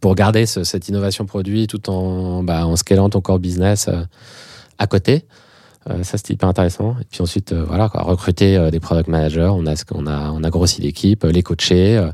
pour 0.00 0.14
garder 0.14 0.46
ce- 0.46 0.64
cette 0.64 0.88
innovation 0.88 1.24
produit 1.26 1.66
tout 1.66 1.88
en 1.90 2.42
bah, 2.42 2.66
en 2.66 2.76
scalant 2.76 3.08
ton 3.10 3.20
core 3.20 3.38
business 3.38 3.88
euh, 3.88 4.02
à 4.78 4.86
côté. 4.86 5.24
Euh, 5.90 6.02
ça 6.04 6.16
c'était 6.18 6.34
hyper 6.34 6.48
intéressant. 6.48 6.96
Et 7.00 7.04
puis 7.10 7.22
ensuite 7.22 7.52
euh, 7.52 7.64
voilà 7.64 7.86
recruter 7.86 8.70
des 8.70 8.80
product 8.80 9.08
managers. 9.08 9.50
On 9.52 9.66
a 9.66 9.74
on 9.92 10.06
a 10.06 10.30
on 10.30 10.42
a 10.44 10.50
grossi 10.50 10.80
l'équipe, 10.82 11.24
les 11.24 11.42
coacher, 11.42 12.08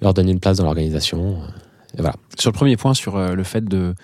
leur 0.00 0.14
donner 0.14 0.32
une 0.32 0.40
place 0.40 0.56
dans 0.58 0.64
l'organisation. 0.64 1.38
et 1.96 2.00
voilà. 2.00 2.14
Sur 2.38 2.50
le 2.50 2.54
premier 2.56 2.76
point, 2.76 2.94
sur 2.94 3.18
le 3.18 3.42
fait 3.44 3.64
de 3.64 3.94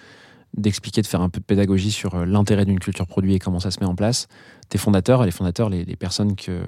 d'expliquer, 0.57 1.03
de 1.03 1.07
faire 1.07 1.21
un 1.21 1.29
peu 1.29 1.41
de 1.41 1.45
pédagogie 1.45 1.91
sur 1.93 2.15
euh, 2.15 2.25
l'intérêt 2.25 2.65
d'une 2.65 2.81
culture 2.81 3.07
produit 3.07 3.35
et 3.35 3.39
comment 3.39 3.61
ça 3.61 3.71
se 3.71 3.79
met 3.81 3.87
en 3.87 3.95
place, 3.95 4.27
tes 4.71 4.79
fondateurs, 4.79 5.25
les 5.25 5.31
fondateurs, 5.31 5.69
les, 5.69 5.85
les 5.85 5.95
personnes 5.97 6.35
que, 6.37 6.61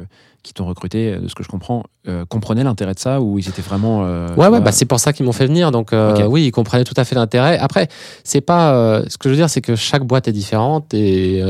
qui 0.43 0.53
t'ont 0.55 0.67
recruté, 0.67 1.13
euh, 1.15 1.21
de 1.21 1.29
ce 1.29 1.35
que 1.35 1.43
je 1.43 1.49
comprends, 1.49 1.83
euh, 2.07 2.25
comprenaient 2.27 2.63
l'intérêt 2.65 2.95
de 2.95 2.99
ça 2.99 3.21
ou 3.21 3.39
ils 3.39 3.49
étaient 3.49 3.63
vraiment... 3.63 4.03
euh, 4.05 4.29
Ouais, 4.37 4.49
ouais, 4.49 4.61
bah, 4.61 4.71
c'est 4.73 4.85
pour 4.85 5.01
ça 5.01 5.13
qu'ils 5.13 5.27
m'ont 5.27 5.33
fait 5.33 5.47
venir. 5.47 5.71
Donc, 5.73 5.93
euh, 5.93 6.25
oui, 6.27 6.45
ils 6.47 6.51
comprenaient 6.51 6.85
tout 6.85 6.95
à 6.97 7.05
fait 7.05 7.15
l'intérêt. 7.15 7.59
Après, 7.59 7.89
c'est 8.23 8.41
pas. 8.43 9.03
ce 9.09 9.17
que 9.19 9.29
je 9.29 9.31
veux 9.31 9.37
dire, 9.37 9.51
c'est 9.51 9.61
que 9.63 9.75
chaque 9.77 10.05
boîte 10.05 10.29
est 10.29 10.33
différente 10.33 10.93
et, 10.95 11.43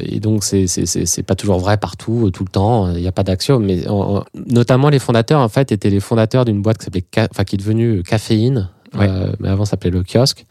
et 0.00 0.20
donc 0.20 0.42
c'est 0.44 0.66
c'est- 0.66 1.22
pas 1.22 1.34
toujours 1.34 1.58
vrai 1.58 1.76
partout, 1.76 2.30
tout 2.32 2.44
le 2.44 2.50
temps. 2.50 2.90
Il 2.92 3.00
n'y 3.00 3.06
a 3.08 3.12
pas 3.12 3.22
d'axiome. 3.24 3.64
Mais 3.64 3.86
en- 3.88 4.16
en- 4.18 4.24
notamment, 4.46 4.88
les 4.88 4.98
fondateurs, 4.98 5.40
en 5.40 5.48
fait, 5.48 5.70
étaient 5.72 5.90
les 5.90 6.00
fondateurs 6.00 6.44
d'une 6.44 6.60
boîte 6.60 6.78
qui 6.78 6.84
s'appelait, 6.86 7.04
Ca- 7.14 7.28
enfin, 7.30 7.44
qui 7.44 7.56
est 7.56 7.58
devenue 7.58 8.02
Caféine, 8.02 8.68
Ouais. 8.94 9.08
mais 9.40 9.48
avant 9.48 9.64
ça 9.64 9.72
s'appelait 9.72 9.90
Le 9.90 10.02
Kiosque. 10.04 10.44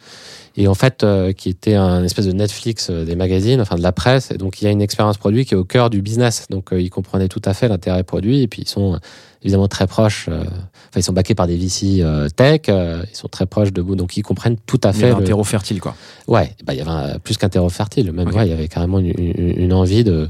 Et 0.55 0.67
en 0.67 0.75
fait, 0.75 1.03
euh, 1.03 1.31
qui 1.33 1.49
était 1.49 1.73
un 1.73 2.03
espèce 2.03 2.27
de 2.27 2.31
Netflix 2.31 2.89
euh, 2.91 3.05
des 3.05 3.15
magazines, 3.15 3.59
enfin 3.59 3.75
de 3.75 3.81
la 3.81 3.91
presse. 3.91 4.29
Et 4.29 4.37
donc, 4.37 4.61
il 4.61 4.65
y 4.65 4.67
a 4.67 4.71
une 4.71 4.81
expérience 4.83 5.17
produit 5.17 5.45
qui 5.45 5.55
est 5.55 5.57
au 5.57 5.63
cœur 5.63 5.89
du 5.89 6.01
business. 6.03 6.45
Donc, 6.51 6.71
euh, 6.73 6.79
ils 6.79 6.91
comprenaient 6.91 7.27
tout 7.27 7.41
à 7.45 7.55
fait 7.55 7.67
l'intérêt 7.67 8.03
produit. 8.03 8.41
Et 8.43 8.47
puis, 8.47 8.61
ils 8.61 8.67
sont 8.67 8.99
évidemment 9.41 9.67
très 9.67 9.87
proches. 9.87 10.27
euh, 10.29 10.43
Enfin, 10.43 10.99
ils 10.99 11.03
sont 11.03 11.13
backés 11.13 11.33
par 11.33 11.47
des 11.47 11.57
VC 11.57 12.01
euh, 12.01 12.29
tech. 12.29 12.61
euh, 12.69 13.03
ils 13.11 13.15
sont 13.17 13.27
très 13.29 13.47
proches 13.47 13.73
de 13.73 13.81
vous. 13.81 13.95
Donc, 13.95 14.15
ils 14.15 14.21
comprennent 14.21 14.57
tout 14.67 14.79
à 14.83 14.91
il 14.91 14.97
y 14.97 14.99
fait. 14.99 15.05
avait 15.07 15.15
un 15.15 15.19
le- 15.21 15.25
terreau 15.25 15.43
fertile, 15.43 15.79
quoi. 15.81 15.95
Ouais, 16.27 16.51
bah, 16.63 16.75
il 16.75 16.77
y 16.77 16.81
avait 16.81 16.91
un- 16.91 17.17
plus 17.17 17.37
qu'un 17.37 17.49
terreau 17.49 17.69
fertile. 17.69 18.11
Même, 18.11 18.27
Ok. 18.27 18.35
ouais, 18.35 18.45
il 18.45 18.51
y 18.51 18.53
avait 18.53 18.67
carrément 18.67 18.99
une, 18.99 19.07
une- 19.17 19.53
une 19.57 19.73
envie 19.73 20.03
de, 20.03 20.29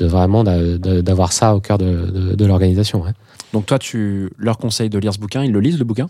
de 0.00 0.06
vraiment 0.06 0.42
d'avoir 0.42 1.32
ça 1.32 1.54
au 1.54 1.60
cœur 1.60 1.78
de, 1.78 1.84
de- 2.10 2.34
de 2.34 2.44
l'organisation. 2.44 3.02
ouais. 3.02 3.12
Donc 3.52 3.66
toi, 3.66 3.78
tu 3.78 4.30
leur 4.36 4.58
conseilles 4.58 4.90
de 4.90 4.98
lire 4.98 5.14
ce 5.14 5.20
bouquin, 5.20 5.44
ils 5.44 5.52
le 5.52 5.60
lisent, 5.60 5.78
le 5.78 5.84
bouquin? 5.84 6.08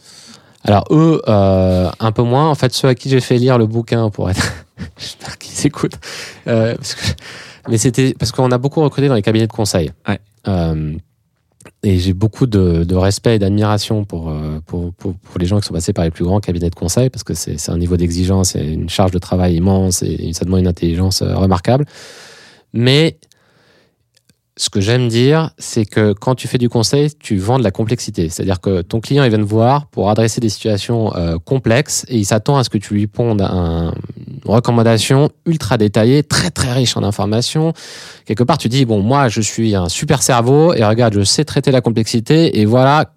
Alors 0.65 0.85
eux, 0.91 1.21
euh, 1.29 1.91
un 2.01 2.13
peu 2.13 2.23
moins. 2.23 2.49
En 2.49 2.55
fait, 2.55 2.73
ceux 2.73 2.89
à 2.89 2.95
qui 2.95 3.09
j'ai 3.11 3.21
fait 3.21 3.37
lire 3.37 3.59
le 3.59 3.67
bouquin 3.67 4.09
pour 4.11 4.31
être, 4.31 4.53
j'espère 4.99 5.39
qu'ils 5.39 5.67
écoutent. 5.67 5.99
Euh, 6.47 6.75
parce 6.77 6.95
que- 6.95 7.13
Mais 7.69 7.79
c'était 7.79 8.15
parce 8.19 8.33
qu'on 8.33 8.51
a 8.51 8.59
beaucoup 8.59 8.81
recruté 8.83 9.09
dans 9.09 9.15
les 9.15 9.23
cabinets 9.23 9.47
de 9.47 9.53
conseil. 9.53 9.93
Ouais. 10.09 10.19
Euh, 10.49 10.95
et 11.83 11.99
j'ai 11.99 12.13
beaucoup 12.15 12.47
de, 12.47 12.85
de 12.85 12.95
respect 12.95 13.37
et 13.37 13.39
d'admiration 13.39 14.05
pour, 14.05 14.33
pour, 14.67 14.93
pour, 14.95 15.15
pour 15.15 15.39
les 15.39 15.45
gens 15.47 15.61
qui 15.61 15.67
sont 15.67 15.75
passés 15.75 15.93
par 15.93 16.05
les 16.05 16.11
plus 16.11 16.25
grands 16.25 16.41
cabinets 16.41 16.71
de 16.71 16.75
conseil 16.75 17.11
parce 17.11 17.25
que 17.25 17.35
c'est 17.35 17.71
un 17.71 17.77
niveau 17.79 17.97
d'exigence 17.99 18.57
et 18.57 18.63
une 18.65 18.89
charge 18.89 19.11
de 19.13 19.19
travail 19.19 19.57
immense 19.57 20.03
et 20.03 20.33
ça 20.33 20.45
demande 20.47 20.61
une 20.61 20.67
intelligence 20.67 21.23
remarquable. 21.23 21.85
Mais 22.73 23.19
ce 24.57 24.71
que 24.71 24.81
j'aime 24.81 25.09
dire, 25.09 25.51
c'est 25.59 25.85
que 25.85 26.13
quand 26.13 26.37
tu 26.37 26.47
fais 26.47 26.59
du 26.59 26.69
conseil, 26.69 27.11
tu 27.19 27.39
vends 27.39 27.59
de 27.59 27.65
la 27.65 27.73
complexité. 27.73 28.29
C'est-à-dire 28.29 28.61
que 28.61 28.83
ton 28.83 29.01
client, 29.01 29.25
il 29.25 29.29
vient 29.31 29.39
te 29.39 29.43
voir 29.43 29.87
pour 29.89 30.11
adresser 30.11 30.41
des 30.41 30.49
situations 30.49 31.15
euh, 31.17 31.39
complexes 31.45 32.05
et 32.09 32.19
il 32.19 32.25
s'attend 32.25 32.57
à 32.57 32.63
ce 32.63 32.71
que 32.71 32.79
tu 32.79 32.95
lui 32.95 33.09
pondes 33.09 33.43
un- 33.43 33.93
une 34.27 34.41
recommandation 34.51 35.31
ultra 35.45 35.77
détaillée, 35.77 36.23
très 36.23 36.51
très 36.53 36.73
riche 36.73 36.97
en 36.97 37.03
informations. 37.03 37.73
Quelque 38.27 38.45
part, 38.45 38.59
tu 38.59 38.69
dis, 38.69 38.85
bon, 38.85 39.01
moi, 39.01 39.29
je 39.29 39.41
suis 39.41 39.75
un 39.75 39.89
super 39.89 40.23
cerveau 40.23 40.73
et 40.73 40.85
regarde, 40.85 41.15
je 41.15 41.25
sais 41.25 41.45
traiter 41.45 41.73
la 41.73 41.81
complexité 41.81 42.61
et 42.61 42.65
voilà 42.65 43.13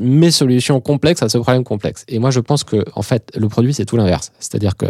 mes 0.00 0.32
solutions 0.32 0.80
complexes 0.80 1.22
à 1.22 1.28
ce 1.28 1.38
problème 1.38 1.62
complexe. 1.62 2.04
Et 2.08 2.18
moi, 2.18 2.32
je 2.32 2.40
pense 2.40 2.64
que, 2.64 2.84
en 2.96 3.02
fait, 3.02 3.30
le 3.36 3.48
produit, 3.48 3.72
c'est 3.72 3.84
tout 3.84 3.96
l'inverse. 3.96 4.32
C'est-à-dire 4.40 4.76
que 4.76 4.86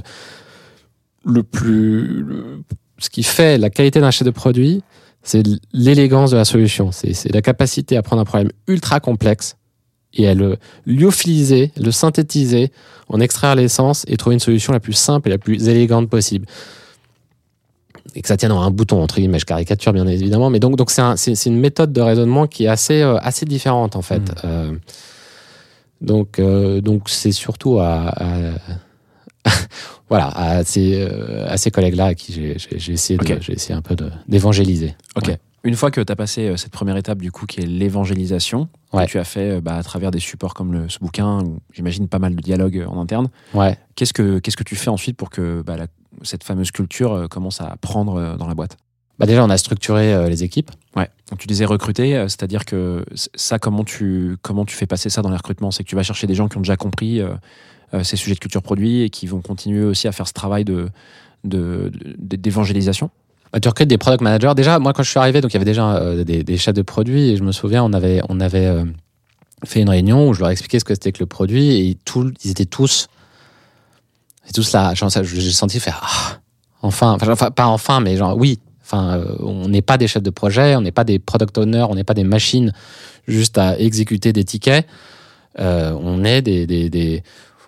le 1.26 1.42
plus, 1.42 2.24
ce 2.96 3.10
qui 3.10 3.22
fait 3.22 3.58
la 3.58 3.68
qualité 3.68 4.00
d'un 4.00 4.10
chef 4.10 4.24
de 4.24 4.30
produit, 4.30 4.82
c'est 5.22 5.42
l'élégance 5.72 6.30
de 6.30 6.36
la 6.36 6.44
solution. 6.44 6.92
C'est 6.92 7.32
la 7.32 7.42
capacité 7.42 7.96
à 7.96 8.02
prendre 8.02 8.22
un 8.22 8.24
problème 8.24 8.50
ultra 8.66 9.00
complexe 9.00 9.56
et 10.14 10.26
à 10.26 10.34
le 10.34 10.56
lyophiliser, 10.86 11.70
le 11.76 11.90
synthétiser, 11.90 12.72
en 13.08 13.20
extraire 13.20 13.54
l'essence 13.54 14.04
et 14.08 14.16
trouver 14.16 14.34
une 14.34 14.40
solution 14.40 14.72
la 14.72 14.80
plus 14.80 14.92
simple 14.94 15.28
et 15.28 15.30
la 15.30 15.38
plus 15.38 15.68
élégante 15.68 16.08
possible. 16.08 16.46
Et 18.14 18.22
que 18.22 18.28
ça 18.28 18.36
tienne 18.36 18.50
en 18.52 18.62
un 18.62 18.70
bouton, 18.70 19.00
entre 19.02 19.16
guillemets, 19.16 19.38
je 19.38 19.44
caricature 19.44 19.92
bien 19.92 20.06
évidemment, 20.06 20.50
mais 20.50 20.58
donc 20.58 20.74
donc 20.76 20.90
c'est 20.90 21.02
un- 21.02 21.16
c'est 21.16 21.34
c'est 21.36 21.48
une 21.50 21.60
méthode 21.60 21.92
de 21.92 22.00
raisonnement 22.00 22.46
qui 22.48 22.64
est 22.64 22.68
assez 22.68 23.02
euh, 23.02 23.18
assez 23.18 23.46
différente 23.46 23.94
en 23.94 24.02
fait. 24.02 24.18
Mm. 24.20 24.34
Euh, 24.44 24.72
donc 26.00 26.38
euh, 26.38 26.80
donc 26.80 27.08
c'est 27.08 27.30
surtout 27.32 27.78
à, 27.78 28.08
à- 28.08 28.54
voilà 30.08 30.28
à 30.28 30.64
ces 30.64 31.00
euh, 31.00 31.46
à 31.48 31.56
ces 31.56 31.70
collègues 31.70 31.94
là 31.94 32.06
à 32.06 32.14
qui 32.14 32.32
j'ai- 32.32 32.56
essayé 32.92 33.18
de- 33.18 33.52
essayé 33.52 33.74
un 33.74 33.82
peu 33.82 33.96
d'évangéliser. 34.28 34.94
Ok. 35.16 35.28
Ouais. 35.28 35.38
Une 35.62 35.74
fois 35.74 35.90
que 35.90 36.00
tu 36.00 36.10
as 36.10 36.16
passé 36.16 36.48
euh, 36.48 36.56
cette 36.56 36.72
première 36.72 36.96
étape, 36.96 37.18
du 37.18 37.30
coup, 37.30 37.44
qui 37.44 37.60
est 37.60 37.66
l'évangélisation, 37.66 38.68
Ouais. 38.94 39.04
que 39.06 39.10
tu 39.10 39.18
as 39.18 39.24
fait 39.24 39.56
euh, 39.56 39.60
bah, 39.60 39.76
à 39.76 39.82
travers 39.82 40.10
des 40.10 40.18
supports 40.18 40.54
comme 40.54 40.72
le, 40.72 40.88
ce 40.88 40.98
bouquin, 40.98 41.40
j'imagine 41.72 42.08
pas 42.08 42.18
mal 42.18 42.34
de 42.34 42.40
dialogues 42.40 42.84
en 42.88 42.98
interne, 43.00 43.28
Ouais. 43.54 43.78
qu'est-ce 43.94 44.12
que, 44.14 44.38
qu'est-ce 44.38 44.56
que 44.56 44.64
tu 44.64 44.74
fais 44.74 44.88
ensuite 44.90 45.16
pour 45.18 45.28
que 45.30 45.62
bah, 45.62 45.76
la- 45.76 45.86
cette 46.22 46.44
fameuse 46.44 46.70
culture 46.70 47.26
commence 47.30 47.60
à 47.60 47.76
prendre 47.80 48.36
dans 48.38 48.46
la 48.46 48.54
boîte? 48.54 48.76
Bah 49.18 49.26
déjà, 49.26 49.44
on 49.44 49.50
a 49.50 49.58
structuré 49.58 50.14
euh, 50.14 50.30
les 50.30 50.44
équipes. 50.44 50.70
Ouais. 50.96 51.10
Donc 51.30 51.38
tu 51.40 51.46
disais 51.46 51.66
recruter, 51.66 52.16
euh, 52.16 52.24
c'est-à-dire 52.28 52.64
que 52.64 53.04
ça, 53.34 53.58
comment 53.58 53.84
tu, 53.84 54.36
comment 54.40 54.64
tu 54.64 54.74
fais 54.74 54.86
passer 54.86 55.10
ça 55.10 55.20
dans 55.20 55.28
les 55.28 55.36
recrutements 55.36 55.70
C'est 55.70 55.84
que 55.84 55.88
tu 55.90 55.94
vas 55.94 56.02
chercher 56.02 56.26
des 56.26 56.34
gens 56.34 56.48
qui 56.48 56.56
ont 56.56 56.62
déjà 56.62 56.78
compris 56.78 57.20
euh, 57.20 57.34
ces 58.02 58.16
sujets 58.16 58.34
de 58.34 58.40
culture 58.40 58.62
produit 58.62 59.02
et 59.02 59.10
qui 59.10 59.26
vont 59.26 59.40
continuer 59.40 59.84
aussi 59.84 60.08
à 60.08 60.12
faire 60.12 60.28
ce 60.28 60.32
travail 60.32 60.64
de, 60.64 60.88
de, 61.44 61.90
de- 62.18 62.36
d'évangélisation 62.36 63.10
Bah, 63.52 63.60
tu 63.60 63.68
recrutes 63.68 63.88
des 63.88 63.98
product 63.98 64.22
managers. 64.22 64.52
Déjà, 64.54 64.78
moi, 64.78 64.92
quand 64.92 65.02
je 65.02 65.10
suis 65.10 65.18
arrivé, 65.18 65.40
donc 65.40 65.50
il 65.52 65.54
y 65.54 65.56
avait 65.56 65.64
déjà 65.64 65.96
euh, 65.96 66.24
des, 66.24 66.56
chefs 66.56 66.74
de 66.74 66.82
produits 66.82 67.30
et 67.30 67.36
je 67.36 67.42
me 67.42 67.52
souviens, 67.52 67.82
on 67.84 67.92
avait, 67.92 68.20
on 68.28 68.40
avait, 68.40 68.66
euh, 68.66 68.84
fait 69.64 69.80
une 69.80 69.90
réunion 69.90 70.28
où 70.28 70.34
je 70.34 70.40
leur 70.40 70.50
expliquais 70.50 70.78
ce 70.78 70.84
que 70.84 70.94
c'était 70.94 71.12
que 71.12 71.20
le 71.20 71.26
produit 71.26 71.90
et 71.90 71.98
tout, 72.04 72.32
ils 72.44 72.50
étaient 72.50 72.64
tous, 72.64 73.08
tous 74.54 74.72
là. 74.72 74.92
J'ai 74.94 75.50
senti 75.50 75.80
faire 75.80 76.00
ah, 76.02 76.38
enfin, 76.82 77.16
enfin, 77.20 77.50
pas 77.50 77.66
enfin, 77.66 78.00
mais 78.00 78.16
genre 78.16 78.36
oui. 78.36 78.58
Enfin, 78.82 79.18
euh, 79.18 79.36
on 79.40 79.68
n'est 79.68 79.82
pas 79.82 79.98
des 79.98 80.08
chefs 80.08 80.22
de 80.22 80.30
projet, 80.30 80.74
on 80.74 80.80
n'est 80.80 80.90
pas 80.90 81.04
des 81.04 81.18
product 81.20 81.56
owners, 81.58 81.86
on 81.88 81.94
n'est 81.94 82.04
pas 82.04 82.14
des 82.14 82.24
machines 82.24 82.72
juste 83.28 83.56
à 83.58 83.78
exécuter 83.78 84.32
des 84.32 84.44
tickets. 84.44 84.86
Euh, 85.58 85.92
on 86.00 86.24
est 86.24 86.42
des, 86.42 86.66
des 86.66 87.22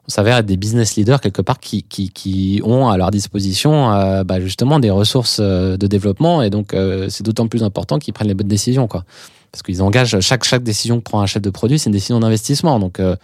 on 0.09 0.11
s'avère 0.11 0.39
être 0.39 0.47
des 0.47 0.57
business 0.57 0.97
leaders 0.97 1.21
quelque 1.21 1.43
part 1.43 1.61
qui, 1.61 1.85
qui, 1.85 2.11
qui 2.11 2.61
ont 2.65 2.89
à 2.89 2.97
leur 2.97 3.11
disposition 3.11 3.93
euh, 3.93 4.25
bah, 4.25 4.41
justement 4.41 4.81
des 4.81 4.91
ressources 4.91 5.39
euh, 5.41 5.77
de 5.77 5.87
développement. 5.87 6.43
Et 6.43 6.51
donc 6.51 6.75
euh, 6.75 7.09
c'est 7.09 7.25
d'autant 7.25 7.47
plus 7.47 7.63
important 7.63 7.99
qu'ils 7.99 8.13
prennent 8.13 8.29
les 8.29 8.35
bonnes 8.35 8.49
décisions 8.49 8.89
quoi. 8.89 9.05
Parce 9.53 9.63
qu'ils 9.63 9.83
engagent 9.83 10.19
chaque 10.21 10.45
chaque 10.45 10.63
décision 10.63 10.99
que 10.99 11.05
prend 11.05 11.21
un 11.21 11.27
chef 11.27 11.43
de 11.43 11.51
produit 11.51 11.79
c'est 11.79 11.87
une 11.87 11.93
décision 11.93 12.21
d'investissement. 12.21 12.79
Donc 12.81 12.99
euh, 12.99 13.17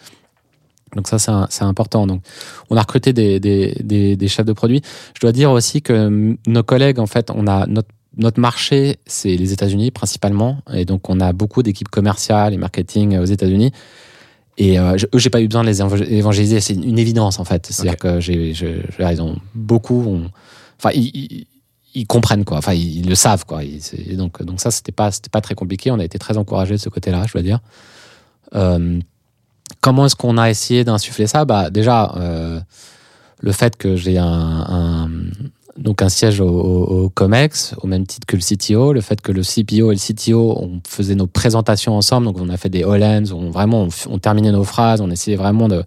donc 0.95 1.09
ça 1.09 1.19
c'est 1.51 1.65
important. 1.65 2.07
Donc 2.07 2.23
on 2.71 2.77
a 2.77 2.81
recruté 2.81 3.13
des, 3.13 3.41
des, 3.41 3.77
des, 3.83 4.17
des 4.17 4.29
chefs 4.29 4.47
de 4.47 4.53
produits 4.53 4.83
je 5.15 5.21
dois 5.21 5.33
dire 5.33 5.51
aussi 5.51 5.83
que 5.83 6.37
nos 6.47 6.63
collègues 6.63 7.01
en 7.01 7.07
fait 7.07 7.31
on 7.35 7.47
a 7.47 7.67
notre 7.67 7.89
notre 8.17 8.41
marché, 8.41 8.97
c'est 9.07 9.37
les 9.37 9.53
États-Unis 9.53 9.93
principalement, 9.93 10.59
et 10.75 10.85
donc 10.85 11.09
on 11.09 11.21
a 11.21 11.33
beaucoup 11.33 11.63
d'équipes 11.63 11.89
commerciales 11.89 12.53
et 12.53 12.57
marketing 12.57 13.17
aux 13.17 13.25
États-Unis. 13.25 13.71
Et 14.61 14.79
euh, 14.79 14.99
je- 14.99 15.07
eux, 15.07 15.19
j'ai 15.19 15.31
pas 15.31 15.41
eu 15.41 15.47
besoin 15.47 15.63
de 15.63 15.69
les 15.69 15.81
éva- 15.81 16.05
évangéliser, 16.11 16.61
c'est 16.61 16.75
une 16.75 16.99
évidence 16.99 17.39
en 17.39 17.45
fait. 17.45 17.67
C'est-à-dire 17.71 17.93
Ok. 17.95 17.99
que 18.01 18.21
j'ai, 18.21 18.53
je, 18.55 18.67
je- 18.99 19.13
ils 19.13 19.23
ont 19.23 19.37
beaucoup, 19.55 20.21
enfin 20.79 20.91
ils, 20.95 21.11
ils, 21.15 21.47
ils 21.95 22.07
comprennent 22.07 22.45
quoi, 22.45 22.59
enfin 22.59 22.75
ils, 22.75 23.09
le 23.09 23.15
savent 23.15 23.45
quoi. 23.47 23.63
Et 23.63 23.81
donc 24.17 24.43
donc 24.43 24.61
ça 24.61 24.71
c'était 24.73 24.91
pas 24.93 25.13
c'était 25.13 25.31
pas 25.31 25.41
très 25.41 25.55
compliqué. 25.55 25.91
On 25.93 25.99
a 26.01 26.05
été 26.05 26.19
très 26.19 26.37
encouragés 26.37 26.75
de 26.75 26.81
ce 26.81 26.89
côté-là, 26.89 27.25
je 27.29 27.33
dois 27.35 27.43
dire. 27.43 27.61
Euh, 28.57 28.99
comment 29.81 30.07
est-ce 30.07 30.17
qu'on 30.17 30.37
a 30.39 30.51
essayé 30.51 30.83
d'insuffler 30.85 31.29
ça? 31.29 31.45
Bah 31.45 31.71
déjà 31.71 32.13
euh, 32.17 32.61
le 33.41 33.53
fait 33.53 33.77
que 33.77 33.95
j'ai 33.95 34.19
un, 34.19 34.27
un- 34.27 35.08
donc 35.79 36.03
un 36.03 36.09
siège 36.09 36.41
au, 36.41 37.11
Comex 37.15 37.75
au 37.81 37.87
même 37.87 38.07
titre 38.07 38.27
que 38.27 38.37
le 38.37 38.43
CTO, 38.43 38.93
le 38.93 39.01
fait 39.01 39.21
que 39.21 39.33
le 39.33 39.43
CPO 39.43 39.93
et 39.93 39.95
le 39.95 40.01
CTO 40.15 40.59
on 40.61 40.81
faisait 40.87 41.15
nos 41.15 41.27
présentations 41.27 41.97
ensemble, 41.97 42.27
donc 42.27 42.39
on 42.41 42.49
a 42.49 42.57
fait 42.57 42.69
des 42.69 42.85
Hollands, 42.85 43.33
on 43.33 43.51
vraiment 43.51 43.89
on, 44.11 44.19
terminait 44.19 44.51
nos 44.51 44.65
phrases, 44.65 45.01
on 45.01 45.11
essayait 45.11 45.37
vraiment 45.37 45.69
de 45.69 45.85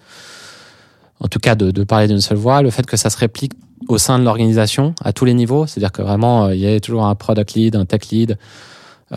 en 1.20 1.28
tout 1.28 1.40
cas 1.40 1.56
de, 1.56 1.84
parler 1.84 2.08
d'une 2.08 2.22
seule 2.22 2.38
voix, 2.38 2.62
le 2.62 2.72
fait 2.72 2.86
que 2.86 2.98
ça 2.98 3.10
se 3.10 3.18
réplique 3.18 3.54
au 3.88 3.98
sein 3.98 4.18
de 4.18 4.24
l'organisation 4.24 4.96
à 5.04 5.14
tous 5.14 5.26
les 5.26 5.34
niveaux, 5.34 5.68
c'est-à-dire 5.68 5.92
que 5.92 6.02
vraiment 6.02 6.46
euh, 6.46 6.56
il 6.56 6.62
y 6.62 6.66
avait 6.66 6.80
toujours 6.80 7.06
un 7.06 7.14
product 7.14 7.54
lead, 7.54 7.76
un 7.76 7.86
tech 7.86 8.10
lead 8.12 8.38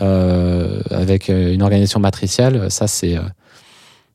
euh, 0.01 0.81
avec 0.89 1.29
euh, 1.29 1.53
une 1.53 1.63
organisation 1.63 1.99
matricielle, 1.99 2.69
ça 2.69 2.87
c'est 2.87 3.17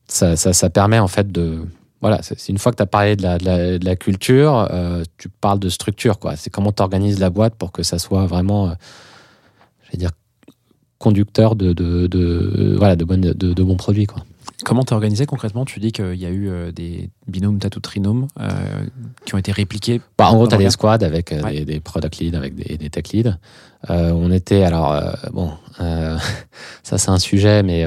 ça, 0.07 0.37
ça 0.37 0.70
permet 0.70 0.99
en 0.99 1.09
fait 1.09 1.33
de 1.33 1.61
voilà, 2.00 2.20
c'est 2.22 2.48
une 2.48 2.58
fois 2.58 2.72
que 2.72 2.76
tu 2.76 2.82
as 2.82 2.86
parlé 2.86 3.14
de 3.16 3.22
la, 3.22 3.36
de 3.38 3.44
la, 3.44 3.78
de 3.78 3.84
la 3.84 3.96
culture, 3.96 4.68
euh, 4.70 5.04
tu 5.18 5.28
parles 5.28 5.58
de 5.58 5.68
structure 5.68 6.18
quoi. 6.18 6.36
C'est 6.36 6.48
comment 6.50 6.72
tu 6.72 6.82
organises 6.82 7.18
la 7.20 7.28
boîte 7.30 7.54
pour 7.56 7.72
que 7.72 7.82
ça 7.82 7.98
soit 7.98 8.26
vraiment 8.26 8.68
euh, 8.68 8.72
je 9.84 9.92
vais 9.92 9.98
dire 9.98 10.10
conducteur 10.98 11.56
de, 11.56 11.72
de, 11.72 12.06
de 12.06 12.74
voilà 12.78 12.96
de 12.96 13.04
bons 13.62 13.76
produits 13.76 14.06
quoi. 14.06 14.24
Comment 14.64 14.84
t'es 14.84 14.92
organisé 14.92 15.24
concrètement? 15.24 15.64
Tu 15.64 15.80
dis 15.80 15.90
qu'il 15.90 16.16
y 16.16 16.26
a 16.26 16.30
eu 16.30 16.50
euh, 16.50 16.70
des 16.70 17.08
binômes 17.26 17.58
tatou 17.58 17.80
trinômes 17.80 18.28
euh, 18.38 18.50
qui 19.24 19.34
ont 19.34 19.38
été 19.38 19.52
répliqués. 19.52 20.02
Bah, 20.18 20.28
en 20.30 20.34
gros, 20.34 20.46
tu 20.48 20.54
as 20.54 20.58
des 20.58 20.68
squads 20.68 21.02
avec 21.02 21.30
Ouais. 21.30 21.60
des, 21.60 21.64
des 21.64 21.80
product 21.80 22.18
leads, 22.18 22.36
avec 22.36 22.54
des, 22.54 22.76
des 22.76 22.90
tech 22.90 23.04
leads. 23.12 23.38
On 23.88 24.30
était, 24.30 24.62
alors, 24.64 24.94
bon, 25.32 25.52
ça 25.78 26.98
c'est 26.98 27.08
un 27.10 27.18
sujet, 27.18 27.62
mais 27.62 27.86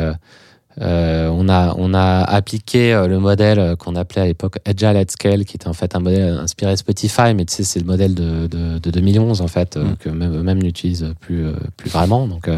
euh, 0.81 1.29
on, 1.31 1.49
a, 1.49 1.75
on 1.77 1.93
a 1.93 2.23
appliqué 2.23 2.93
euh, 2.93 3.07
le 3.07 3.19
modèle 3.19 3.59
euh, 3.59 3.75
qu'on 3.75 3.95
appelait 3.95 4.21
à 4.21 4.25
l'époque 4.25 4.57
Agile 4.65 4.97
at 4.97 5.05
Scale, 5.09 5.45
qui 5.45 5.55
était 5.57 5.67
en 5.67 5.73
fait 5.73 5.95
un 5.95 5.99
modèle 5.99 6.33
inspiré 6.37 6.75
Spotify, 6.77 7.33
mais 7.35 7.45
tu 7.45 7.53
sais, 7.55 7.63
c'est 7.63 7.79
le 7.79 7.85
modèle 7.85 8.15
de, 8.15 8.47
de, 8.47 8.79
de 8.79 8.91
2011, 8.91 9.41
en 9.41 9.47
fait, 9.47 9.77
Mm. 9.77 9.95
que 9.99 10.09
même 10.09 10.35
eux-mêmes 10.35 10.61
n'utilisent 10.63 11.13
plus, 11.19 11.45
plus 11.77 11.89
vraiment. 11.89 12.27
Donc, 12.27 12.49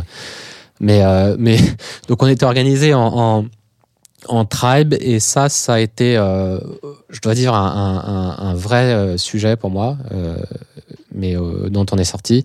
mais, 0.80 1.02
mais, 1.38 1.58
donc 2.08 2.22
on 2.24 2.28
était 2.28 2.46
organisé 2.46 2.94
en, 2.94 3.02
en, 3.14 3.46
en 4.28 4.46
tribe, 4.46 4.96
et 5.00 5.20
ça, 5.20 5.50
ça 5.50 5.76
a 5.76 5.80
été, 5.80 6.18
euh, 6.18 6.60
je 7.10 7.20
dois 7.22 7.36
dire, 7.36 7.54
un, 7.54 7.66
un, 7.68 8.14
un- 8.46 8.50
un 8.52 8.54
vrai 8.56 9.18
sujet 9.18 9.56
pour 9.56 9.70
moi, 9.72 9.98
euh, 10.14 10.38
mais 11.14 11.36
dont 11.70 11.86
on 11.92 11.98
est 11.98 12.04
sorti, 12.06 12.44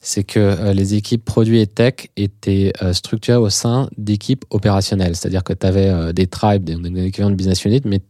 c'est 0.00 0.24
que 0.24 0.40
euh, 0.40 0.72
les 0.72 0.94
équipes 0.94 1.24
produits 1.24 1.60
et 1.60 1.66
tech 1.66 2.08
étaient 2.16 2.72
euh, 2.82 2.92
structurées 2.92 3.36
au 3.36 3.50
sein 3.50 3.88
d'équipes 3.98 4.44
opérationnelles. 4.50 5.14
C'est-à-dire 5.14 5.44
que 5.44 5.52
tu 5.52 5.66
avais 5.66 6.12
des 6.12 6.26
tribes, 6.26 6.64
des, 6.64 6.76
des 6.76 7.06
équivalents 7.06 7.30
de 7.30 7.36
business 7.36 7.64
unit, 7.64 7.82
mais, 7.84 8.00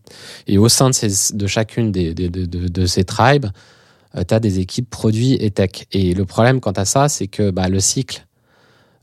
et 0.47 0.59
au 0.59 0.69
sein 0.69 0.91
de, 0.91 1.47
chacune 1.47 1.93
de, 1.93 2.87
ces 2.87 3.05
tribes, 3.05 3.47
tu 4.15 4.35
as 4.35 4.41
des 4.41 4.59
équipes 4.61 4.89
produits 4.89 5.35
et 5.35 5.51
tech. 5.51 5.87
Et 5.93 6.15
le 6.15 6.25
problème 6.25 6.61
quant 6.61 6.73
à 6.73 6.85
ça, 6.85 7.09
c'est 7.09 7.27
que 7.27 7.51
bah, 7.51 7.69
le 7.69 7.81
cycle 7.81 8.25
euh, 8.25 8.30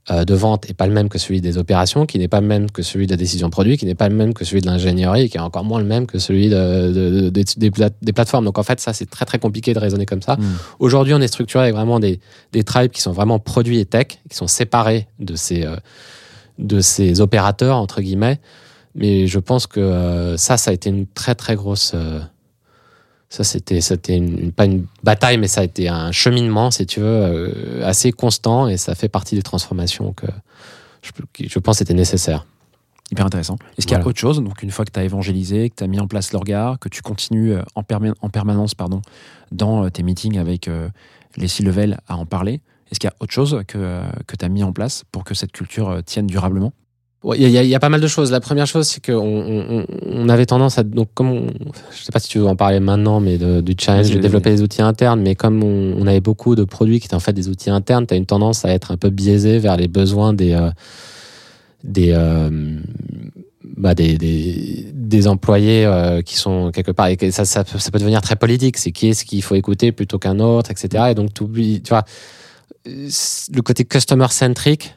de 0.09 0.33
vente 0.35 0.67
n'est 0.67 0.73
pas 0.73 0.87
le 0.87 0.93
même 0.93 1.09
que 1.09 1.17
celui 1.17 1.41
des 1.41 1.57
opérations, 1.57 2.05
qui 2.05 2.17
n'est 2.17 2.29
pas 2.29 2.39
le 2.39 2.47
même 2.47 2.71
que 2.71 2.81
celui 2.81 3.07
de 3.07 3.11
la 3.11 3.17
décision 3.17 3.49
produit, 3.49 3.77
qui 3.77 3.85
n'est 3.85 3.95
pas 3.95 4.07
le 4.07 4.15
même 4.15 4.33
que 4.33 4.45
celui 4.45 4.61
de 4.61 4.67
l'ingénierie, 4.67 5.23
et 5.23 5.29
qui 5.29 5.35
est 5.37 5.41
encore 5.41 5.65
moins 5.65 5.79
le 5.79 5.85
même 5.85 6.05
que 6.07 6.17
celui 6.17 6.47
de, 6.49 6.55
de- 6.93 7.09
de- 7.21 7.29
des- 7.29 7.43
des, 7.57 7.71
pla- 7.71 7.89
des 8.01 8.13
plateformes. 8.13 8.45
Donc 8.45 8.57
en 8.57 8.63
fait, 8.63 8.79
ça, 8.79 8.93
c'est 8.93 9.09
très 9.09 9.25
très 9.25 9.37
compliqué 9.39 9.73
de 9.73 9.79
raisonner 9.79 10.05
comme 10.05 10.21
ça. 10.21 10.35
Mm. 10.37 10.43
Aujourd'hui, 10.79 11.13
on 11.13 11.19
est 11.19 11.27
structuré 11.27 11.63
avec 11.65 11.75
vraiment 11.75 11.99
des, 11.99 12.19
des 12.53 12.63
tribes 12.63 12.91
qui 12.91 13.01
sont 13.01 13.11
vraiment 13.11 13.39
produits 13.39 13.79
et 13.79 13.85
tech, 13.85 14.07
qui 14.29 14.37
sont 14.37 14.47
séparés 14.47 15.07
de 15.19 15.35
ces, 15.35 15.63
euh, 15.65 15.75
de 16.57 16.79
ces 16.79 17.19
opérateurs, 17.19 17.75
entre 17.77 18.01
guillemets. 18.01 18.39
Mais 18.95 19.27
je 19.27 19.39
pense 19.39 19.67
que 19.67 19.79
euh, 19.79 20.37
ça, 20.37 20.57
ça 20.57 20.71
a 20.71 20.73
été 20.73 20.89
une 20.89 21.05
très 21.05 21.35
très 21.35 21.55
grosse. 21.55 21.91
euh, 21.93 22.19
ça, 23.29 23.43
c'était, 23.43 23.81
c'était 23.81 24.15
une, 24.15 24.39
une- 24.39 24.51
pas 24.51 24.65
une 24.65 24.85
bataille, 25.03 25.37
mais 25.37 25.47
ça 25.47 25.61
a 25.61 25.63
été 25.63 25.89
un 25.89 26.11
cheminement, 26.11 26.71
si 26.71 26.85
tu 26.85 26.99
veux, 27.01 27.05
euh, 27.05 27.85
assez 27.85 28.11
constant, 28.11 28.67
et 28.67 28.77
ça 28.77 28.95
fait 28.95 29.09
partie 29.09 29.35
des 29.35 29.41
transformations 29.43 30.13
que 30.13 30.27
je, 31.01 31.59
pense 31.59 31.81
étaient 31.81 31.93
nécessaires. 31.93 32.45
Hyper 33.11 33.25
intéressant. 33.25 33.55
Est-ce 33.77 33.85
qu'il 33.87 33.93
y 33.93 33.95
a 33.95 33.99
Voilà. 33.99 34.09
autre 34.09 34.19
chose 34.19 34.41
Donc, 34.43 34.63
une 34.63 34.71
fois 34.71 34.83
que 34.83 34.91
tu 34.91 34.99
as 34.99 35.03
évangélisé, 35.03 35.69
que 35.69 35.75
tu 35.75 35.83
as 35.83 35.87
mis 35.87 35.99
en 35.99 36.07
place 36.07 36.31
le 36.33 36.37
regard, 36.39 36.77
que 36.79 36.89
tu 36.89 37.01
continues 37.01 37.53
euh, 37.53 37.61
en, 37.75 37.81
perma- 37.81 38.13
en 38.21 38.29
permanence 38.29 38.75
pardon, 38.75 39.01
dans 39.51 39.85
euh, 39.85 39.89
tes 39.89 40.03
meetings 40.03 40.37
avec 40.37 40.67
euh, 40.67 40.89
les 41.37 41.47
C-level 41.47 41.99
à 42.07 42.17
en 42.17 42.25
parler, 42.25 42.61
est-ce 42.91 42.99
qu'il 42.99 43.09
y 43.09 43.11
a 43.11 43.15
autre 43.21 43.33
chose 43.33 43.61
que, 43.67 44.01
que 44.25 44.35
tu 44.35 44.43
as 44.45 44.49
mis 44.49 44.63
en 44.63 44.73
place 44.73 45.03
pour 45.11 45.23
que 45.23 45.33
cette 45.35 45.51
culture 45.53 46.01
tienne 46.05 46.27
durablement? 46.27 46.73
Il 47.35 47.49
y, 47.49 47.57
a- 47.57 47.63
y 47.63 47.77
pas 47.79 47.89
mal 47.89 47.99
de 47.99 48.07
choses. 48.07 48.31
La 48.31 48.39
première 48.39 48.67
chose, 48.67 48.87
c'est 48.87 49.05
qu'on 49.05 49.85
on, 50.05 50.29
avait 50.29 50.45
tendance 50.45 50.77
à. 50.77 50.83
Donc, 50.83 51.09
comme 51.13 51.29
on- 51.31 51.47
je 51.91 52.03
sais 52.03 52.11
pas 52.11 52.19
si 52.19 52.29
tu 52.29 52.39
veux 52.39 52.47
en 52.47 52.55
parler 52.55 52.79
maintenant, 52.79 53.19
mais 53.19 53.37
de- 53.37 53.59
du 53.61 53.73
challenge 53.77 54.09
de 54.09 54.19
développer 54.21 54.49
des 54.51 54.61
outils 54.61 54.81
internes, 54.81 55.21
mais 55.21 55.35
comme 55.35 55.63
on, 55.63 55.95
on 55.99 56.07
avait 56.07 56.21
beaucoup 56.21 56.55
de 56.55 56.63
produits 56.63 56.99
qui 56.99 57.07
étaient 57.07 57.15
en 57.15 57.19
fait 57.19 57.33
des 57.33 57.49
outils 57.49 57.69
internes, 57.69 58.05
tu 58.07 58.13
as 58.13 58.17
une 58.17 58.25
tendance 58.25 58.63
à 58.65 58.69
être 58.69 58.91
un 58.91 58.97
peu 58.97 59.09
biaisé 59.09 59.59
vers 59.59 59.75
les 59.77 59.87
besoins 59.87 60.33
des. 60.33 60.53
euh, 60.53 60.69
des 61.83 62.11
euh, 62.11 62.79
bah, 63.77 63.93
des, 63.93 64.17
des, 64.17 64.87
des 64.93 65.27
employés 65.27 65.85
euh, 65.85 66.21
qui 66.21 66.35
sont 66.37 66.71
quelque 66.71 66.91
part 66.91 67.07
et 67.09 67.31
ça, 67.31 67.45
ça, 67.45 67.63
peut- 67.63 67.77
ça 67.77 67.91
peut 67.91 67.99
devenir 67.99 68.21
très 68.21 68.35
politique 68.35 68.77
c'est 68.77 68.91
qui 68.91 69.09
est-ce 69.09 69.23
qu'il 69.25 69.43
faut 69.43 69.53
écouter 69.55 69.91
plutôt 69.91 70.17
qu'un 70.17 70.39
autre 70.39 70.71
etc 70.71 71.05
et 71.11 71.13
donc 71.15 71.33
t'oublies 71.33 71.81
tu 71.83 71.89
vois 71.89 72.03
le 72.85 73.61
côté 73.61 73.85
customer 73.85 74.27
centric 74.31 74.95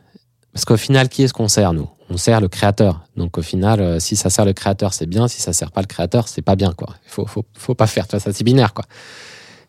parce 0.52 0.64
qu'au 0.64 0.76
final, 0.76 1.08
qui 1.08 1.22
est-ce 1.22 1.32
qu'on 1.32 1.46
sert, 1.48 1.72
nous? 1.72 1.88
On 2.10 2.16
sert 2.16 2.40
le 2.40 2.48
créateur. 2.48 3.06
Donc 3.16 3.38
au 3.38 3.42
final, 3.42 3.80
euh, 3.80 4.00
si 4.00 4.16
ça 4.16 4.30
sert 4.30 4.44
le 4.44 4.52
créateur, 4.52 4.92
c'est 4.92 5.06
bien. 5.06 5.28
Si 5.28 5.40
ça 5.40 5.52
sert 5.52 5.70
pas 5.70 5.80
le 5.80 5.86
créateur, 5.86 6.28
c'est 6.28 6.42
pas 6.42 6.56
bien, 6.56 6.72
quoi. 6.72 6.88
Il 7.06 7.10
faut, 7.10 7.26
faut, 7.26 7.44
faut 7.56 7.74
pas 7.74 7.86
faire. 7.86 8.06
Ça, 8.10 8.18
c'est 8.18 8.44
binaire, 8.44 8.74
quoi. 8.74 8.84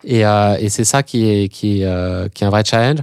Et, 0.04 0.26
euh, 0.26 0.58
et 0.60 0.70
c'est 0.70 0.84
ça 0.84 1.04
qui 1.04 1.30
est, 1.30 1.50
qui, 1.50 1.82
est, 1.82 1.86
euh, 1.86 2.28
qui 2.30 2.44
est 2.44 2.48
un 2.48 2.50
vrai 2.50 2.64
challenge. 2.66 3.00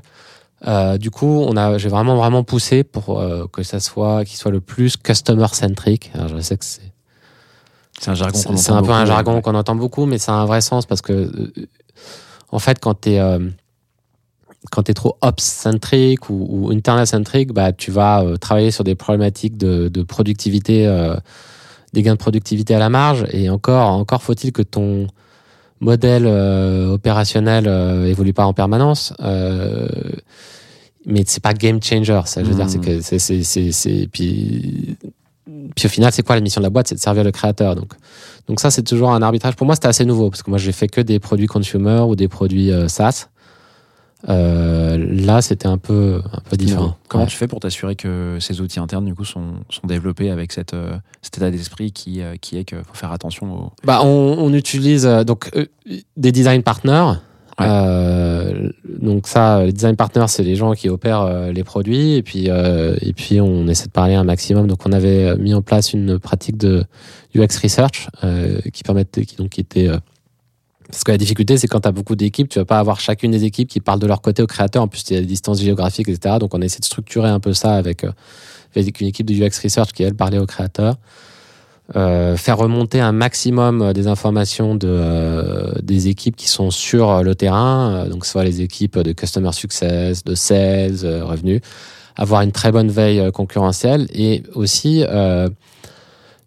Euh, 0.66 0.98
du 0.98 1.10
coup, 1.10 1.44
on 1.46 1.56
a, 1.56 1.78
j'ai 1.78 1.88
vraiment, 1.88 2.16
vraiment 2.16 2.42
poussé 2.42 2.82
pour 2.82 3.22
que 3.52 3.62
ça 3.62 3.78
soit, 3.78 4.24
qu'il 4.24 4.36
soit 4.36 4.50
le 4.50 4.60
plus 4.60 4.96
customer 4.96 5.46
centric. 5.52 6.10
Alors, 6.14 6.28
je 6.28 6.40
sais 6.40 6.56
que 6.56 6.64
c'est, 6.64 6.92
C'est 8.00 8.10
un 8.10 8.14
jargon 8.14 8.38
c'est 8.56 8.72
un 8.72 8.82
peu 8.82 8.90
un 8.90 9.06
jargon 9.06 9.36
ouais. 9.36 9.42
qu'on 9.42 9.54
entend 9.54 9.76
beaucoup, 9.76 10.06
mais 10.06 10.18
ça 10.18 10.32
a 10.32 10.36
un 10.36 10.46
vrai 10.46 10.60
sens 10.60 10.84
parce 10.86 11.00
que, 11.00 11.30
en 12.50 12.58
fait, 12.58 12.80
quand 12.80 13.02
tu 13.02 13.10
es, 13.10 13.38
quand 14.70 14.84
tu 14.84 14.90
es 14.90 14.94
trop 14.94 15.16
ops-centric 15.22 16.30
ou, 16.30 16.46
ou 16.50 16.70
internal-centric, 16.70 17.52
bah, 17.52 17.72
tu 17.72 17.90
vas 17.90 18.22
euh, 18.22 18.36
travailler 18.36 18.70
sur 18.70 18.84
des 18.84 18.94
problématiques 18.94 19.56
de, 19.56 19.88
de 19.88 20.02
productivité, 20.02 20.86
euh, 20.86 21.16
des 21.92 22.02
gains 22.02 22.12
de 22.14 22.18
productivité 22.18 22.74
à 22.74 22.78
la 22.78 22.88
marge. 22.90 23.26
Et 23.32 23.48
encore, 23.50 23.88
encore 23.90 24.22
faut-il 24.22 24.52
que 24.52 24.62
ton 24.62 25.06
modèle 25.80 26.24
euh, 26.26 26.88
opérationnel 26.88 27.66
évolue 28.06 28.32
pas 28.32 28.44
en 28.46 28.52
permanence. 28.52 29.12
Mais 31.06 31.22
c'est 31.26 31.42
pas 31.42 31.54
game 31.54 31.82
changer. 31.82 32.20
Ça, 32.26 32.42
je 32.42 32.48
veux 32.50 32.54
Mhm. 32.54 32.66
dire, 32.66 33.00
c'est 33.02 33.20
que 33.20 33.72
c'est, 33.72 34.08
puis, 34.12 34.96
puis 35.74 35.86
au 35.86 35.88
final, 35.88 36.12
c'est 36.12 36.22
quoi 36.22 36.34
la 36.34 36.42
mission 36.42 36.60
de 36.60 36.66
la 36.66 36.70
boîte? 36.70 36.88
C'est 36.88 36.96
de 36.96 37.00
servir 37.00 37.24
le 37.24 37.30
créateur. 37.30 37.76
Donc, 37.76 37.92
donc 38.46 38.60
ça, 38.60 38.70
c'est 38.70 38.82
toujours 38.82 39.12
un 39.12 39.22
arbitrage. 39.22 39.56
Pour 39.56 39.64
moi, 39.66 39.74
c'était 39.74 39.88
assez 39.88 40.04
nouveau 40.04 40.28
parce 40.28 40.42
que 40.42 40.50
moi, 40.50 40.58
j'ai 40.58 40.72
fait 40.72 40.88
que 40.88 41.00
des 41.00 41.18
produits 41.18 41.46
consumer 41.46 42.00
ou 42.06 42.14
des 42.16 42.28
produits 42.28 42.70
SaaS. 42.88 43.28
Euh, 44.28 44.96
là, 44.98 45.40
c'était 45.42 45.68
un 45.68 45.78
peu, 45.78 46.20
un 46.32 46.40
peu 46.40 46.56
différent. 46.56 46.96
Comment 47.06 47.24
Ouais. 47.24 47.30
tu 47.30 47.36
fais 47.36 47.46
pour 47.46 47.60
t'assurer 47.60 47.94
que 47.94 48.38
ces 48.40 48.60
outils 48.60 48.80
internes 48.80 49.04
du 49.04 49.14
coup 49.14 49.24
sont, 49.24 49.54
sont 49.70 49.86
développés 49.86 50.30
avec 50.30 50.50
cette, 50.52 50.74
euh, 50.74 50.96
cet 51.22 51.36
état 51.38 51.50
d'esprit 51.52 51.92
qui, 51.92 52.20
euh, 52.20 52.34
qui 52.40 52.58
est 52.58 52.64
qu'il 52.64 52.78
faut 52.78 52.94
faire 52.94 53.12
attention 53.12 53.54
au. 53.54 53.72
Bah, 53.84 54.00
on, 54.02 54.36
on 54.38 54.52
utilise 54.54 55.04
donc 55.24 55.50
des 56.16 56.32
design 56.32 56.62
partners. 56.64 57.12
Ouais. 57.60 57.66
Donc 59.00 59.26
ça, 59.26 59.64
les 59.64 59.72
design 59.72 59.96
partners, 59.96 60.26
c'est 60.28 60.42
les 60.44 60.54
gens 60.56 60.72
qui 60.74 60.88
opèrent 60.88 61.50
les 61.52 61.64
produits 61.64 62.14
et 62.14 62.22
puis 62.22 62.46
et 62.46 63.12
puis 63.14 63.40
on 63.40 63.66
essaie 63.66 63.86
de 63.86 63.92
parler 63.92 64.14
un 64.14 64.22
maximum. 64.24 64.66
Donc 64.68 64.86
on 64.86 64.92
avait 64.92 65.36
mis 65.36 65.54
en 65.54 65.62
place 65.62 65.92
une 65.92 66.18
pratique 66.20 66.56
de 66.56 66.84
UX 67.34 67.58
research 67.62 68.08
qui 68.72 68.82
permettait, 68.84 69.24
qui 69.24 69.36
donc 69.36 69.48
qui 69.50 69.60
était 69.60 69.88
parce 70.90 71.04
que 71.04 71.12
la 71.12 71.18
difficulté, 71.18 71.58
c'est 71.58 71.66
quand 71.66 71.80
tu 71.80 71.88
as 71.88 71.92
beaucoup 71.92 72.16
d'équipes, 72.16 72.48
tu 72.48 72.58
vas 72.58 72.64
pas 72.64 72.78
avoir 72.78 72.98
chacune 72.98 73.30
des 73.30 73.44
équipes 73.44 73.68
qui 73.68 73.80
parlent 73.80 74.00
de 74.00 74.06
leur 74.06 74.22
côté 74.22 74.42
au 74.42 74.46
créateur. 74.46 74.82
En 74.82 74.88
plus, 74.88 75.04
il 75.10 75.14
y 75.14 75.16
a 75.16 75.20
des 75.20 75.26
distances 75.26 75.60
géographiques, 75.60 76.08
etc. 76.08 76.36
Donc, 76.40 76.54
on 76.54 76.62
essaie 76.62 76.80
de 76.80 76.84
structurer 76.84 77.28
un 77.28 77.40
peu 77.40 77.52
ça 77.52 77.74
avec, 77.74 78.04
euh, 78.04 78.12
une 78.74 79.06
équipe 79.06 79.26
de 79.26 79.34
UX 79.34 79.60
Research 79.62 79.92
qui, 79.92 80.02
elle, 80.02 80.14
parlait 80.14 80.38
aux 80.38 80.46
créateurs. 80.46 80.96
Euh, 81.96 82.36
faire 82.36 82.58
remonter 82.58 83.00
un 83.00 83.12
maximum 83.12 83.80
euh, 83.80 83.92
des 83.94 84.08
informations 84.08 84.74
de, 84.74 85.72
des 85.82 86.08
équipes 86.08 86.36
qui 86.36 86.48
sont 86.48 86.70
sur 86.70 87.22
le 87.22 87.34
terrain, 87.34 88.06
donc 88.08 88.26
soit 88.26 88.44
les 88.44 88.60
équipes 88.60 88.98
de 88.98 89.12
Customer 89.12 89.52
Success, 89.52 90.22
de 90.22 90.34
Sales, 90.34 90.98
euh, 91.04 91.24
revenus, 91.24 91.62
avoir 92.14 92.42
une 92.42 92.52
très 92.52 92.72
bonne 92.72 92.90
veille 92.90 93.32
concurrentielle 93.32 94.06
et 94.12 94.42
aussi, 94.54 95.04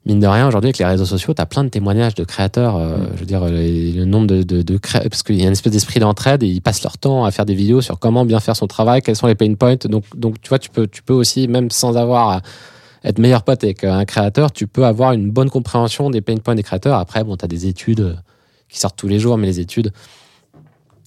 mine 0.06 0.20
de 0.20 0.26
rien, 0.28 0.47
aujourd'hui 0.47 0.70
avec 0.70 0.78
les 0.80 0.86
réseaux 0.86 1.06
sociaux, 1.06 1.34
tu 1.34 1.41
as 1.41 1.45
plein 1.45 1.64
de 1.64 1.70
témoignages 1.70 2.16
de 2.16 2.24
créateurs, 2.24 2.76
euh, 2.78 2.97
Mm. 2.97 3.10
je 3.16 3.20
veux 3.20 3.26
dire, 3.26 3.45
les- 3.45 3.91
le 3.93 4.06
nombre 4.06 4.28
de, 4.28 4.41
de, 4.41 4.62
de 4.64 4.78
cré- 4.78 5.08
parce 5.10 5.22
qu'il 5.24 5.36
y 5.36 5.41
a 5.43 5.45
une 5.45 5.52
espèce 5.52 5.74
d'esprit 5.74 5.99
d'entraide 5.99 6.41
et 6.43 6.47
ils 6.47 6.62
passent 6.62 6.84
leur 6.84 6.97
temps 6.97 7.24
à 7.24 7.32
faire 7.32 7.45
des 7.45 7.54
vidéos 7.56 7.82
sur 7.82 7.99
comment 7.99 8.26
bien 8.26 8.39
faire 8.39 8.56
son 8.56 8.66
travail, 8.68 9.02
quels 9.02 9.16
sont 9.16 9.28
les 9.28 9.36
pain 9.36 9.54
points. 9.54 9.76
Donc, 9.86 10.06
donc 10.16 10.41
tu 10.41 10.49
vois, 10.49 10.58
tu 10.60 10.70
peux, 10.72 10.88
tu 10.88 11.04
peux 11.04 11.14
aussi, 11.14 11.47
même 11.47 11.70
sans 11.70 11.97
avoir 11.97 12.30
à 12.30 12.41
être 13.04 13.20
meilleur 13.20 13.43
pote 13.43 13.64
avec 13.64 13.84
un 13.84 14.06
créateur, 14.06 14.52
tu 14.52 14.66
peux 14.68 14.86
avoir 14.86 15.12
une 15.14 15.30
bonne 15.30 15.49
compréhension 15.52 16.10
des 16.10 16.22
pain 16.22 16.38
points 16.38 16.56
des 16.56 16.64
créateurs. 16.64 16.97
Après, 16.97 17.24
bon, 17.24 17.38
tu 17.38 17.45
as 17.45 17.47
des 17.47 17.68
études 17.68 17.99
euh, 18.02 18.14
qui 18.70 18.80
sortent 18.80 18.95
tous 18.97 19.08
les 19.08 19.20
jours, 19.20 19.38
mais 19.38 19.47
les 19.47 19.60
études, 19.60 19.91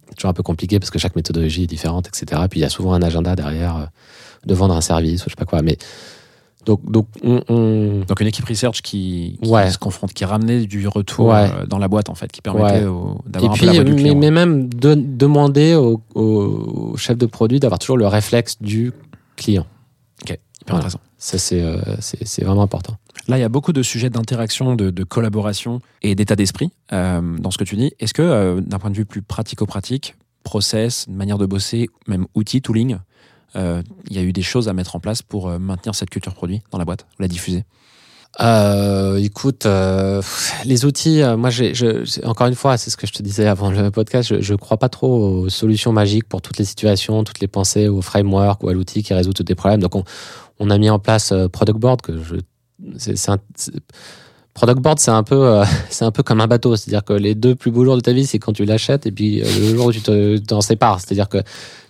c'est 0.08 0.14
toujours 0.16 0.30
un 0.30 0.34
peu 0.34 0.42
compliqué 0.44 0.78
parce 0.78 0.90
que 0.90 0.98
chaque 1.00 1.16
méthodologie 1.16 1.64
est 1.64 1.66
différente, 1.68 2.06
etc. 2.08 2.42
Puis 2.48 2.60
il 2.60 2.62
y 2.62 2.66
a 2.66 2.68
souvent 2.68 2.92
un 2.94 3.02
agenda 3.02 3.34
derrière 3.34 3.76
euh, 3.76 3.84
de 4.46 4.54
vendre 4.54 4.76
un 4.76 4.80
service 4.80 5.22
ou 5.22 5.30
je 5.30 5.30
sais 5.30 5.36
pas 5.36 5.44
quoi. 5.46 5.62
Mais 5.62 5.78
donc, 6.66 6.90
donc 6.90 7.06
on, 7.22 7.42
on- 7.48 8.00
Donc 8.06 8.20
une 8.20 8.26
équipe 8.26 8.44
research 8.46 8.82
qui, 8.82 9.38
qui 9.42 9.48
Ouais. 9.50 9.70
se 9.70 9.78
confronte, 9.78 10.12
qui 10.12 10.24
ramenait 10.24 10.66
du 10.66 10.86
retour 10.88 11.26
Ouais. 11.28 11.50
euh, 11.52 11.66
dans 11.66 11.78
la 11.78 11.88
boîte 11.88 12.08
en 12.10 12.14
fait, 12.14 12.30
qui 12.32 12.40
permettait 12.42 12.84
Ouais. 12.86 13.14
d'avoir 13.26 13.52
un 13.52 13.54
peu 13.54 13.58
puis, 13.58 13.66
la 13.66 13.72
voix 13.72 13.84
du 13.84 13.92
mais, 13.92 14.00
client. 14.02 14.16
mais 14.16 14.30
même 14.30 14.68
de- 14.72 14.94
demander 14.94 15.74
au, 15.74 16.00
au- 16.14 16.96
chef 16.96 17.16
de 17.18 17.26
produit 17.26 17.60
d'avoir 17.60 17.78
toujours 17.78 17.96
le 17.98 18.06
réflexe 18.06 18.60
du 18.60 18.92
client. 19.36 19.66
Hyper 20.22 20.38
voilà. 20.76 20.86
intéressant. 20.86 21.00
Ça, 21.18 21.36
c'est 21.38 21.60
euh, 21.62 21.80
vraiment 22.46 22.62
important. 22.62 22.96
Là, 23.28 23.36
il 23.36 23.40
y 23.40 23.44
a 23.44 23.48
beaucoup 23.50 23.72
de 23.74 23.82
sujets 23.82 24.08
d'interaction, 24.08 24.74
de, 24.76 24.88
de 24.90 25.04
collaboration 25.04 25.80
et 26.02 26.14
d'état 26.14 26.36
d'esprit 26.36 26.70
euh, 26.92 27.20
dans 27.38 27.50
ce 27.50 27.58
que 27.58 27.64
tu 27.64 27.76
dis. 27.76 27.92
Est-ce 28.00 28.14
que, 28.14 28.22
euh, 28.22 28.60
d'un 28.62 28.78
point 28.78 28.90
de 28.90 28.96
vue 28.96 29.04
plus 29.04 29.20
pratico-pratique, 29.20 30.14
process, 30.42 31.06
manière 31.08 31.36
de 31.38 31.44
bosser, 31.46 31.88
même 32.08 32.26
outils, 32.34 32.62
tooling, 32.62 32.96
il 33.54 34.16
y 34.16 34.18
a 34.18 34.22
eu 34.22 34.32
des 34.32 34.42
choses 34.42 34.68
à 34.68 34.72
mettre 34.72 34.96
en 34.96 35.00
place 35.00 35.22
pour 35.22 35.48
euh, 35.48 35.58
maintenir 35.58 35.94
cette 35.94 36.10
culture 36.10 36.34
produit 36.34 36.62
dans 36.70 36.78
la 36.78 36.84
boîte, 36.84 37.06
la 37.18 37.28
diffuser 37.28 37.64
Euh, 38.40 39.16
écoute, 39.16 39.66
euh, 39.66 40.20
les 40.64 40.84
outils, 40.84 41.22
euh, 41.22 41.36
moi, 41.36 41.50
j'ai, 41.50 41.72
encore 42.24 42.48
une 42.48 42.54
fois, 42.54 42.76
c'est 42.76 42.90
ce 42.90 42.96
que 42.96 43.06
je 43.06 43.12
te 43.12 43.22
disais 43.22 43.46
avant 43.46 43.70
le 43.70 43.90
podcast, 43.90 44.28
je, 44.28 44.40
je 44.40 44.54
crois 44.54 44.76
pas 44.76 44.88
trop 44.88 45.42
aux 45.42 45.48
solutions 45.48 45.92
magiques 45.92 46.28
pour 46.28 46.42
toutes 46.42 46.58
les 46.58 46.64
situations, 46.64 47.22
toutes 47.22 47.40
les 47.40 47.46
pensées, 47.46 47.88
au 47.88 48.02
framework 48.02 48.62
ou 48.62 48.68
à 48.68 48.72
l'outil 48.72 49.02
qui 49.02 49.14
résout 49.14 49.32
tous 49.32 49.44
tes 49.44 49.54
problèmes. 49.54 49.80
Donc, 49.80 49.94
on, 50.58 50.70
a 50.70 50.78
mis 50.78 50.90
en 50.90 50.98
place 50.98 51.32
euh, 51.32 51.48
Product 51.48 51.78
Board 51.78 52.02
que 52.02 52.12
je, 52.22 52.36
Product 54.54 54.78
Board, 54.78 55.00
c'est 55.00 55.10
un 55.10 55.24
peu, 55.24 55.48
euh, 55.48 55.64
c'est 55.90 56.04
un 56.04 56.12
peu 56.12 56.22
comme 56.22 56.40
un 56.40 56.46
bateau. 56.46 56.76
C'est-à-dire 56.76 57.04
que 57.04 57.12
les 57.12 57.34
deux 57.34 57.54
plus 57.54 57.70
beaux 57.70 57.84
jours 57.84 57.96
de 57.96 58.00
ta 58.00 58.12
vie, 58.12 58.24
c'est 58.24 58.38
quand 58.38 58.52
tu 58.52 58.64
l'achètes 58.64 59.06
et 59.06 59.12
puis 59.12 59.42
euh, 59.42 59.44
le 59.44 59.74
jour 59.76 59.86
où 59.86 59.92
tu 59.92 60.00
te, 60.00 60.38
t'en 60.38 60.60
sépares. 60.60 61.00
C'est-à-dire 61.00 61.28
que 61.28 61.38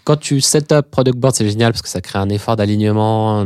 quand 0.04 0.16
tu 0.16 0.40
set 0.40 0.72
up 0.72 0.86
Product 0.90 1.16
Board, 1.16 1.34
c'est 1.34 1.48
génial 1.48 1.72
parce 1.72 1.80
que 1.80 1.88
ça 1.88 2.02
crée 2.02 2.18
un 2.18 2.28
effort 2.28 2.56
d'alignement, 2.56 3.44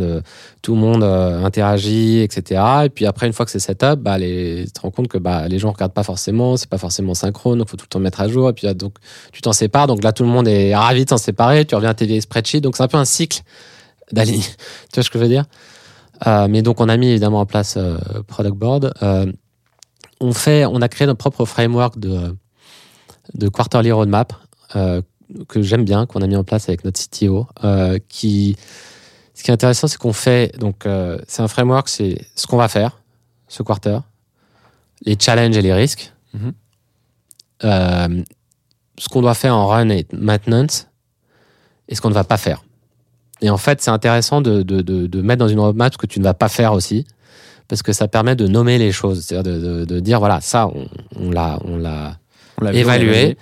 tout 0.61 0.75
le 0.75 0.81
monde 0.81 1.05
euh, 1.05 1.45
interagit, 1.45 2.21
etc. 2.21 2.61
Et 2.87 2.89
puis 2.89 3.07
après, 3.07 3.29
une 3.29 3.33
fois 3.33 3.45
que 3.45 3.53
c'est 3.53 3.61
set 3.61 3.85
up, 3.85 4.01
bah, 4.01 4.19
les, 4.19 4.64
tu 4.66 4.73
te 4.73 4.81
rends 4.81 4.91
compte 4.91 5.07
que 5.07 5.19
bah, 5.19 5.47
les 5.47 5.61
gens 5.61 5.71
regardent 5.71 5.93
pas 5.93 6.03
forcément, 6.03 6.57
c'est 6.57 6.69
pas 6.69 6.79
forcément 6.79 7.14
synchrone, 7.14 7.59
donc 7.59 7.69
faut 7.69 7.77
tout 7.77 7.85
le 7.85 7.91
temps 7.91 8.01
mettre 8.01 8.21
à 8.21 8.29
jour. 8.29 8.49
Et 8.51 8.53
puis 8.53 8.66
là, 8.66 8.75
donc, 8.75 8.95
tu 9.33 9.41
t'en 9.41 9.53
sépares. 9.53 9.87
Donc 9.87 10.03
là, 10.03 10.12
tout 10.12 10.25
le 10.25 10.31
monde 10.31 10.49
est 10.49 10.75
ravi 10.75 11.05
de 11.05 11.11
s'en 11.11 11.16
séparer. 11.16 11.64
Tu 11.64 11.77
reviens 11.77 11.91
à 11.91 11.95
tes 11.95 12.07
vieilles 12.07 12.23
spreadsheets. 12.23 12.61
Donc 12.61 12.77
c'est 12.77 12.83
un 12.83 12.89
peu 12.89 12.99
un 12.99 13.05
cycle 13.05 13.43
d'alignement. 14.11 14.43
tu 14.93 14.97
vois 14.97 15.05
ce 15.05 15.11
que 15.11 15.19
je 15.19 15.23
veux 15.23 15.31
dire? 15.31 15.45
Mais 16.27 16.62
donc, 16.62 16.81
on 16.81 16.89
a 16.89 16.97
mis 16.97 17.09
évidemment 17.09 17.41
en 17.41 17.47
place 17.47 17.77
euh, 17.77 17.99
Product 18.27 18.57
Board. 18.57 18.93
Euh, 19.03 19.31
on, 20.21 20.33
fait, 20.33 20.64
on 20.66 20.81
a 20.83 20.89
créé 20.89 21.07
notre 21.07 21.19
propre 21.19 21.45
framework 21.45 21.99
de, 21.99 22.37
de 23.35 23.49
Quarterly 23.49 23.93
Roadmap. 23.93 24.33
euh, 24.77 25.01
que 25.47 25.61
j'aime 25.61 25.85
bien, 25.85 26.07
qu'on 26.07 26.23
a 26.23 26.27
mis 26.27 26.37
en 26.37 26.43
place 26.45 26.71
avec 26.71 26.85
notre 26.87 26.99
CTO, 26.99 27.47
euh, 27.62 27.99
qui, 28.09 28.57
ce 29.35 29.43
qui 29.43 29.51
est 29.51 29.55
intéressant, 29.55 29.87
c'est 29.87 29.99
qu'on 29.99 30.14
fait, 30.14 30.59
donc, 30.59 30.87
euh, 30.87 31.19
c'est 31.29 31.43
un 31.43 31.49
framework, 31.49 31.87
c'est 31.91 32.25
ce 32.35 32.47
qu'on 32.47 32.57
va 32.57 32.66
faire 32.69 32.99
ce 33.47 33.62
quarter, 33.62 33.99
les 35.05 35.19
challenges 35.21 35.55
et 35.57 35.61
les 35.61 35.75
risques, 35.75 36.14
Mhm. 36.33 36.53
euh, 37.64 38.23
ce 38.99 39.09
qu'on 39.11 39.21
doit 39.21 39.35
faire 39.35 39.55
en 39.55 39.66
run 39.66 39.91
et 39.91 40.07
maintenance, 40.14 40.89
et 41.89 41.95
ce 41.95 42.01
qu'on 42.01 42.09
ne 42.09 42.14
va 42.14 42.25
pas 42.25 42.39
faire. 42.39 42.64
Et 43.41 43.51
en 43.51 43.57
fait, 43.57 43.80
c'est 43.80 43.91
intéressant 43.91 44.41
de, 44.41 44.62
de, 44.62 44.80
de, 44.80 45.07
de 45.07 45.22
mettre 45.22 45.39
dans 45.39 45.49
une 45.49 45.61
roadmap 45.61 45.93
ce 45.93 45.99
que 45.99 46.07
tu 46.07 46.18
ne 46.18 46.24
vas 46.24 46.34
pas 46.34 46.49
faire 46.49 46.72
aussi, 46.72 47.07
parce 47.68 47.82
que 47.82 47.93
ça 47.93 48.09
permet 48.09 48.34
de 48.34 48.47
nommer 48.47 48.78
les 48.78 48.93
choses, 48.93 49.24
c'est-à-dire 49.24 49.53
de, 49.86 50.01
dire, 50.01 50.18
voilà, 50.18 50.41
ça, 50.41 50.70
on, 51.16 51.30
l'a, 51.30 51.59
on 51.64 51.76
l'a 51.76 52.18
vu, 52.61 52.78
évalué. 52.78 53.36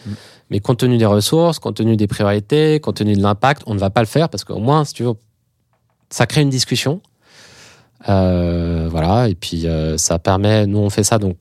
mais 0.50 0.60
compte 0.60 0.78
tenu 0.78 0.98
des 0.98 1.06
ressources, 1.06 1.58
compte 1.58 1.76
tenu 1.76 1.96
des 1.96 2.06
priorités, 2.06 2.80
compte 2.80 2.96
tenu 2.96 3.14
de 3.14 3.22
l'impact, 3.22 3.62
on 3.66 3.74
ne 3.74 3.78
va 3.78 3.90
pas 3.90 4.00
le 4.00 4.06
faire 4.06 4.28
parce 4.28 4.44
qu'au 4.44 4.58
moins, 4.58 4.84
si 4.84 4.94
tu 4.94 5.04
veux, 5.04 5.14
ça 6.10 6.26
crée 6.26 6.42
une 6.42 6.50
discussion. 6.50 7.00
Euh, 8.08 8.88
voilà, 8.90 9.28
et 9.28 9.34
puis 9.34 9.66
euh, 9.66 9.96
ça 9.96 10.18
permet, 10.18 10.66
nous 10.66 10.78
on 10.78 10.90
fait 10.90 11.02
ça, 11.02 11.18
donc 11.18 11.36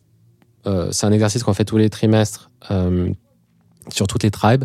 euh, 0.65 0.87
c'est 0.91 1.05
un 1.05 1.11
exercice 1.11 1.43
qu'on 1.43 1.53
fait 1.53 1.65
tous 1.65 1.77
les 1.77 1.89
trimestres 1.89 2.49
sur 3.89 4.07
toutes 4.07 4.23
les 4.23 4.31
tribes. 4.31 4.63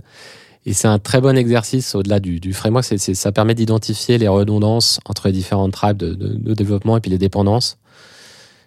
Et 0.66 0.74
c'est 0.74 0.88
un 0.88 0.98
très 0.98 1.20
bon 1.20 1.36
exercice 1.36 1.94
au-delà 1.94 2.20
du, 2.20 2.52
framework, 2.52 2.84
ça 2.84 3.32
permet 3.32 3.54
d'identifier 3.54 4.18
les 4.18 4.28
redondances 4.28 5.00
entre 5.06 5.28
les 5.28 5.32
différentes 5.32 5.72
tribes 5.72 5.96
de, 5.96 6.54
développement 6.54 6.96
et 6.96 7.00
puis 7.00 7.10
les 7.10 7.18
dépendances. 7.18 7.78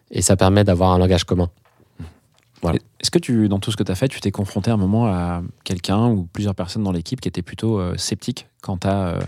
Et 0.09 0.21
ça 0.21 0.35
permet 0.35 0.63
d'avoir 0.63 0.91
un 0.91 0.97
langage 0.97 1.23
commun. 1.23 1.49
Est-ce 2.63 3.11
que 3.11 3.19
tu, 3.19 3.49
dans 3.49 3.59
tout 3.59 3.71
ce 3.71 3.77
que 3.77 3.83
tu 3.83 3.91
as 3.91 3.95
fait, 3.95 4.07
tu 4.07 4.21
t'es 4.21 4.31
confronté 4.31 4.71
à 4.71 4.75
un 4.75 4.77
moment 4.77 5.07
à 5.07 5.43
quelqu'un 5.65 6.07
ou 6.07 6.23
plusieurs 6.31 6.55
personnes 6.55 6.83
dans 6.83 6.93
l'équipe 6.93 7.19
qui 7.19 7.27
étaient 7.27 7.41
plutôt 7.41 7.77
euh, 7.77 7.97
sceptiques 7.97 8.47
quant 8.61 8.79
à 8.83 9.07
euh, 9.07 9.19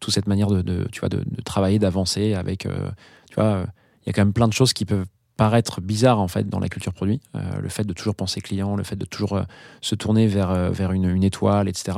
toute 0.00 0.14
cette 0.14 0.26
manière 0.26 0.48
de, 0.48 0.88
tu 0.90 1.00
vois, 1.00 1.10
de, 1.10 1.22
travailler, 1.44 1.78
d'avancer 1.78 2.32
avec, 2.32 2.64
euh, 2.64 2.90
tu 3.28 3.34
vois, 3.34 3.66
il 4.02 4.06
y 4.06 4.10
a 4.10 4.12
quand 4.14 4.22
même 4.22 4.32
plein 4.32 4.48
de 4.48 4.54
choses 4.54 4.72
qui 4.72 4.86
peuvent 4.86 5.04
paraître 5.40 5.80
bizarres 5.80 6.20
en 6.20 6.28
fait 6.28 6.50
dans 6.50 6.60
la 6.60 6.68
culture 6.68 6.92
produit. 6.92 7.18
Euh, 7.34 7.40
le 7.62 7.70
fait 7.70 7.84
de 7.84 7.94
toujours 7.94 8.14
penser 8.14 8.42
client, 8.42 8.76
le 8.76 8.84
fait 8.84 8.96
de 8.96 9.06
toujours 9.06 9.38
euh, 9.38 9.42
se 9.80 9.94
tourner 9.94 10.26
vers, 10.26 10.50
euh, 10.50 10.68
vers 10.68 10.92
une, 10.92 11.08
une 11.08 11.24
étoile, 11.24 11.66
etc. 11.66 11.96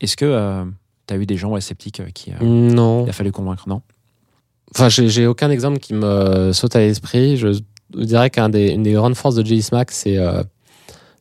Est-ce 0.00 0.16
que 0.16 0.64
tu 1.06 1.12
as 1.12 1.16
eu 1.18 1.26
des 1.26 1.36
gens 1.36 1.50
ouais, 1.50 1.60
sceptiques 1.60 2.00
qui 2.14 2.32
euh, 2.32 2.36
Non. 2.40 3.04
il 3.04 3.10
a 3.10 3.12
fallu 3.12 3.32
convaincre? 3.32 3.68
Non 3.68 3.82
Enfin, 4.74 4.88
j'ai 4.88 5.26
aucun 5.26 5.50
exemple 5.50 5.78
qui 5.78 5.92
me 5.92 6.52
saute 6.54 6.74
à 6.74 6.78
l'esprit. 6.78 7.36
Je 7.36 7.48
dirais 7.90 8.30
qu'une 8.30 8.48
des, 8.48 8.74
des 8.78 8.92
grandes 8.92 9.14
forces 9.14 9.34
de 9.34 9.44
Jelly 9.44 9.60
Smack, 9.60 9.90
c'est 9.90 10.16
euh, 10.16 10.42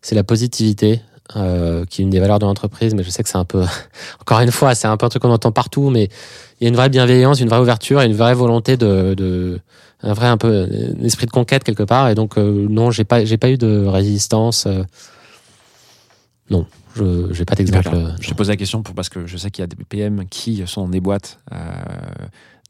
c'est 0.02 0.16
la 0.16 0.24
positivité, 0.24 1.02
euh, 1.36 1.84
qui 1.84 2.02
est 2.02 2.04
une 2.04 2.10
des 2.10 2.22
valeurs 2.22 2.40
de 2.40 2.46
l'entreprise. 2.46 2.96
Mais 2.96 3.04
je 3.04 3.10
sais 3.10 3.22
que 3.22 3.28
c'est 3.28 3.38
un 3.38 3.44
peu, 3.44 3.66
encore 4.22 4.40
une 4.40 4.52
fois, 4.52 4.76
c'est 4.76 4.88
un 4.88 4.96
peu 4.96 5.06
un 5.08 5.10
truc 5.10 5.24
qu'on 5.24 5.32
entend 5.32 5.52
partout, 5.52 5.90
mais 5.90 6.06
il 6.06 6.64
y 6.64 6.66
a 6.68 6.70
une 6.70 6.78
vraie 6.78 6.88
bienveillance, 6.88 7.42
une 7.42 7.50
vraie 7.50 7.60
ouverture 7.60 8.02
et 8.02 8.06
une 8.06 8.16
vraie 8.16 8.34
volonté 8.34 8.78
de, 8.78 9.14
de 9.14 9.60
un 10.02 10.14
vrai 10.14 10.28
un 10.28 10.38
peu 10.38 10.68
un 11.00 11.04
esprit 11.04 11.26
de 11.26 11.32
conquête 11.32 11.64
quelque 11.64 11.84
part. 11.84 12.10
Et 12.10 12.16
donc 12.16 12.38
euh, 12.38 12.68
non, 12.70 12.92
j'ai 12.92 13.04
pas 13.04 13.26
j'ai 13.26 13.38
pas 13.38 13.50
eu 13.50 13.58
de 13.58 13.86
résistance. 13.86 14.66
euh, 14.66 14.84
non, 16.50 16.66
je 16.96 17.32
j'ai 17.32 17.46
pas 17.46 17.56
d'exemple. 17.56 17.90
Euh, 17.94 18.10
Je 18.20 18.30
te 18.30 18.34
pose 18.34 18.50
la 18.50 18.56
question 18.58 18.82
pour, 18.82 18.96
parce 18.96 19.10
que 19.10 19.28
je 19.28 19.38
sais 19.38 19.52
qu'il 19.52 19.62
y 19.62 19.64
a 19.64 19.68
des 19.68 19.76
PM 19.84 20.26
qui 20.30 20.64
sont 20.66 20.84
dans 20.84 20.90
des 20.90 21.00
boîtes 21.02 21.40
euh, 21.52 21.56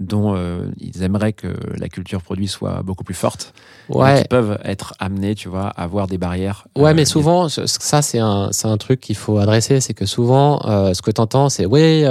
dont 0.01 0.33
euh, 0.35 0.65
ils 0.79 1.03
aimeraient 1.03 1.33
que 1.33 1.47
la 1.77 1.87
culture 1.89 2.21
produit 2.21 2.47
soit 2.47 2.81
beaucoup 2.83 3.03
plus 3.03 3.13
forte. 3.15 3.53
ouais. 3.89 4.21
Ils 4.21 4.27
peuvent 4.27 4.57
être 4.63 4.93
amenés, 4.99 5.35
tu 5.35 5.49
vois, 5.49 5.67
à 5.67 5.83
avoir 5.83 6.07
des 6.07 6.17
barrières. 6.17 6.67
Ouais, 6.77 6.91
euh, 6.91 6.93
mais 6.93 7.05
souvent, 7.05 7.47
ça, 7.49 8.01
c'est 8.01 8.19
un, 8.19 8.49
un 8.63 8.77
truc 8.77 8.99
qu'il 9.01 9.17
faut 9.17 9.37
adresser. 9.39 9.79
C'est 9.81 9.93
que 9.93 10.05
souvent, 10.05 10.61
euh, 10.65 10.93
ce 10.93 11.01
que 11.01 11.11
tu 11.11 11.19
entends, 11.21 11.49
c'est 11.49 11.65
oui. 11.65 12.03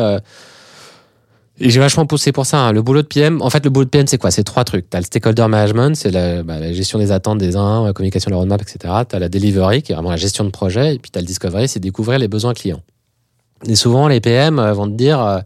Et 1.60 1.70
j'ai 1.70 1.80
vachement 1.80 2.06
poussé 2.06 2.32
pour 2.32 2.46
ça. 2.46 2.58
hein, 2.58 2.72
le 2.72 2.82
boulot 2.82 3.02
de 3.02 3.06
PM, 3.06 3.42
en 3.42 3.50
fait, 3.50 3.64
le 3.64 3.70
boulot 3.70 3.84
de 3.84 3.90
PM, 3.90 4.06
c'est 4.06 4.18
quoi? 4.18 4.30
C'est 4.30 4.44
trois 4.44 4.64
trucs. 4.64 4.88
Tu 4.90 4.96
as 4.96 5.00
le 5.00 5.06
stakeholder 5.06 5.46
management, 5.48 5.96
c'est 5.96 6.10
la, 6.10 6.42
bah, 6.42 6.72
gestion 6.72 6.98
des 6.98 7.12
attentes 7.12 7.38
des 7.38 7.56
uns, 7.56 7.84
la 7.84 7.92
communication 7.92 8.30
de 8.30 8.34
la 8.34 8.38
roadmap, 8.38 8.62
etc. 8.62 8.94
Tu 9.08 9.16
as 9.16 9.18
la 9.18 9.28
delivery, 9.28 9.82
qui 9.82 9.92
est 9.92 9.94
vraiment 9.94 10.10
la 10.10 10.16
gestion 10.16 10.44
de 10.44 10.50
projet. 10.50 10.94
Et 10.94 10.98
puis 10.98 11.10
tu 11.10 11.18
as 11.18 11.22
le 11.22 11.26
discovery, 11.26 11.68
c'est 11.68 11.80
découvrir 11.80 12.18
les 12.18 12.28
besoins 12.28 12.54
clients. 12.54 12.82
Et 13.66 13.74
souvent, 13.74 14.06
les 14.08 14.20
PM 14.20 14.58
euh, 14.58 14.72
vont 14.72 14.86
te 14.86 14.94
dire 14.94 15.20
euh, 15.20 15.40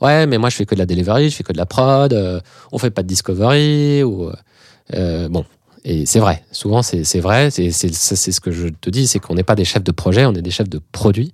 Ouais, 0.00 0.26
mais 0.26 0.36
moi, 0.36 0.50
je 0.50 0.56
fais 0.56 0.66
que 0.66 0.74
de 0.74 0.80
la 0.80 0.86
delivery, 0.86 1.30
je 1.30 1.36
fais 1.36 1.44
que 1.44 1.52
de 1.52 1.58
la 1.58 1.66
prod, 1.66 2.12
euh, 2.12 2.40
on 2.72 2.78
fait 2.78 2.90
pas 2.90 3.02
de 3.02 3.08
discovery. 3.08 4.02
Euh, 4.94 5.28
bon, 5.28 5.44
et 5.84 6.04
c'est 6.06 6.18
vrai. 6.18 6.42
Souvent, 6.50 6.82
c'est 6.82 7.20
vrai. 7.20 7.50
C'est 7.50 7.70
ce 7.70 8.40
que 8.40 8.50
je 8.50 8.68
te 8.68 8.90
dis 8.90 9.06
c'est 9.06 9.20
qu'on 9.20 9.34
n'est 9.34 9.44
pas 9.44 9.54
des 9.54 9.64
chefs 9.64 9.84
de 9.84 9.92
projet, 9.92 10.26
on 10.26 10.34
est 10.34 10.42
des 10.42 10.50
chefs 10.50 10.68
de 10.68 10.80
produits. 10.92 11.32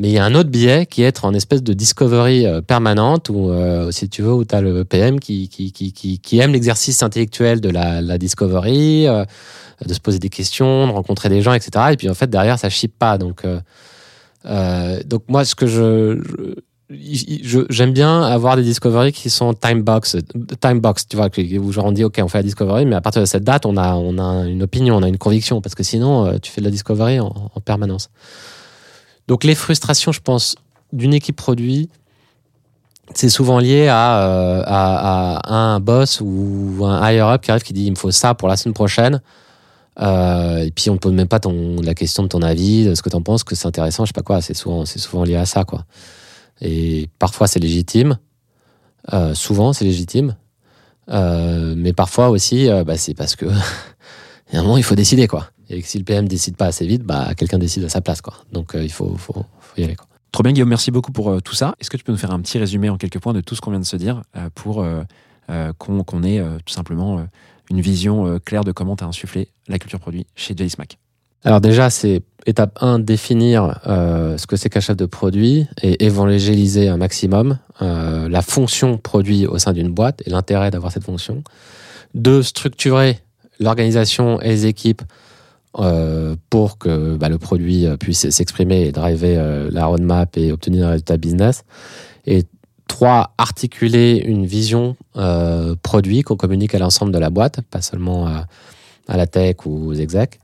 Mais 0.00 0.08
il 0.08 0.12
y 0.14 0.18
a 0.18 0.24
un 0.24 0.34
autre 0.34 0.48
biais 0.48 0.86
qui 0.86 1.02
est 1.02 1.08
être 1.08 1.26
en 1.26 1.34
espèce 1.34 1.62
de 1.62 1.74
discovery 1.74 2.46
euh, 2.46 2.62
permanente, 2.62 3.28
où, 3.28 3.50
euh, 3.50 3.90
si 3.90 4.08
tu 4.08 4.22
veux, 4.22 4.32
où 4.32 4.46
tu 4.46 4.54
as 4.54 4.62
le 4.62 4.82
PM 4.82 5.20
qui, 5.20 5.50
qui, 5.50 5.72
qui, 5.72 5.92
qui, 5.92 6.38
aime 6.38 6.52
l'exercice 6.52 7.02
intellectuel 7.02 7.60
de 7.60 7.68
la, 7.68 8.16
discovery, 8.16 9.06
euh, 9.06 9.26
de 9.84 9.92
se 9.92 10.00
poser 10.00 10.18
des 10.18 10.30
questions, 10.30 10.86
de 10.86 10.92
rencontrer 10.92 11.28
des 11.28 11.42
gens, 11.42 11.52
etc. 11.52 11.88
Et 11.92 11.98
puis 11.98 12.08
en 12.08 12.14
fait, 12.14 12.30
derrière, 12.30 12.58
ça 12.58 12.70
chip 12.70 12.98
pas. 12.98 13.18
Donc, 13.18 13.42
donc 15.04 15.22
moi, 15.28 15.44
ce 15.44 15.54
que 15.54 15.66
je, 15.66 16.18
j'aime 17.68 17.92
bien 17.92 18.22
avoir 18.22 18.56
des 18.56 18.62
discoveries 18.62 19.12
qui 19.12 19.28
sont 19.28 19.52
time 19.52 19.82
box, 19.82 20.16
time 20.62 20.80
box, 20.80 21.08
tu 21.08 21.18
vois, 21.18 21.28
où 21.28 21.72
on 21.76 21.92
dit 21.92 22.04
ok, 22.04 22.20
on 22.22 22.28
fait 22.28 22.38
la 22.38 22.44
discovery, 22.44 22.86
mais 22.86 22.96
à 22.96 23.02
partir 23.02 23.20
de 23.20 23.26
cette 23.26 23.44
date, 23.44 23.66
on 23.66 23.76
a, 23.76 23.96
on 23.96 24.16
a 24.16 24.48
une 24.48 24.62
opinion, 24.62 24.96
on 24.96 25.02
a 25.02 25.08
une 25.08 25.18
conviction, 25.18 25.60
parce 25.60 25.74
que 25.74 25.82
sinon, 25.82 26.38
tu 26.38 26.50
fais 26.50 26.62
de 26.62 26.66
la 26.66 26.70
discovery 26.70 27.20
en 27.20 27.50
permanence. 27.62 28.08
Donc 29.30 29.44
les 29.44 29.54
frustrations, 29.54 30.10
je 30.10 30.20
pense, 30.20 30.56
d'une 30.92 31.14
équipe 31.14 31.36
produit, 31.36 31.88
c'est 33.14 33.28
souvent 33.28 33.60
lié 33.60 33.86
à, 33.86 34.26
euh, 34.26 35.38
un 35.44 35.78
boss 35.78 36.20
ou 36.20 36.84
un 36.84 36.98
higher 37.08 37.22
up 37.22 37.40
qui 37.40 37.52
arrive 37.52 37.62
qui 37.62 37.72
dit 37.72 37.84
il 37.84 37.92
me 37.92 37.96
faut 37.96 38.10
ça 38.10 38.34
pour 38.34 38.48
la 38.48 38.56
semaine 38.56 38.74
prochaine. 38.74 39.22
Euh, 40.00 40.64
et 40.64 40.72
puis 40.72 40.90
on 40.90 40.94
ne 40.94 40.98
pose 40.98 41.12
même 41.12 41.28
pas 41.28 41.38
la 41.80 41.94
question 41.94 42.24
de 42.24 42.28
ton 42.28 42.42
avis, 42.42 42.84
de 42.86 42.96
ce 42.96 43.02
que 43.02 43.08
tu 43.08 43.14
en 43.14 43.22
penses, 43.22 43.44
que 43.44 43.54
c'est 43.54 43.68
intéressant, 43.68 44.04
je 44.04 44.08
sais 44.08 44.14
pas 44.14 44.22
quoi. 44.22 44.42
C'est 44.42 44.54
souvent, 44.54 44.84
c'est 44.84 44.98
souvent 44.98 45.22
lié 45.22 45.36
à 45.36 45.46
ça, 45.46 45.62
quoi. 45.62 45.84
Et 46.60 47.08
parfois 47.20 47.46
c'est 47.46 47.60
légitime, 47.60 48.18
Euh, 49.12 49.32
souvent 49.34 49.72
c'est 49.72 49.84
légitime, 49.84 50.34
mais 51.06 51.92
parfois 51.92 52.30
aussi 52.30 52.68
bah, 52.84 52.96
c'est 52.96 53.14
parce 53.14 53.36
que 53.36 53.46
il 54.50 54.54
y 54.54 54.56
a 54.56 54.58
un 54.58 54.64
moment 54.64 54.76
il 54.76 54.82
faut 54.82 54.96
décider, 54.96 55.28
quoi. 55.28 55.50
Et 55.70 55.80
que 55.82 55.88
si 55.88 55.98
le 55.98 56.04
PM 56.04 56.28
décide 56.28 56.56
pas 56.56 56.66
assez 56.66 56.86
vite, 56.86 57.02
bah 57.04 57.32
quelqu'un 57.36 57.58
décide 57.58 57.84
à 57.84 57.88
sa 57.88 58.00
place, 58.00 58.20
quoi. 58.20 58.34
Donc 58.52 58.74
euh, 58.74 58.82
il 58.82 58.92
faut, 58.92 59.16
faut, 59.16 59.32
faut 59.60 59.80
y 59.80 59.84
aller, 59.84 59.96
quoi. 59.96 60.06
Trop 60.32 60.42
bien, 60.42 60.52
Guillaume, 60.52 60.68
merci 60.68 60.90
beaucoup 60.90 61.10
pour 61.10 61.30
euh, 61.30 61.40
tout 61.40 61.54
ça. 61.54 61.74
Est-ce 61.80 61.90
que 61.90 61.96
tu 61.96 62.04
peux 62.04 62.12
nous 62.12 62.18
faire 62.18 62.30
un 62.30 62.40
petit 62.40 62.58
résumé 62.58 62.88
en 62.88 62.96
quelques 62.96 63.18
points 63.18 63.32
de 63.32 63.40
tout 63.40 63.54
ce 63.56 63.60
qu'on 63.60 63.70
vient 63.70 63.80
de 63.80 63.84
se 63.84 63.96
dire 63.96 64.22
euh, 64.36 64.48
pour 64.54 64.84
qu'on 65.78 66.22
ait 66.22 66.40
tout 66.64 66.72
simplement 66.72 67.26
une 67.70 67.80
vision 67.80 68.38
claire 68.38 68.62
de 68.62 68.70
comment 68.70 68.94
tu 68.94 69.02
as 69.02 69.08
insufflé 69.08 69.48
la 69.66 69.80
culture 69.80 69.98
produit 69.98 70.24
chez 70.36 70.54
Jelly 70.56 70.70
Smack? 70.70 70.96
Alors 71.42 71.60
déjà, 71.60 71.88
c'est 71.88 72.22
étape 72.46 72.78
1, 72.82 72.98
définir 72.98 73.80
euh, 73.86 74.36
ce 74.36 74.46
que 74.46 74.56
c'est 74.56 74.68
qu'un 74.68 74.80
chef 74.80 74.96
de 74.96 75.06
produit 75.06 75.66
et 75.82 76.04
évangéliser 76.04 76.88
un 76.88 76.98
maximum 76.98 77.58
euh, 77.80 78.28
la 78.28 78.42
fonction 78.42 78.98
produit 78.98 79.46
au 79.46 79.58
sein 79.58 79.72
d'une 79.72 79.88
boîte 79.88 80.22
et 80.26 80.30
l'intérêt 80.30 80.70
d'avoir 80.70 80.92
cette 80.92 81.04
fonction. 81.04 81.42
Deux, 82.14 82.42
structurer 82.42 83.20
l'organisation 83.58 84.40
et 84.40 84.48
les 84.48 84.66
équipes 84.66 85.02
euh, 85.78 86.34
pour 86.50 86.78
que 86.78 87.16
bah, 87.16 87.28
le 87.28 87.38
produit 87.38 87.86
euh, 87.86 87.96
puisse 87.96 88.28
s'exprimer 88.28 88.86
et 88.86 88.92
driver 88.92 89.36
euh, 89.38 89.68
la 89.70 89.86
roadmap 89.86 90.36
et 90.36 90.50
obtenir 90.50 90.88
un 90.88 90.90
résultat 90.90 91.16
business. 91.16 91.62
Et 92.26 92.42
trois, 92.88 93.34
articuler 93.38 94.16
une 94.16 94.46
vision 94.46 94.96
produit 95.82 96.22
qu'on 96.22 96.36
communique 96.36 96.74
à 96.74 96.80
l'ensemble 96.80 97.12
de 97.12 97.18
la 97.18 97.30
boîte, 97.30 97.60
pas 97.70 97.82
seulement 97.82 98.26
à, 98.26 98.46
la 99.16 99.26
tech 99.28 99.64
ou 99.64 99.90
aux 99.90 99.94
execs. 99.94 100.40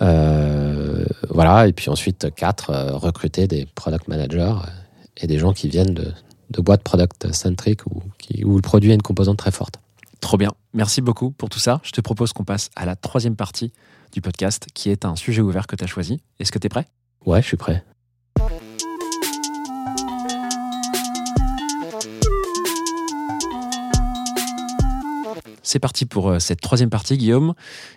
Voilà, 0.00 1.68
et 1.68 1.72
puis 1.72 1.88
ensuite, 1.88 2.34
quatre, 2.34 2.72
recruter 2.94 3.46
des 3.46 3.66
product 3.76 4.08
managers 4.08 4.54
et 5.16 5.28
des 5.28 5.38
gens 5.38 5.52
qui 5.52 5.68
viennent 5.68 5.94
de, 5.94 6.60
boîtes 6.60 6.82
product 6.82 7.32
centric 7.32 7.86
ou 7.86 8.02
qui, 8.18 8.44
où 8.44 8.56
le 8.56 8.62
produit 8.62 8.90
a 8.90 8.94
une 8.94 9.02
composante 9.02 9.38
très 9.38 9.52
forte. 9.52 9.76
Trop 10.20 10.36
bien. 10.36 10.52
Merci 10.74 11.00
beaucoup 11.00 11.30
pour 11.30 11.48
tout 11.48 11.60
ça. 11.60 11.80
Je 11.84 11.92
te 11.92 12.00
propose 12.00 12.32
qu'on 12.32 12.44
passe 12.44 12.70
à 12.74 12.84
la 12.84 12.96
troisième 12.96 13.36
partie 13.36 13.72
du 14.12 14.20
podcast 14.20 14.66
qui 14.74 14.90
est 14.90 15.04
un 15.04 15.16
sujet 15.16 15.42
ouvert 15.42 15.66
que 15.66 15.76
tu 15.76 15.84
as 15.84 15.86
choisi. 15.86 16.22
Est-ce 16.38 16.52
que 16.52 16.58
tu 16.58 16.66
es 16.66 16.70
prêt? 16.70 16.86
Ouais, 17.26 17.42
je 17.42 17.46
suis 17.48 17.56
prêt. 17.56 17.84
C'est 25.62 25.78
parti 25.78 26.06
pour 26.06 26.30
euh, 26.30 26.38
cette 26.38 26.60
troisième 26.60 26.90
partie, 26.90 27.16
Guillaume, 27.16 27.54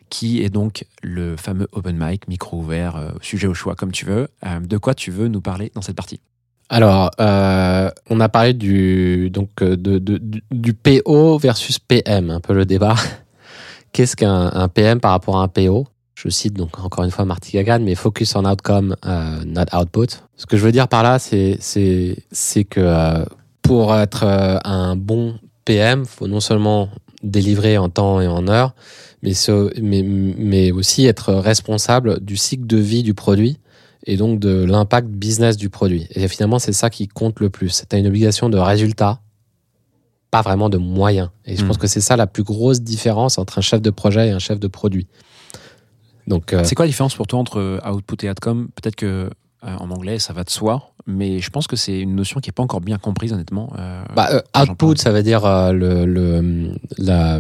qui 0.10 0.44
est 0.44 0.50
donc 0.50 0.86
le 1.02 1.36
fameux 1.38 1.68
open 1.72 1.98
mic, 2.00 2.28
micro 2.28 2.58
ouvert, 2.58 2.96
euh, 2.98 3.10
sujet 3.22 3.48
au 3.48 3.54
choix, 3.54 3.76
comme 3.76 3.92
tu 3.92 4.06
veux. 4.06 4.28
Euh, 4.46 4.60
de 4.60 4.78
quoi 4.78 4.94
tu 4.94 5.12
veux 5.12 5.28
nous 5.28 5.42
parler 5.42 5.72
dans 5.74 5.82
cette 5.82 5.96
partie? 5.96 6.20
Alors, 6.70 7.12
euh, 7.20 7.90
on 8.10 8.20
a 8.20 8.30
parlé 8.30 8.54
du, 8.54 9.30
donc, 9.30 9.50
de, 9.64 9.76
de- 9.98 10.22
du- 10.52 10.74
PO 10.74 11.38
versus 11.38 11.80
PM, 11.80 12.30
un 12.30 12.40
peu 12.40 12.54
le 12.54 12.66
débat. 12.66 12.96
Qu'est-ce 13.94 14.16
qu'un 14.16 14.52
un 14.54 14.68
PM 14.68 15.00
par 15.00 15.12
rapport 15.12 15.38
à 15.40 15.44
un 15.44 15.48
PO 15.48 15.88
Je 16.24 16.30
cite 16.30 16.54
donc 16.54 16.80
encore 16.80 17.04
une 17.04 17.12
fois 17.12 17.26
Marty 17.26 17.52
Gagan, 17.54 17.80
mais 17.82 17.96
focus 17.96 18.36
on 18.36 18.46
outcome, 18.46 18.96
euh, 19.06 19.44
not 19.46 19.66
output. 19.78 20.08
Ce 20.38 20.46
que 20.46 20.56
je 20.56 20.64
veux 20.64 20.72
dire 20.72 20.88
par 20.88 21.04
là, 21.04 21.20
c'est 21.20 21.58
c'est 21.60 22.16
c'est 22.32 22.64
que 22.64 22.80
euh, 22.80 23.26
pour 23.62 23.94
être 23.96 24.24
euh, 24.24 24.58
un 24.64 24.96
bon 24.96 25.36
PM, 25.66 26.06
faut 26.06 26.28
non 26.28 26.40
seulement 26.40 26.88
délivrer 27.24 27.78
en 27.78 27.90
temps 27.90 28.22
et 28.22 28.28
en 28.28 28.48
heure, 28.48 28.74
mais, 29.22 29.34
ce- 29.34 29.72
mais, 29.82 30.02
mais 30.04 30.72
aussi 30.72 31.06
être 31.06 31.34
responsable 31.34 32.20
du 32.22 32.36
cycle 32.38 32.66
de 32.68 32.78
vie 32.78 33.04
du 33.04 33.14
produit 33.14 33.60
et 34.06 34.18
donc 34.18 34.40
de 34.40 34.64
l'impact 34.66 35.08
business 35.08 35.56
du 35.58 35.70
produit. 35.70 36.08
Et 36.16 36.28
finalement, 36.28 36.60
c'est 36.60 36.74
ça 36.74 36.90
qui 36.90 37.08
compte 37.08 37.40
le 37.40 37.50
plus. 37.50 37.84
Tu 37.90 37.96
as 37.96 38.00
une 38.00 38.08
obligation 38.08 38.50
de 38.50 38.58
résultat, 38.58 39.20
pas 40.32 40.42
vraiment 40.42 40.70
de 40.70 40.78
moyens. 40.78 41.30
Et 41.46 41.56
je 41.56 41.64
Mm. 41.64 41.68
pense 41.68 41.78
que 41.78 41.88
c'est 41.88 42.02
ça 42.02 42.18
la 42.18 42.28
plus 42.28 42.44
grosse 42.44 42.82
différence 42.82 43.38
entre 43.38 43.58
un 43.60 43.62
chef 43.62 43.82
de 43.82 43.90
projet 43.90 44.28
et 44.28 44.32
un 44.32 44.40
chef 44.40 44.60
de 44.60 44.68
produit. 44.68 45.08
Donc, 46.28 46.54
euh, 46.54 46.64
C'est 46.64 46.76
quoi 46.76 46.86
la 46.86 46.90
différence 46.90 47.16
pour 47.16 47.28
toi 47.28 47.40
entre 47.40 47.60
euh, 47.60 47.80
output 47.92 48.24
et 48.26 48.30
outcome? 48.30 48.70
Peut-être 48.76 48.96
que 48.96 49.06
euh, 49.66 49.76
en 49.78 49.90
anglais, 49.92 50.20
ça 50.20 50.34
va 50.34 50.44
de 50.44 50.50
soi, 50.50 50.92
mais 51.08 51.40
je 51.40 51.50
pense 51.50 51.68
que 51.68 51.76
c'est 51.76 52.00
une 52.00 52.16
notion 52.16 52.40
qui 52.40 52.50
n'est 52.50 52.54
pas 52.54 52.64
encore 52.64 52.82
bien 52.82 52.98
comprise, 52.98 53.34
honnêtement. 53.34 53.72
bah, 54.16 54.30
output, 54.62 54.96
ça 54.98 55.12
veut 55.12 55.24
dire 55.24 55.44
le, 55.74 56.06
le- 56.06 56.72
la, 56.98 57.40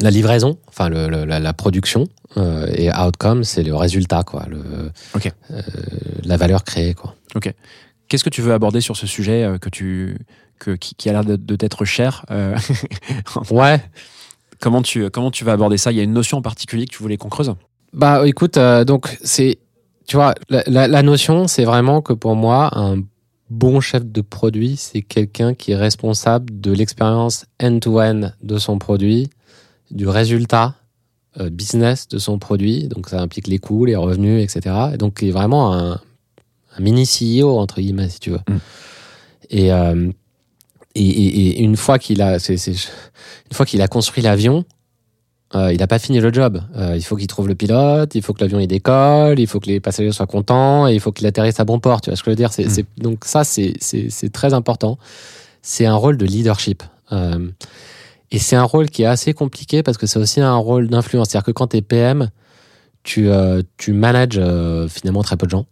la 0.00 0.10
livraison, 0.10 0.58
enfin 0.68 0.88
le- 0.88 1.08
le- 1.08 1.24
la, 1.24 1.40
la 1.40 1.52
production, 1.52 2.04
euh, 2.36 2.66
et 2.74 2.90
outcome, 2.92 3.42
c'est 3.44 3.62
le 3.62 3.74
résultat, 3.74 4.22
quoi, 4.24 4.44
le, 4.48 4.90
Ok. 5.14 5.32
euh, 5.50 5.62
la 6.24 6.36
valeur 6.36 6.62
créée, 6.64 6.94
quoi. 6.94 7.14
Qu'est-ce 8.08 8.22
que 8.22 8.30
tu 8.30 8.40
veux 8.42 8.52
aborder 8.52 8.80
sur 8.80 8.96
ce 8.96 9.06
sujet 9.08 9.42
euh, 9.42 9.58
que 9.58 9.68
tu, 9.68 10.18
que, 10.60 10.70
qui, 10.76 10.94
qui 10.94 11.08
a 11.08 11.12
l'air 11.12 11.24
de, 11.24 11.34
de 11.34 11.56
t'être 11.56 11.84
cher 11.84 12.24
Ouais, 13.50 13.82
comment, 14.60 14.82
tu, 14.82 15.10
comment 15.10 15.30
tu 15.32 15.44
vas 15.44 15.52
aborder 15.52 15.76
ça? 15.76 15.90
Il 15.92 15.96
y 15.96 16.00
a 16.00 16.04
une 16.04 16.12
notion 16.12 16.38
en 16.38 16.42
particulier 16.42 16.86
que 16.86 16.92
tu 16.94 17.02
voulais 17.02 17.16
qu'on 17.16 17.28
creuse? 17.28 17.52
Bah 17.96 18.26
écoute, 18.28 18.58
euh, 18.58 18.84
donc 18.84 19.16
c'est, 19.24 19.58
tu 20.06 20.16
vois, 20.16 20.34
la, 20.50 20.62
la- 20.66 20.86
la 20.86 21.02
notion, 21.02 21.48
c'est 21.48 21.64
vraiment 21.64 22.02
que 22.02 22.12
pour 22.12 22.36
moi, 22.36 22.68
un 22.78 22.98
bon 23.48 23.80
chef 23.80 24.04
de 24.04 24.20
produit, 24.20 24.76
c'est 24.76 25.00
quelqu'un 25.02 25.54
qui 25.54 25.72
est 25.72 25.76
responsable 25.76 26.60
de 26.60 26.72
l'expérience 26.72 27.46
end-to-end 27.62 28.32
de 28.42 28.58
son 28.58 28.78
produit, 28.78 29.30
du 29.90 30.06
résultat 30.08 30.74
euh, 31.40 31.48
business 31.48 32.06
de 32.08 32.18
son 32.18 32.38
produit. 32.38 32.88
Donc 32.88 33.08
ça 33.08 33.20
implique 33.20 33.46
les 33.46 33.58
coûts, 33.58 33.86
les 33.86 33.96
revenus, 33.96 34.42
etc. 34.44 34.74
Et 34.94 34.98
donc 34.98 35.18
il 35.22 35.28
est 35.28 35.32
vraiment 35.32 35.72
un, 35.74 35.92
un 36.76 36.80
mini 36.80 37.06
CEO 37.06 37.58
entre 37.58 37.80
guillemets, 37.80 38.10
si 38.10 38.20
tu 38.20 38.30
veux. 38.30 38.40
Mm. 38.48 38.56
Et, 39.50 39.72
euh, 39.72 40.10
et, 40.94 41.02
et- 41.08 41.48
et 41.48 41.62
une 41.62 41.76
fois 41.76 41.98
qu'il 41.98 42.20
a, 42.20 42.38
c'est- 42.38 42.56
c'est- 42.58 42.72
une 43.50 43.54
fois 43.56 43.64
qu'il 43.64 43.80
a 43.80 43.88
construit 43.88 44.22
l'avion, 44.22 44.64
euh, 45.54 45.72
il 45.72 45.78
n'a 45.78 45.86
pas 45.86 45.98
fini 45.98 46.18
le 46.20 46.32
job. 46.32 46.60
Euh, 46.76 46.96
il 46.96 47.02
faut 47.04 47.16
qu'il 47.16 47.26
trouve 47.28 47.46
le 47.48 47.54
pilote, 47.54 48.14
il 48.14 48.22
faut 48.22 48.32
que 48.32 48.40
l'avion 48.42 48.58
il 48.58 48.66
décolle, 48.66 49.38
il 49.38 49.46
faut 49.46 49.60
que 49.60 49.66
les 49.68 49.78
passagers 49.80 50.10
soient 50.12 50.26
contents, 50.26 50.88
et 50.88 50.94
il 50.94 51.00
faut 51.00 51.12
qu'il 51.12 51.26
atterrisse 51.26 51.60
à 51.60 51.64
bon 51.64 51.78
port. 51.78 52.00
Tu 52.00 52.10
vois 52.10 52.16
ce 52.16 52.22
que 52.22 52.30
je 52.30 52.32
veux 52.32 52.36
dire? 52.36 52.52
C'est, 52.52 52.66
Mm. 52.66 52.70
c'est- 52.70 52.86
Donc 52.98 53.24
ça, 53.24 53.44
c'est, 53.44 53.74
très 54.32 54.54
important. 54.54 54.98
C'est 55.62 55.86
un 55.86 55.94
rôle 55.94 56.16
de 56.16 56.26
leadership. 56.26 56.82
Euh, 57.12 57.48
et 58.32 58.38
c'est 58.40 58.56
un 58.56 58.64
rôle 58.64 58.90
qui 58.90 59.02
est 59.02 59.06
assez 59.06 59.32
compliqué 59.34 59.82
parce 59.84 59.98
que 59.98 60.06
c'est 60.06 60.18
aussi 60.18 60.40
un 60.40 60.56
rôle 60.56 60.88
d'influence. 60.88 61.28
C'est-à-dire 61.30 61.46
que 61.46 61.52
quand 61.52 61.68
tu 61.68 61.76
es 61.76 61.82
PM, 61.82 62.30
tu, 63.04 63.28
tu 63.76 63.92
manages 63.92 64.40
finalement 64.88 65.22
très 65.22 65.36
peu 65.36 65.46
de 65.46 65.50
gens. 65.52 65.66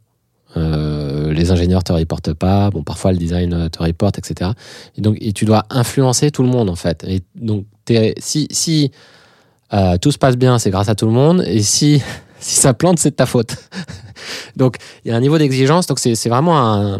Euh, 0.57 1.33
les 1.33 1.51
ingénieurs 1.51 1.83
te 1.83 1.93
reportent 1.93 2.33
pas, 2.33 2.71
bon 2.71 2.85
parfois 2.85 3.11
le 3.11 3.19
design 3.19 3.69
te 3.71 3.83
reporte, 3.83 4.19
etc. 4.19 4.53
Et 4.97 5.01
donc 5.01 5.17
et 5.21 5.33
tu 5.33 5.45
dois 5.47 5.65
influencer 5.69 6.31
tout 6.31 6.45
le 6.45 6.49
monde 6.49 6.71
en 6.71 6.77
fait. 6.77 7.03
Et 7.09 7.23
donc 7.35 7.67
si 8.21 8.93
euh, 9.73 9.97
tout 9.99 10.13
se 10.13 10.19
passe 10.19 10.37
bien, 10.37 10.59
c'est 10.59 10.71
grâce 10.71 10.89
à 10.89 10.95
tout 10.95 11.07
le 11.07 11.13
monde. 11.13 11.43
Et 11.47 11.63
si, 11.63 12.03
si 12.41 12.57
ça 12.57 12.75
plante, 12.75 12.99
c'est 12.99 13.11
de 13.11 13.17
ta 13.17 13.27
faute. 13.27 13.57
donc, 14.57 14.77
il 15.05 15.09
y 15.09 15.11
a 15.13 15.17
un 15.17 15.21
niveau 15.21 15.39
d'exigence. 15.39 15.87
Donc, 15.87 15.99
c'est 15.99 16.29
vraiment 16.29 16.59
un, 16.59 16.99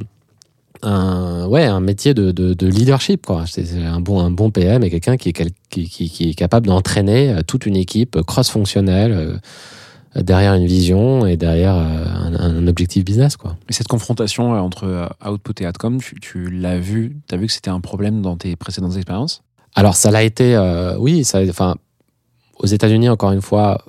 un, 0.83 1.47
ouais, 1.47 1.65
un 1.65 1.81
métier 1.81 2.15
de, 2.15 2.33
de, 2.33 2.55
de 2.55 2.67
leadership. 2.67 3.27
C'est 3.47 3.83
un 3.83 4.01
bon, 4.01 4.21
un 4.21 4.31
bon 4.31 4.51
PM 4.51 4.83
et 4.83 4.91
quelqu'un 4.91 5.17
qui, 5.17 5.33
qui, 5.33 5.89
qui, 5.89 6.11
qui 6.11 6.31
est 6.31 6.35
capable 6.35 6.67
d'entraîner 6.67 7.31
euh, 7.31 7.43
toute 7.47 7.67
une 7.67 7.77
équipe 7.77 8.17
euh, 8.17 8.23
cross-fonctionnelle, 8.23 9.41
derrière 10.17 10.55
une 10.55 10.67
vision 10.67 11.27
et 11.27 11.37
derrière 11.37 11.75
un, 11.75 12.35
un 12.39 12.69
objectif 12.69 13.05
business, 13.05 13.37
quoi. 13.37 13.57
Et 13.69 13.73
cette 13.73 13.89
confrontation 13.89 14.53
entre 14.53 15.09
output 15.27 15.61
et 15.61 15.67
outcome, 15.67 16.01
tu, 16.01 16.21
tu 16.21 16.51
l'as 16.51 16.79
vu, 16.79 17.17
tu 17.29 17.35
as 17.35 17.39
vu 17.39 17.49
que 17.49 17.53
c'était 17.53 17.71
un 17.71 17.81
problème 17.81 18.23
dans 18.23 18.37
tes 18.37 18.55
précédentes 18.55 18.95
expériences? 18.95 19.43
Alors, 19.75 19.97
ça 19.97 20.11
l'a 20.11 20.23
été, 20.23 20.55
euh, 20.55 20.97
oui, 20.99 21.25
ça, 21.25 21.41
enfin, 21.49 21.75
aux 22.59 22.67
États-Unis, 22.67 23.09
encore 23.09 23.33
une 23.33 23.43
fois, 23.43 23.85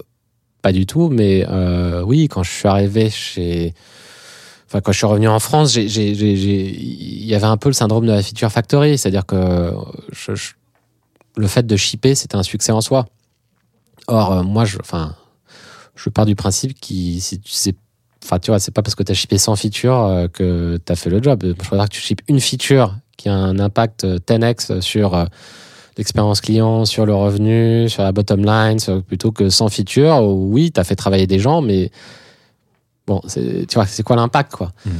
pas 0.61 0.71
du 0.71 0.85
tout, 0.85 1.09
mais 1.09 1.45
euh, 1.49 2.01
oui, 2.03 2.27
quand 2.27 2.43
je 2.43 2.51
suis 2.51 2.67
arrivé 2.67 3.09
chez. 3.09 3.73
Enfin, 4.67 4.81
quand 4.81 4.91
je 4.91 4.97
suis 4.97 5.05
revenu 5.05 5.27
en 5.27 5.39
France, 5.39 5.75
il 5.75 7.25
y 7.25 7.35
avait 7.35 7.45
un 7.45 7.57
peu 7.57 7.69
le 7.69 7.73
syndrome 7.73 8.07
de 8.07 8.11
la 8.11 8.23
feature 8.23 8.51
factory, 8.51 8.97
c'est-à-dire 8.97 9.25
que 9.25 9.71
le 11.37 11.47
fait 11.47 11.67
de 11.67 11.75
shipper, 11.75 12.15
c'était 12.15 12.35
un 12.35 12.43
succès 12.43 12.71
en 12.71 12.81
soi. 12.81 13.05
Or, 14.07 14.31
euh, 14.31 14.43
moi, 14.43 14.65
je, 14.65 14.77
enfin, 14.79 15.15
je 15.95 16.09
pars 16.09 16.25
du 16.25 16.35
principe 16.35 16.79
que 16.79 17.33
enfin, 18.23 18.39
tu 18.39 18.51
vois, 18.51 18.59
c'est 18.59 18.71
pas 18.71 18.81
parce 18.81 18.95
que 18.95 19.03
tu 19.03 19.11
as 19.11 19.15
shippé 19.15 19.37
100 19.37 19.55
features 19.55 20.01
euh, 20.01 20.27
que 20.27 20.79
tu 20.83 20.91
as 20.91 20.95
fait 20.95 21.09
le 21.09 21.21
job. 21.21 21.43
Je 21.45 21.53
préfère 21.53 21.85
que 21.85 21.93
tu 21.93 22.01
shippes 22.01 22.21
une 22.27 22.39
feature 22.39 22.95
qui 23.17 23.29
a 23.29 23.33
un 23.33 23.59
impact 23.59 24.03
euh, 24.03 24.17
10x 24.17 24.81
sur 24.81 25.27
l'expérience 25.97 26.41
client, 26.41 26.85
sur 26.85 27.05
le 27.05 27.15
revenu, 27.15 27.89
sur 27.89 28.03
la 28.03 28.11
bottom 28.11 28.45
line, 28.45 28.77
plutôt 29.07 29.31
que 29.31 29.49
100 29.49 29.69
features. 29.69 30.21
où, 30.23 30.51
Oui, 30.53 30.71
tu 30.71 30.83
fait 30.83 30.95
travailler 30.95 31.27
des 31.27 31.39
gens, 31.39 31.61
mais 31.61 31.91
bon, 33.07 33.21
tu 33.33 33.65
vois, 33.75 33.85
c'est 33.85 34.03
quoi 34.03 34.15
l'impact, 34.15 34.53
quoi? 34.53 34.71
Mhm. 34.85 34.93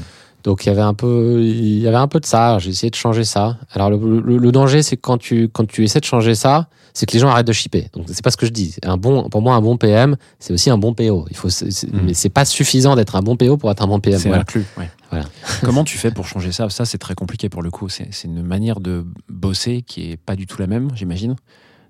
Donc 0.46 0.66
il 0.66 0.70
y 0.70 0.72
avait 0.72 0.82
un 0.82 0.94
peu, 0.94 1.42
il 1.42 1.80
y 1.80 1.88
avait 1.88 1.98
un 1.98 2.08
peu 2.08 2.20
de 2.20 2.26
ça. 2.26 2.58
J'ai 2.60 2.70
essayé 2.70 2.90
de 2.92 2.96
changer 2.96 3.24
ça. 3.26 3.58
Alors 3.72 3.90
le, 3.90 3.98
le- 4.22 4.38
le 4.38 4.52
danger, 4.52 4.82
c'est 4.84 4.96
que 4.96 5.02
quand 5.02 5.18
tu 5.18 5.50
quand 5.50 5.66
tu 5.68 5.84
essaies 5.84 6.00
de 6.00 6.06
changer 6.06 6.36
ça, 6.36 6.70
c'est 6.94 7.06
que 7.08 7.14
les 7.14 7.20
gens 7.20 7.30
arrêtent 7.30 7.48
de 7.48 7.52
shipper. 7.52 7.90
Donc 7.94 8.06
c'est 8.08 8.24
pas 8.24 8.30
ce 8.32 8.38
que 8.38 8.46
je 8.46 8.52
dis. 8.52 8.76
Un 8.84 8.96
bon, 8.96 9.28
pour 9.30 9.42
moi, 9.42 9.56
un 9.56 9.62
bon 9.62 9.76
PM, 9.76 10.16
c'est 10.40 10.54
aussi 10.54 10.70
un 10.70 10.78
bon 10.78 10.94
PO. 10.94 11.26
Il 11.32 11.36
faut, 11.36 11.50
Mhm. 11.50 12.02
mais 12.06 12.14
c'est 12.14 12.30
pas 12.30 12.46
suffisant 12.46 12.96
d'être 12.96 13.16
un 13.16 13.22
bon 13.22 13.36
PO 13.36 13.58
pour 13.58 13.70
être 13.72 13.82
un 13.82 13.88
bon 13.88 14.00
PM. 14.00 14.20
C'est 14.20 14.28
Voilà. 14.30 14.44
inclus. 14.44 14.66
ouais. 14.78 14.90
Voilà. 15.10 15.26
Comment 15.64 15.84
tu 15.84 15.98
fais 15.98 16.12
pour 16.12 16.28
changer 16.28 16.52
ça? 16.52 16.70
Ça, 16.70 16.86
c'est 16.86 17.00
très 17.00 17.16
compliqué 17.16 17.50
pour 17.50 17.64
le 17.64 17.72
coup. 17.72 17.90
C'est 17.90 18.08
c'est 18.12 18.28
une 18.28 18.44
manière 18.44 18.80
de 18.80 19.04
bosser 19.28 19.82
qui 19.82 20.12
est 20.12 20.18
pas 20.18 20.36
du 20.36 20.46
tout 20.46 20.62
la 20.62 20.68
même, 20.68 20.90
j'imagine. 20.96 21.36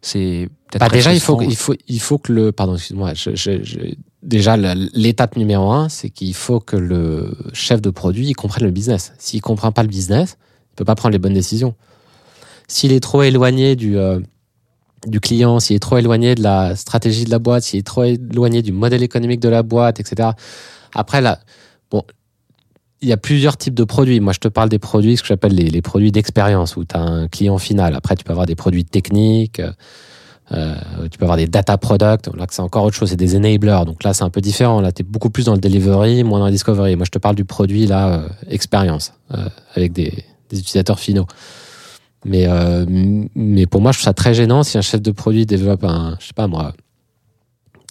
C'est 0.01 0.49
Bah, 0.79 0.87
déjà, 0.89 1.13
il 1.13 1.19
faut, 1.19 1.41
il 1.41 1.55
faut, 1.55 1.73
il 1.87 1.99
faut 1.99 2.19
que 2.19 2.31
le, 2.31 2.51
pardon, 2.51 2.75
excuse-moi, 2.75 3.13
je- 3.15 3.35
je- 3.35 3.63
je- 3.63 3.79
déjà 4.25 4.57
l'étape 4.57 5.37
numéro 5.37 5.71
un, 5.71 5.87
c'est 5.89 6.09
qu'il 6.09 6.33
faut 6.33 6.59
que 6.59 6.75
le 6.75 7.37
chef 7.53 7.81
de 7.81 7.89
produit 7.89 8.27
il 8.27 8.33
comprenne 8.33 8.65
le 8.65 8.71
business. 8.71 9.13
S'il 9.17 9.41
comprend 9.41 9.71
pas 9.71 9.83
le 9.83 9.89
business, 9.89 10.37
il 10.71 10.75
peut 10.75 10.85
pas 10.85 10.95
prendre 10.95 11.13
les 11.13 11.19
bonnes 11.19 11.33
décisions. 11.33 11.75
S'il 12.67 12.91
est 12.91 12.99
trop 12.99 13.21
éloigné 13.21 13.75
du 13.75 13.97
euh, 13.97 14.19
du 15.07 15.19
client, 15.19 15.59
s'il 15.59 15.75
est 15.75 15.79
trop 15.79 15.97
éloigné 15.97 16.35
de 16.35 16.41
la 16.41 16.75
stratégie 16.75 17.25
de 17.25 17.29
la 17.29 17.39
boîte, 17.39 17.63
s'il 17.63 17.79
est 17.79 17.83
trop 17.83 18.03
éloigné 18.03 18.61
du 18.61 18.71
modèle 18.71 19.03
économique 19.03 19.39
de 19.39 19.49
la 19.49 19.61
boîte, 19.61 19.99
etc. 19.99 20.29
Après, 20.95 21.21
là, 21.21 21.39
bon, 21.91 22.03
il 23.01 23.09
y 23.09 23.13
a 23.13 23.17
plusieurs 23.17 23.57
types 23.57 23.75
de 23.75 23.83
produits. 23.83 24.19
Moi, 24.19 24.33
je 24.33 24.39
te 24.39 24.47
parle 24.47 24.69
des 24.69 24.79
produits, 24.79 25.17
ce 25.17 25.21
que 25.21 25.27
j'appelle 25.27 25.53
les, 25.53 25.69
les 25.69 25.81
produits 25.81 26.11
d'expérience, 26.11 26.75
où 26.75 26.85
tu 26.85 26.95
as 26.95 27.01
un 27.01 27.27
client 27.27 27.57
final. 27.57 27.93
Après, 27.95 28.15
tu 28.15 28.23
peux 28.23 28.31
avoir 28.31 28.47
des 28.47 28.55
produits 28.55 28.85
techniques, 28.85 29.59
euh, 29.59 29.71
tu 30.49 31.17
peux 31.17 31.25
avoir 31.25 31.37
des 31.37 31.47
data 31.47 31.77
products. 31.77 32.27
Là, 32.35 32.45
c'est 32.49 32.61
encore 32.61 32.83
autre 32.83 32.95
chose, 32.95 33.09
c'est 33.09 33.15
des 33.15 33.35
enablers. 33.35 33.85
Donc 33.85 34.03
là, 34.03 34.13
c'est 34.13 34.23
un 34.23 34.29
peu 34.29 34.41
différent. 34.41 34.81
Là, 34.81 34.91
tu 34.91 35.01
es 35.01 35.05
beaucoup 35.05 35.29
plus 35.29 35.45
dans 35.45 35.53
le 35.53 35.59
delivery, 35.59 36.23
moins 36.23 36.39
dans 36.39 36.45
le 36.45 36.51
discovery. 36.51 36.95
Moi, 36.95 37.05
je 37.05 37.11
te 37.11 37.19
parle 37.19 37.35
du 37.35 37.45
produit, 37.45 37.87
là, 37.87 38.09
euh, 38.09 38.29
expérience, 38.47 39.13
euh, 39.33 39.47
avec 39.75 39.91
des, 39.93 40.13
utilisateurs 40.51 40.99
finaux. 40.99 41.25
Mais, 42.23 42.45
euh, 42.47 42.85
mais 43.35 43.65
pour 43.67 43.81
moi, 43.81 43.91
je 43.91 43.97
trouve 43.97 44.05
ça 44.05 44.13
très 44.13 44.33
gênant 44.33 44.63
si 44.63 44.77
un 44.77 44.81
chef 44.81 45.01
de 45.01 45.11
produit 45.11 45.45
développe 45.45 45.83
un, 45.83 46.17
je 46.19 46.27
sais 46.27 46.33
pas 46.33 46.47
moi, 46.47 46.73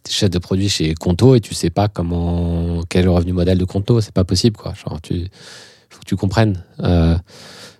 t'es 0.04 0.12
chef 0.12 0.30
de 0.30 0.38
produit 0.38 0.68
chez 0.68 0.94
Conto 0.94 1.34
et 1.34 1.40
tu 1.40 1.54
sais 1.54 1.70
pas 1.70 1.88
comment, 1.88 2.82
quel 2.88 3.02
est 3.02 3.04
le 3.04 3.10
revenu 3.10 3.32
modèle 3.32 3.58
de 3.58 3.64
Conto. 3.64 4.00
C'est 4.00 4.14
pas 4.14 4.24
possible, 4.24 4.56
quoi. 4.56 4.74
Genre, 4.74 5.00
tu, 5.00 5.28
faut 5.88 6.00
que 6.00 6.04
tu 6.04 6.16
comprennes. 6.16 6.62
Euh, 6.80 7.16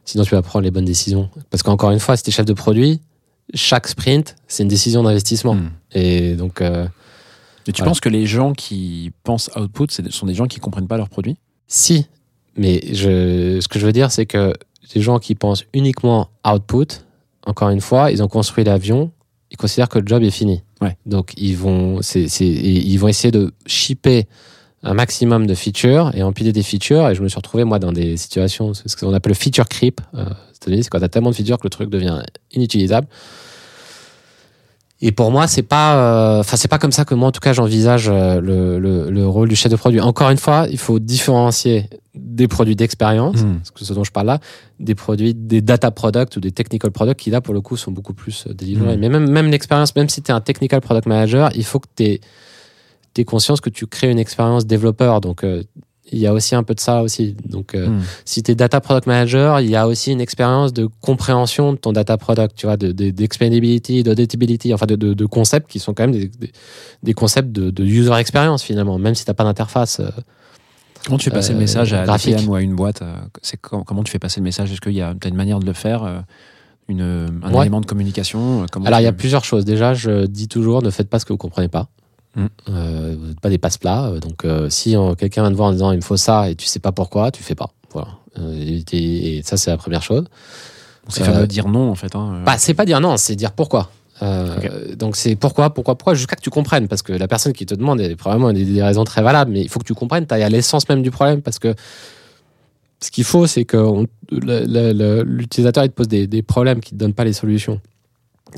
sinon, 0.05 0.25
tu 0.25 0.35
vas 0.35 0.43
prendre 0.43 0.65
les 0.65 0.71
bonnes 0.71 0.85
décisions. 0.85 1.29
Parce 1.51 1.63
qu'encore 1.63 1.91
une 1.91 2.01
fois, 2.01 2.17
si 2.17 2.23
t'es 2.23 2.31
chef 2.31 2.47
de 2.47 2.55
produit, 2.55 3.01
chaque 3.53 3.89
sprint, 3.89 4.37
c'est 4.49 4.63
une 4.63 4.69
décision 4.69 5.03
d'investissement. 5.03 5.55
Hmm. 5.55 5.71
Et 5.93 6.35
donc, 6.35 6.61
euh, 6.63 6.87
Et 7.67 7.73
tu 7.73 7.79
Voilà. 7.81 7.91
penses 7.91 8.01
que 8.01 8.09
les 8.11 8.27
gens 8.27 8.53
qui 8.53 9.11
pensent 9.23 9.49
output, 9.57 9.87
c'est- 9.89 10.11
sont 10.11 10.27
des 10.27 10.35
gens 10.35 10.47
qui 10.47 10.61
comprennent 10.61 10.87
pas 10.87 10.99
leurs 10.99 11.09
produits? 11.09 11.37
Si, 11.67 12.07
mais 12.59 12.81
je, 12.93 13.59
ce 13.61 13.69
que 13.69 13.79
je 13.79 13.87
veux 13.87 13.93
dire, 13.93 14.13
c'est 14.13 14.27
que 14.27 14.53
les 14.95 15.01
gens 15.01 15.19
qui 15.19 15.35
pensent 15.35 15.65
uniquement 15.73 16.29
output, 16.47 16.87
encore 17.47 17.71
une 17.71 17.81
fois, 17.81 18.11
ils 18.11 18.23
ont 18.23 18.29
construit 18.29 18.65
l'avion, 18.65 19.11
ils 19.51 19.57
considèrent 19.57 19.89
que 19.89 19.99
le 19.99 20.07
job 20.07 20.23
est 20.23 20.31
fini. 20.31 20.63
Ouais. 20.83 20.97
Donc, 21.07 21.33
ils 21.39 21.57
vont, 21.57 22.01
ils 22.03 22.97
vont 22.99 23.09
essayer 23.09 23.31
de 23.31 23.55
shipper 23.65 24.27
un 24.85 24.95
maximum 24.95 25.47
de 25.47 25.55
features 25.55 26.13
et 26.15 26.23
empiler 26.23 26.53
des 26.53 26.63
features. 26.63 27.09
Et 27.09 27.15
je 27.15 27.23
me 27.23 27.29
suis 27.29 27.37
retrouvé, 27.37 27.65
moi, 27.65 27.79
dans 27.79 27.93
des 27.93 28.17
situations, 28.17 28.75
c'est 28.75 28.89
ce 28.89 28.97
qu'on 28.97 29.13
appelle 29.15 29.31
le 29.31 29.35
feature 29.35 29.69
creep. 29.69 30.01
Euh, 30.15 30.27
c'est-à-dire, 30.53 30.85
c'est 30.85 30.91
quand 30.91 30.99
tu 30.99 31.05
as 31.05 31.09
tellement 31.09 31.31
de 31.31 31.35
features 31.35 31.59
que 31.59 31.65
le 31.65 31.71
truc 31.71 31.91
devient 31.91 32.23
inutilisable. 32.53 33.07
Et 35.01 35.13
pour 35.13 35.31
moi, 35.31 35.47
c'est 35.47 35.63
pas, 35.63 35.97
euh, 35.97 36.41
enfin, 36.41 36.57
c'est 36.57 36.69
pas 36.69 36.79
comme 36.79 36.93
ça 36.93 37.05
que 37.05 37.15
moi, 37.15 37.29
en 37.29 37.33
tout 37.33 37.41
cas, 37.41 37.53
j'envisage 37.53 38.09
euh, 38.09 38.41
le, 38.41 38.79
le, 38.79 39.11
le 39.11 39.27
rôle 39.27 39.49
du 39.49 39.57
chef 39.57 39.71
de 39.71 39.77
produit. 39.77 40.01
Encore 40.01 40.31
une 40.31 40.39
fois, 40.39 40.67
il 40.71 40.79
faut 40.79 40.99
différencier 40.99 41.91
des 42.15 42.47
produits 42.47 42.77
d'expérience, 42.77 43.43
Hmm. 43.43 43.59
ce 43.75 43.93
dont 43.93 44.05
je 44.05 44.13
parle 44.13 44.29
là, 44.29 44.39
des 44.81 44.95
produits, 44.95 45.35
des 45.35 45.61
data 45.61 45.91
products 45.91 46.37
ou 46.37 46.41
des 46.41 46.53
technical 46.53 46.91
products 46.91 47.19
qui 47.19 47.31
là, 47.31 47.41
pour 47.41 47.53
le 47.53 47.61
coup, 47.61 47.77
sont 47.77 47.91
beaucoup 47.91 48.15
plus 48.15 48.47
euh, 48.47 48.55
délivrés. 48.55 48.97
Hmm. 48.97 49.01
Mais 49.01 49.09
même, 49.09 49.29
même 49.29 49.51
l'expérience, 49.51 49.95
même 49.97 50.09
si 50.09 50.23
tu 50.23 50.31
es 50.31 50.35
un 50.35 50.41
technical 50.41 50.81
product 50.81 51.07
manager, 51.07 51.51
il 51.55 51.65
faut 51.65 51.81
que 51.81 51.89
tu 51.97 52.21
aies, 53.21 53.25
conscience 53.25 53.61
que 53.61 53.71
tu 53.71 53.87
crées 53.87 54.11
une 54.11 54.19
expérience 54.19 54.67
développeur. 54.67 55.21
Donc, 55.21 55.45
euh, 55.45 55.63
il 56.13 56.19
y 56.19 56.27
a 56.27 56.35
aussi 56.35 56.55
un 56.55 56.63
peu 56.63 56.75
de 56.75 56.81
ça 56.81 57.03
aussi. 57.03 57.35
Donc, 57.49 57.75
euh, 57.75 57.89
Hmm. 57.89 58.01
si 58.27 58.43
tu 58.43 58.51
es 58.51 58.55
data 58.55 58.81
product 58.81 59.07
manager, 59.07 59.61
il 59.61 59.71
y 59.71 59.75
a 59.77 59.89
aussi 59.89 60.13
une 60.13 60.21
expérience 60.21 60.73
de 60.75 60.89
compréhension 61.01 61.73
de 61.73 61.79
ton 61.79 61.93
data 61.93 62.17
product, 62.19 62.53
tu 62.57 62.67
vois, 62.67 62.77
de- 62.77 62.93
de- 62.93 63.11
d'explainability, 63.11 64.03
d'auditability, 64.03 64.75
enfin 64.75 64.85
de, 64.87 64.97
de, 64.97 65.27
concepts 65.27 65.71
qui 65.71 65.79
sont 65.79 65.95
quand 65.95 66.03
même 66.05 66.13
des, 66.13 66.29
des, 66.29 66.53
des 67.03 67.15
concepts 67.15 67.51
de, 67.53 67.71
de 67.71 67.85
user 67.85 68.13
experience 68.19 68.63
finalement, 68.63 68.99
même 68.99 69.15
si 69.15 69.25
tu 69.25 69.31
n'as 69.31 69.35
pas 69.35 69.45
d'interface. 69.45 70.01
euh. 70.01 70.11
Comment 71.07 71.19
tu 71.19 71.25
fais 71.25 71.31
passer 71.31 71.51
Euh, 71.51 71.55
le 71.55 71.61
message 71.61 71.93
à 71.95 72.05
graphique. 72.05 72.33
l'APM 72.35 72.49
ou 72.49 72.55
à 72.55 72.61
une 72.63 72.75
boîte 72.75 73.03
euh, 73.03 73.15
c'est 73.43 73.59
com- 73.61 73.83
Comment 73.87 74.03
tu 74.05 74.11
fais 74.13 74.19
passer 74.19 74.41
le 74.41 74.45
message? 74.45 74.73
Est-ce 74.73 74.81
qu'il 74.81 74.93
y 74.93 75.03
a 75.03 75.15
as 75.23 75.29
une 75.29 75.35
manière 75.37 75.59
de 75.59 75.67
le 75.67 75.73
faire 75.75 76.03
euh, 76.05 76.21
une, 76.89 77.01
un 77.43 77.53
Ouais. 77.53 77.63
élément 77.63 77.81
de 77.81 77.87
communication 77.87 78.63
euh, 78.63 78.67
comment 78.71 78.85
Alors, 78.87 79.01
il 79.01 79.05
y 79.05 79.07
a 79.07 79.13
tu- 79.13 79.17
plusieurs 79.19 79.45
choses. 79.45 79.65
Déjà, 79.65 79.95
je 79.95 80.27
dis 80.27 80.49
toujours, 80.49 80.83
ne 80.83 80.91
faites 80.91 81.09
pas 81.09 81.19
ce 81.19 81.25
que 81.25 81.33
vous 81.33 81.39
comprenez 81.39 81.69
pas. 81.69 81.89
Mm. 82.37 82.47
Euh, 82.69 83.17
vous 83.19 83.27
n'êtes 83.29 83.41
pas 83.41 83.51
des 83.51 83.59
passe-plats. 83.59 84.07
Euh, 84.07 84.21
Donc, 84.21 84.45
euh, 84.45 84.69
si 84.71 84.97
euh, 84.97 85.15
quelqu'un 85.15 85.43
vient 85.43 85.51
te 85.51 85.57
voir 85.57 85.69
en 85.69 85.73
disant 85.73 85.93
il 85.93 85.97
me 85.97 86.03
faut 86.03 86.17
ça 86.17 86.51
et 86.51 86.55
tu 86.55 86.67
sais 86.67 86.81
pas 86.81 86.93
pourquoi, 86.93 87.31
tu 87.31 87.43
fais 87.43 87.55
pas. 87.55 87.71
Voilà. 87.93 88.09
Et, 88.59 88.83
et 88.93 89.43
ça, 89.43 89.57
c'est 89.57 89.71
la 89.71 89.77
première 89.77 90.03
chose. 90.03 90.25
C'est 91.09 91.23
fameux 91.23 91.47
dire 91.47 91.69
non 91.69 91.91
en 91.91 91.95
fait. 91.95 92.17
Hein. 92.17 92.43
Bah, 92.47 92.57
c'est 92.59 92.75
pas 92.75 92.87
dire 92.87 93.01
non, 93.01 93.17
c'est 93.17 93.37
dire 93.37 93.53
pourquoi. 93.53 93.91
Donc 94.97 95.17
c'est 95.17 95.37
pourquoi, 95.37 95.75
pourquoi, 95.75 95.97
pourquoi, 95.97 96.15
jusqu'à 96.15 96.35
que 96.35 96.41
tu 96.41 96.49
comprennes, 96.49 96.89
parce 96.89 97.03
que 97.03 97.13
la 97.13 97.29
personne 97.29 97.53
qui 97.53 97.67
te 97.67 97.75
demande, 97.75 98.01
elle 98.01 98.13
a 98.13 98.17
probablement 98.17 98.53
des, 98.53 98.65
des 98.65 98.83
raisons 98.83 99.05
très 99.05 99.21
valables, 99.23 99.51
mais 99.51 99.61
il 99.61 99.69
faut 99.69 99.79
que 99.79 99.85
tu 99.85 99.93
comprennes, 99.93 100.27
tu 100.27 100.33
à 100.35 100.49
l'essence 100.49 100.89
même 100.89 101.03
du 101.03 101.11
problème, 101.11 101.43
parce 101.43 101.59
que 101.59 101.75
ce 103.01 103.11
qu'il 103.11 103.25
faut, 103.25 103.47
c'est 103.47 103.67
que 103.67 104.07
l'utilisateur 104.31 105.85
il 105.85 105.91
te 105.91 105.95
pose 105.95 106.09
des, 106.09 106.27
des 106.27 106.43
problèmes 106.43 106.81
qui 106.81 106.95
ne 106.95 106.99
te 106.99 107.05
donnent 107.05 107.13
pas 107.13 107.25
les 107.25 107.35
solutions. 107.35 107.81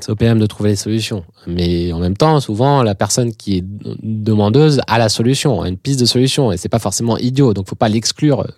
C'est 0.00 0.10
au 0.10 0.16
PM 0.16 0.38
de 0.38 0.46
trouver 0.46 0.70
les 0.70 0.76
solutions. 0.76 1.24
Mais 1.46 1.92
en 1.92 1.98
même 1.98 2.16
temps, 2.16 2.38
souvent, 2.40 2.82
la 2.82 2.94
personne 2.94 3.34
qui 3.34 3.58
est 3.58 3.64
demandeuse 4.02 4.80
a 4.86 4.98
la 4.98 5.08
solution, 5.08 5.62
a 5.62 5.68
une 5.68 5.78
piste 5.78 6.00
de 6.00 6.04
solution, 6.04 6.52
et 6.52 6.56
c'est 6.56 6.68
pas 6.68 6.78
forcément 6.78 7.16
idiot, 7.16 7.54
donc 7.54 7.68
faut 7.68 7.76
pas 7.76 7.88
l'exclure 7.88 8.40
euh, 8.40 8.48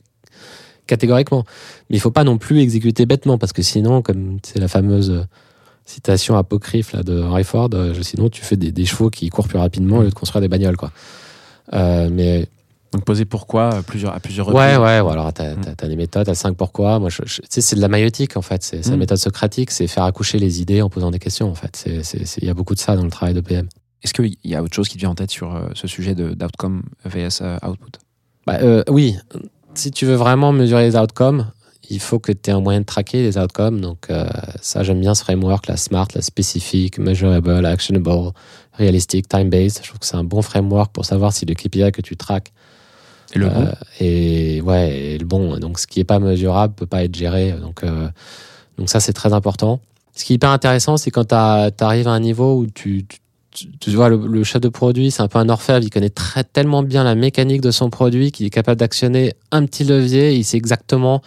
catégoriquement. 0.86 1.44
Mais 1.90 1.96
il 1.96 2.00
faut 2.00 2.10
pas 2.10 2.24
non 2.24 2.38
plus 2.38 2.60
exécuter 2.60 3.06
bêtement, 3.06 3.38
parce 3.38 3.52
que 3.52 3.62
sinon, 3.62 4.02
comme 4.02 4.38
c'est 4.42 4.58
la 4.58 4.68
fameuse 4.68 5.10
euh, 5.10 5.24
citation 5.84 6.36
apocryphe 6.36 6.96
de 6.96 7.22
Henry 7.22 7.44
Ford, 7.44 7.70
euh, 7.72 7.94
sinon 8.02 8.28
tu 8.30 8.42
fais 8.42 8.56
des, 8.56 8.84
chevaux 8.84 9.10
qui 9.10 9.28
courent 9.28 9.48
plus 9.48 9.58
rapidement 9.58 9.98
au 9.98 10.02
lieu 10.02 10.10
de 10.10 10.14
construire 10.14 10.40
des 10.40 10.48
bagnoles. 10.48 10.76
Quoi. 10.76 10.90
Mais 11.72 12.48
Donc 12.92 13.04
poser 13.04 13.24
pourquoi 13.26 13.68
à 13.68 13.82
plusieurs, 13.82 14.14
à 14.14 14.20
plusieurs 14.20 14.48
ouais, 14.48 14.76
reprises. 14.76 14.78
ouais, 14.78 15.00
ouais, 15.00 15.12
alors 15.12 15.30
t'as 15.32 15.54
Mm. 15.54 15.74
as, 15.82 15.88
des 15.88 15.96
méthodes, 15.96 16.24
t'as 16.26 16.34
5 16.34 16.56
pourquoi. 16.56 16.98
Moi, 16.98 17.10
je, 17.10 17.22
je- 17.26 17.42
tu 17.42 17.46
sais, 17.50 17.60
c'est 17.60 17.76
de 17.76 17.80
la 17.82 17.88
maïotique 17.88 18.36
en 18.36 18.42
fait, 18.42 18.62
c'est 18.62 18.82
c'est 18.82 18.90
la 18.90 18.96
Mm. 18.96 19.00
méthode 19.00 19.18
socratique, 19.18 19.70
c'est 19.70 19.86
faire 19.86 20.04
accoucher 20.04 20.38
les 20.38 20.60
idées 20.62 20.80
en 20.80 20.88
posant 20.88 21.10
des 21.10 21.18
questions 21.18 21.50
en 21.50 21.54
fait. 21.54 21.76
C'est- 21.76 22.02
c'est- 22.02 22.24
c'est- 22.24 22.40
Il 22.40 22.46
y 22.46 22.50
a 22.50 22.54
beaucoup 22.54 22.74
de 22.74 22.80
ça 22.80 22.96
dans 22.96 23.04
le 23.04 23.10
travail 23.10 23.34
de 23.34 23.40
PM. 23.42 23.68
Est-ce 24.02 24.14
qu'il 24.14 24.36
y 24.44 24.54
a 24.54 24.62
autre 24.62 24.74
chose 24.74 24.88
qui 24.88 24.94
te 24.94 25.00
vient 25.00 25.10
en 25.10 25.14
tête 25.14 25.30
sur 25.30 25.54
euh, 25.54 25.68
ce 25.74 25.86
sujet 25.86 26.14
de- 26.14 26.32
d'outcome 26.32 26.82
vs 27.04 27.40
euh, 27.42 27.58
output? 27.68 27.98
Bah, 28.46 28.58
euh, 28.62 28.82
oui, 28.88 29.16
si 29.74 29.90
tu 29.90 30.06
veux 30.06 30.14
vraiment 30.14 30.52
mesurer 30.52 30.84
les 30.88 30.96
outcomes, 30.96 31.50
il 31.90 32.00
faut 32.00 32.18
que 32.18 32.32
tu 32.32 32.48
aies 32.48 32.52
un 32.54 32.60
moyen 32.60 32.80
de 32.80 32.84
traquer 32.86 33.22
les 33.22 33.36
outcomes. 33.36 33.80
Donc, 33.80 34.08
euh, 34.10 34.26
ça, 34.62 34.82
j'aime 34.82 35.00
bien 35.00 35.14
ce 35.14 35.22
framework, 35.24 35.66
la 35.66 35.76
SMART, 35.76 36.08
la 36.14 36.22
spécifique, 36.22 36.98
measurable, 36.98 37.66
actionable, 37.66 38.32
realistic, 38.72 39.28
time-based. 39.28 39.80
Je 39.82 39.88
trouve 39.88 39.98
que 39.98 40.06
c'est 40.06 40.16
un 40.16 40.24
bon 40.24 40.40
framework 40.42 40.92
pour 40.92 41.04
savoir 41.04 41.32
si 41.32 41.44
le 41.44 41.54
KPI 41.54 41.90
que 41.92 42.00
tu 42.02 42.16
traques 42.16 42.52
Et 43.34 43.38
le 43.38 43.48
bon 43.48 43.66
euh, 43.66 43.72
est, 44.00 44.60
ouais, 44.62 45.14
est 45.14 45.18
le 45.18 45.26
bon. 45.26 45.58
Donc, 45.58 45.78
ce 45.78 45.86
qui 45.86 46.00
n'est 46.00 46.04
pas 46.04 46.18
mesurable 46.18 46.74
peut 46.74 46.86
pas 46.86 47.04
être 47.04 47.14
géré. 47.14 47.52
Donc, 47.52 47.84
euh, 47.84 48.08
donc 48.78 48.88
ça, 48.88 49.00
c'est 49.00 49.12
très 49.12 49.32
important. 49.32 49.80
Ce 50.14 50.24
qui 50.24 50.32
est 50.32 50.36
hyper 50.36 50.50
intéressant, 50.50 50.96
c'est 50.96 51.10
quand 51.10 51.28
tu 51.28 51.34
arrives 51.34 52.08
à 52.08 52.12
un 52.12 52.20
niveau 52.20 52.56
où 52.58 52.66
tu, 52.66 53.04
tu- 53.06 53.18
tu, 53.50 53.66
tu 53.78 53.90
vois, 53.90 54.08
le, 54.08 54.16
le 54.26 54.44
chef 54.44 54.60
de 54.60 54.68
produit, 54.68 55.10
c'est 55.10 55.22
un 55.22 55.28
peu 55.28 55.38
un 55.38 55.48
orfèvre. 55.48 55.82
Il 55.82 55.90
connaît 55.90 56.10
très, 56.10 56.44
tellement 56.44 56.82
bien 56.82 57.02
la 57.04 57.14
mécanique 57.14 57.60
de 57.60 57.70
son 57.70 57.90
produit 57.90 58.30
qu'il 58.30 58.46
est 58.46 58.50
capable 58.50 58.78
d'actionner 58.78 59.32
un 59.50 59.64
petit 59.66 59.84
levier. 59.84 60.34
Il 60.34 60.44
sait 60.44 60.56
exactement 60.56 61.22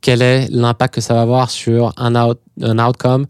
quel 0.00 0.22
est 0.22 0.48
l'impact 0.50 0.94
que 0.94 1.00
ça 1.00 1.14
va 1.14 1.22
avoir 1.22 1.50
sur 1.50 1.92
un, 1.96 2.14
out- 2.16 2.40
un 2.62 2.78
outcome. 2.78 3.26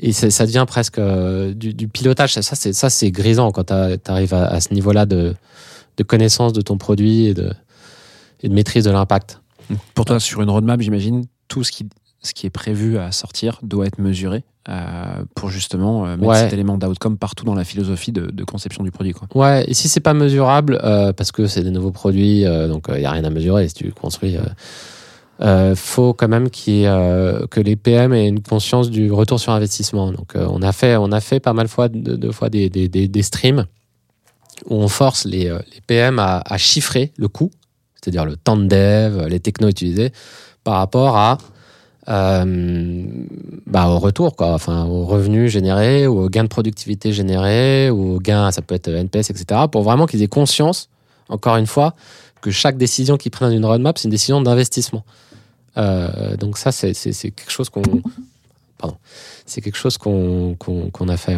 Et 0.00 0.12
ça 0.12 0.46
devient 0.46 0.64
presque 0.66 0.98
euh, 0.98 1.52
du, 1.54 1.74
du 1.74 1.88
pilotage. 1.88 2.34
Ça, 2.34 2.54
c'est, 2.54 2.72
ça, 2.72 2.88
c'est 2.88 3.10
grisant 3.10 3.50
quand 3.50 3.64
tu 3.64 4.10
arrives 4.10 4.34
à, 4.34 4.46
à 4.46 4.60
ce 4.60 4.72
niveau-là 4.72 5.06
de, 5.06 5.34
de 5.98 6.02
connaissance 6.04 6.52
de 6.54 6.62
ton 6.62 6.78
produit 6.78 7.26
et 7.26 7.34
de, 7.34 7.52
et 8.42 8.48
de 8.48 8.54
maîtrise 8.54 8.84
de 8.84 8.90
l'impact. 8.90 9.42
Pour 9.94 10.06
toi, 10.06 10.18
sur 10.18 10.40
une 10.40 10.48
roadmap, 10.48 10.80
j'imagine, 10.80 11.24
tout 11.48 11.62
ce 11.64 11.70
qui, 11.72 11.86
ce 12.22 12.32
qui 12.32 12.46
est 12.46 12.50
prévu 12.50 12.96
à 12.98 13.12
sortir 13.12 13.58
doit 13.62 13.86
être 13.86 13.98
mesuré 13.98 14.44
euh, 14.68 15.24
pour 15.34 15.50
justement 15.50 16.06
euh, 16.06 16.16
mettre 16.16 16.22
Ouais. 16.28 16.36
cet 16.40 16.52
élément 16.52 16.78
d'outcome 16.78 17.18
partout 17.18 17.44
dans 17.44 17.54
la 17.54 17.64
philosophie 17.64 18.12
de, 18.12 18.30
de 18.30 18.44
conception 18.44 18.82
du 18.84 18.90
produit. 18.90 19.12
Quoi. 19.12 19.28
Ouais, 19.34 19.64
et 19.68 19.74
si 19.74 19.88
c'est 19.88 20.00
pas 20.00 20.14
mesurable, 20.14 20.78
euh, 20.84 21.12
parce 21.12 21.32
que 21.32 21.46
c'est 21.46 21.62
des 21.62 21.70
nouveaux 21.70 21.90
produits, 21.90 22.44
donc 22.44 22.86
il 22.90 22.98
n'y 23.00 23.04
a 23.06 23.10
rien 23.10 23.24
à 23.24 23.30
mesurer 23.30 23.68
si 23.68 23.74
tu 23.74 23.92
construis. 23.92 24.36
Faut 25.74 26.14
quand 26.14 26.28
même 26.28 26.46
ait, 26.46 26.84
que 27.50 27.60
les 27.60 27.76
PM 27.76 28.12
aient 28.12 28.28
une 28.28 28.42
conscience 28.42 28.90
du 28.90 29.10
retour 29.12 29.38
sur 29.40 29.52
investissement. 29.52 30.12
Donc 30.12 30.32
on 30.34 30.62
a 30.62 30.72
fait, 30.72 30.96
on 30.96 31.12
a 31.12 31.20
fait 31.20 31.40
pas 31.40 31.52
mal 31.52 31.68
fois, 31.68 31.88
de, 31.88 32.16
de 32.16 32.30
fois 32.30 32.48
des, 32.50 32.68
des, 32.70 32.88
des, 32.88 33.06
des 33.08 33.22
streams 33.22 33.66
où 34.66 34.74
on 34.74 34.88
force 34.88 35.24
les, 35.24 35.48
euh, 35.48 35.60
PM 35.86 36.18
à, 36.18 36.42
chiffrer 36.58 37.12
le 37.16 37.28
coût, 37.28 37.50
c'est-à-dire 37.94 38.24
le 38.24 38.36
temps 38.36 38.56
de 38.56 38.66
dev, 38.66 39.26
les 39.28 39.40
technos 39.40 39.68
utilisés, 39.68 40.12
par 40.64 40.74
rapport 40.74 41.16
à 41.16 41.38
euh, 42.08 43.04
bah, 43.66 43.88
au 43.88 43.98
retour, 43.98 44.34
quoi. 44.34 44.52
Enfin, 44.54 44.86
au 44.86 45.04
revenu 45.04 45.48
généré, 45.48 46.06
ou 46.06 46.20
au 46.20 46.28
gain 46.28 46.44
de 46.44 46.48
productivité 46.48 47.12
généré, 47.12 47.90
ou 47.90 48.16
au 48.16 48.18
gain, 48.18 48.50
ça 48.50 48.62
peut 48.62 48.74
être 48.74 48.88
NPS, 48.88 49.30
etc. 49.30 49.62
Pour 49.70 49.82
vraiment 49.82 50.06
qu'ils 50.06 50.22
aient 50.22 50.28
conscience, 50.28 50.88
encore 51.28 51.56
une 51.56 51.66
fois, 51.66 51.94
que 52.40 52.50
chaque 52.50 52.78
décision 52.78 53.16
qu'ils 53.16 53.30
prennent 53.30 53.50
dans 53.50 53.56
une 53.56 53.64
roadmap, 53.64 53.98
c'est 53.98 54.04
une 54.04 54.10
décision 54.10 54.40
d'investissement. 54.40 55.04
Euh, 55.76 56.36
donc 56.36 56.56
ça, 56.56 56.72
c'est 56.72 56.94
quelque 56.94 57.50
chose 57.50 57.68
qu'on, 57.68 57.82
pardon, 58.78 58.96
c'est 59.44 59.60
quelque 59.60 59.76
chose 59.76 59.98
qu'on 59.98 60.56
a 61.08 61.16
fait. 61.16 61.36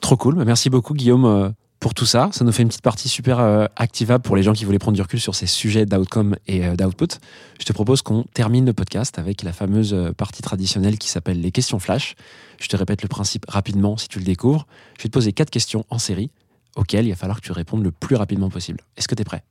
Trop 0.00 0.16
cool. 0.16 0.42
Merci 0.44 0.70
beaucoup, 0.70 0.94
Guillaume, 0.94 1.54
pour 1.80 1.94
tout 1.94 2.06
ça. 2.06 2.28
Ça 2.32 2.44
nous 2.44 2.52
fait 2.52 2.62
une 2.62 2.68
petite 2.68 2.82
partie 2.82 3.08
super 3.08 3.40
euh, 3.40 3.66
activable 3.74 4.22
pour 4.22 4.36
les 4.36 4.42
gens 4.42 4.52
qui 4.52 4.66
voulaient 4.66 4.78
prendre 4.78 4.94
du 4.94 5.02
recul 5.02 5.18
sur 5.18 5.34
ces 5.34 5.46
sujets 5.46 5.86
d'outcome 5.86 6.36
et 6.46 6.64
euh, 6.64 6.76
d'output. 6.76 7.18
Je 7.58 7.64
te 7.64 7.72
propose 7.72 8.02
qu'on 8.02 8.24
termine 8.34 8.66
le 8.66 8.74
podcast 8.74 9.18
avec 9.18 9.42
la 9.42 9.52
fameuse 9.52 9.94
euh, 9.94 10.12
partie 10.12 10.42
traditionnelle 10.42 10.98
qui 10.98 11.08
s'appelle 11.08 11.40
les 11.40 11.50
questions 11.50 11.78
flash. 11.78 12.14
Je 12.60 12.68
te 12.68 12.76
répète 12.76 13.02
le 13.02 13.08
principe 13.08 13.46
rapidement 13.48 13.96
si 13.96 14.08
tu 14.08 14.18
le 14.18 14.24
découvres. 14.24 14.66
Je 14.98 15.04
vais 15.04 15.08
te 15.08 15.14
poser 15.14 15.32
quatre 15.32 15.50
questions 15.50 15.86
en 15.88 15.98
série 15.98 16.30
auxquelles 16.76 17.06
il 17.06 17.10
va 17.10 17.16
falloir 17.16 17.40
que 17.40 17.46
tu 17.46 17.52
répondes 17.52 17.82
le 17.82 17.90
plus 17.90 18.16
rapidement 18.16 18.50
possible. 18.50 18.80
Est-ce 18.96 19.08
que 19.08 19.14
tu 19.14 19.22
es 19.22 19.24
prêt? 19.24 19.42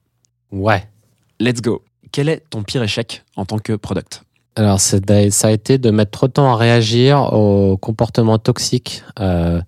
Ouais. 0.51 0.87
Let's 1.39 1.61
go. 1.61 1.83
Quel 2.11 2.29
est 2.29 2.43
ton 2.49 2.63
pire 2.63 2.83
échec 2.83 3.23
en 3.35 3.45
tant 3.45 3.57
que 3.57 3.73
product? 3.73 4.23
Alors, 4.55 4.79
ça 4.79 4.97
a 5.07 5.51
été 5.51 5.77
de 5.77 5.89
mettre 5.89 6.11
trop 6.11 6.27
de 6.27 6.33
temps 6.33 6.51
à 6.51 6.55
réagir 6.55 7.33
au 7.33 7.77
comportement 7.77 8.37
toxique 8.39 9.03
euh, 9.19 9.61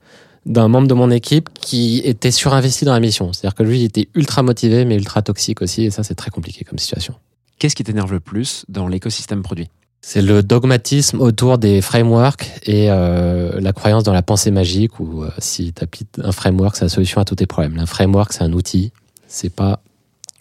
d'un 0.45 0.67
membre 0.67 0.87
de 0.87 0.93
mon 0.93 1.11
équipe 1.11 1.49
qui 1.53 2.01
était 2.03 2.31
surinvesti 2.31 2.85
dans 2.85 2.93
la 2.93 2.99
mission. 2.99 3.31
C'est-à-dire 3.31 3.55
que 3.55 3.63
lui, 3.63 3.81
il 3.81 3.85
était 3.85 4.09
ultra 4.15 4.41
motivé, 4.43 4.85
mais 4.85 4.95
ultra 4.95 5.21
toxique 5.21 5.61
aussi, 5.61 5.85
et 5.85 5.91
ça, 5.91 6.03
c'est 6.03 6.15
très 6.15 6.31
compliqué 6.31 6.65
comme 6.65 6.79
situation. 6.79 7.15
Qu'est-ce 7.59 7.75
qui 7.75 7.83
t'énerve 7.83 8.11
le 8.11 8.19
plus 8.19 8.65
dans 8.69 8.87
l'écosystème 8.87 9.43
produit? 9.43 9.69
C'est 10.03 10.23
le 10.23 10.41
dogmatisme 10.41 11.21
autour 11.21 11.59
des 11.59 11.79
frameworks 11.79 12.49
et 12.63 12.89
euh, 12.89 13.61
la 13.61 13.71
croyance 13.71 14.03
dans 14.03 14.13
la 14.13 14.23
pensée 14.23 14.49
magique 14.49 14.99
où 14.99 15.21
euh, 15.21 15.29
si 15.37 15.71
tu 15.73 15.83
appliques 15.83 16.09
un 16.23 16.31
framework, 16.31 16.75
c'est 16.75 16.85
la 16.85 16.89
solution 16.89 17.21
à 17.21 17.25
tous 17.25 17.35
tes 17.35 17.45
problèmes. 17.45 17.77
Un 17.77 17.85
framework, 17.85 18.33
c'est 18.33 18.41
un 18.41 18.51
outil, 18.53 18.91
c'est 19.27 19.53
pas 19.53 19.79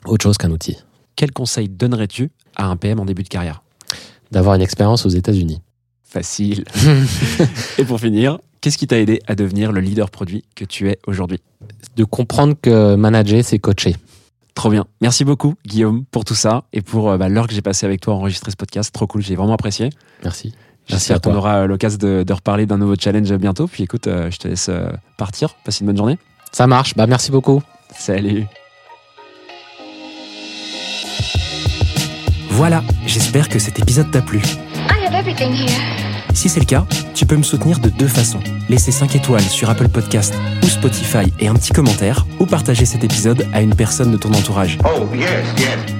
autre 0.06 0.22
chose 0.22 0.38
qu'un 0.38 0.50
outil. 0.50 0.78
Quel 1.14 1.30
conseil 1.32 1.68
donnerais-tu 1.68 2.30
à 2.56 2.68
un 2.68 2.76
PM 2.76 3.00
en 3.00 3.04
début 3.04 3.22
de 3.22 3.28
carrière? 3.28 3.62
D'avoir 4.30 4.54
une 4.54 4.62
expérience 4.62 5.04
aux 5.04 5.10
États-Unis. 5.10 5.60
Facile. 6.04 6.64
et 7.78 7.84
pour 7.84 8.00
finir, 8.00 8.38
qu'est-ce 8.60 8.78
qui 8.78 8.86
t'a 8.86 8.98
aidé 8.98 9.20
à 9.26 9.34
devenir 9.34 9.72
le 9.72 9.80
leader 9.80 10.10
produit 10.10 10.44
que 10.54 10.64
tu 10.64 10.88
es 10.88 10.98
aujourd'hui 11.06 11.40
De 11.96 12.04
comprendre 12.04 12.54
que 12.60 12.94
manager, 12.94 13.44
c'est 13.44 13.58
coacher. 13.58 13.96
Trop 14.54 14.70
bien. 14.70 14.86
Merci 15.00 15.24
beaucoup, 15.24 15.54
Guillaume, 15.66 16.04
pour 16.10 16.24
tout 16.24 16.34
ça 16.34 16.64
et 16.72 16.82
pour 16.82 17.10
euh, 17.10 17.16
bah, 17.16 17.28
l'heure 17.28 17.46
que 17.46 17.54
j'ai 17.54 17.62
passé 17.62 17.86
avec 17.86 18.00
toi 18.00 18.14
à 18.14 18.16
enregistrer 18.16 18.50
ce 18.50 18.56
podcast. 18.56 18.92
Trop 18.92 19.06
cool, 19.06 19.22
j'ai 19.22 19.36
vraiment 19.36 19.54
apprécié. 19.54 19.90
Merci. 20.22 20.52
Merci 20.90 21.08
J'espère 21.08 21.16
à 21.16 21.20
qu'on 21.20 21.38
aura 21.38 21.56
euh, 21.58 21.66
l'occasion 21.66 21.98
de, 21.98 22.24
de 22.24 22.32
reparler 22.32 22.66
d'un 22.66 22.78
nouveau 22.78 22.94
challenge 22.98 23.32
bientôt. 23.34 23.66
Puis 23.66 23.84
écoute, 23.84 24.06
euh, 24.06 24.30
je 24.30 24.38
te 24.38 24.48
laisse 24.48 24.68
euh, 24.68 24.90
partir. 25.16 25.54
Passe 25.64 25.80
une 25.80 25.86
bonne 25.86 25.96
journée. 25.96 26.18
Ça 26.52 26.66
marche. 26.66 26.94
Bah, 26.96 27.06
merci 27.06 27.30
beaucoup. 27.30 27.62
Salut. 27.96 28.46
Voilà, 32.50 32.82
j'espère 33.06 33.48
que 33.48 33.58
cet 33.58 33.78
épisode 33.78 34.10
t'a 34.10 34.20
plu. 34.20 34.38
I 34.38 35.06
have 35.06 35.14
everything 35.14 35.52
here. 35.52 36.09
Si 36.34 36.48
c'est 36.48 36.60
le 36.60 36.66
cas, 36.66 36.86
tu 37.14 37.26
peux 37.26 37.36
me 37.36 37.42
soutenir 37.42 37.78
de 37.80 37.88
deux 37.88 38.08
façons. 38.08 38.40
Laisser 38.68 38.92
5 38.92 39.14
étoiles 39.16 39.42
sur 39.42 39.68
Apple 39.68 39.88
Podcast 39.88 40.34
ou 40.62 40.66
Spotify 40.66 41.32
et 41.38 41.48
un 41.48 41.54
petit 41.54 41.72
commentaire, 41.72 42.26
ou 42.38 42.46
partager 42.46 42.84
cet 42.84 43.04
épisode 43.04 43.46
à 43.52 43.60
une 43.60 43.74
personne 43.74 44.10
de 44.10 44.16
ton 44.16 44.32
entourage. 44.32 44.78
Oh, 44.84 45.06
yes, 45.14 45.28
yes. 45.58 45.99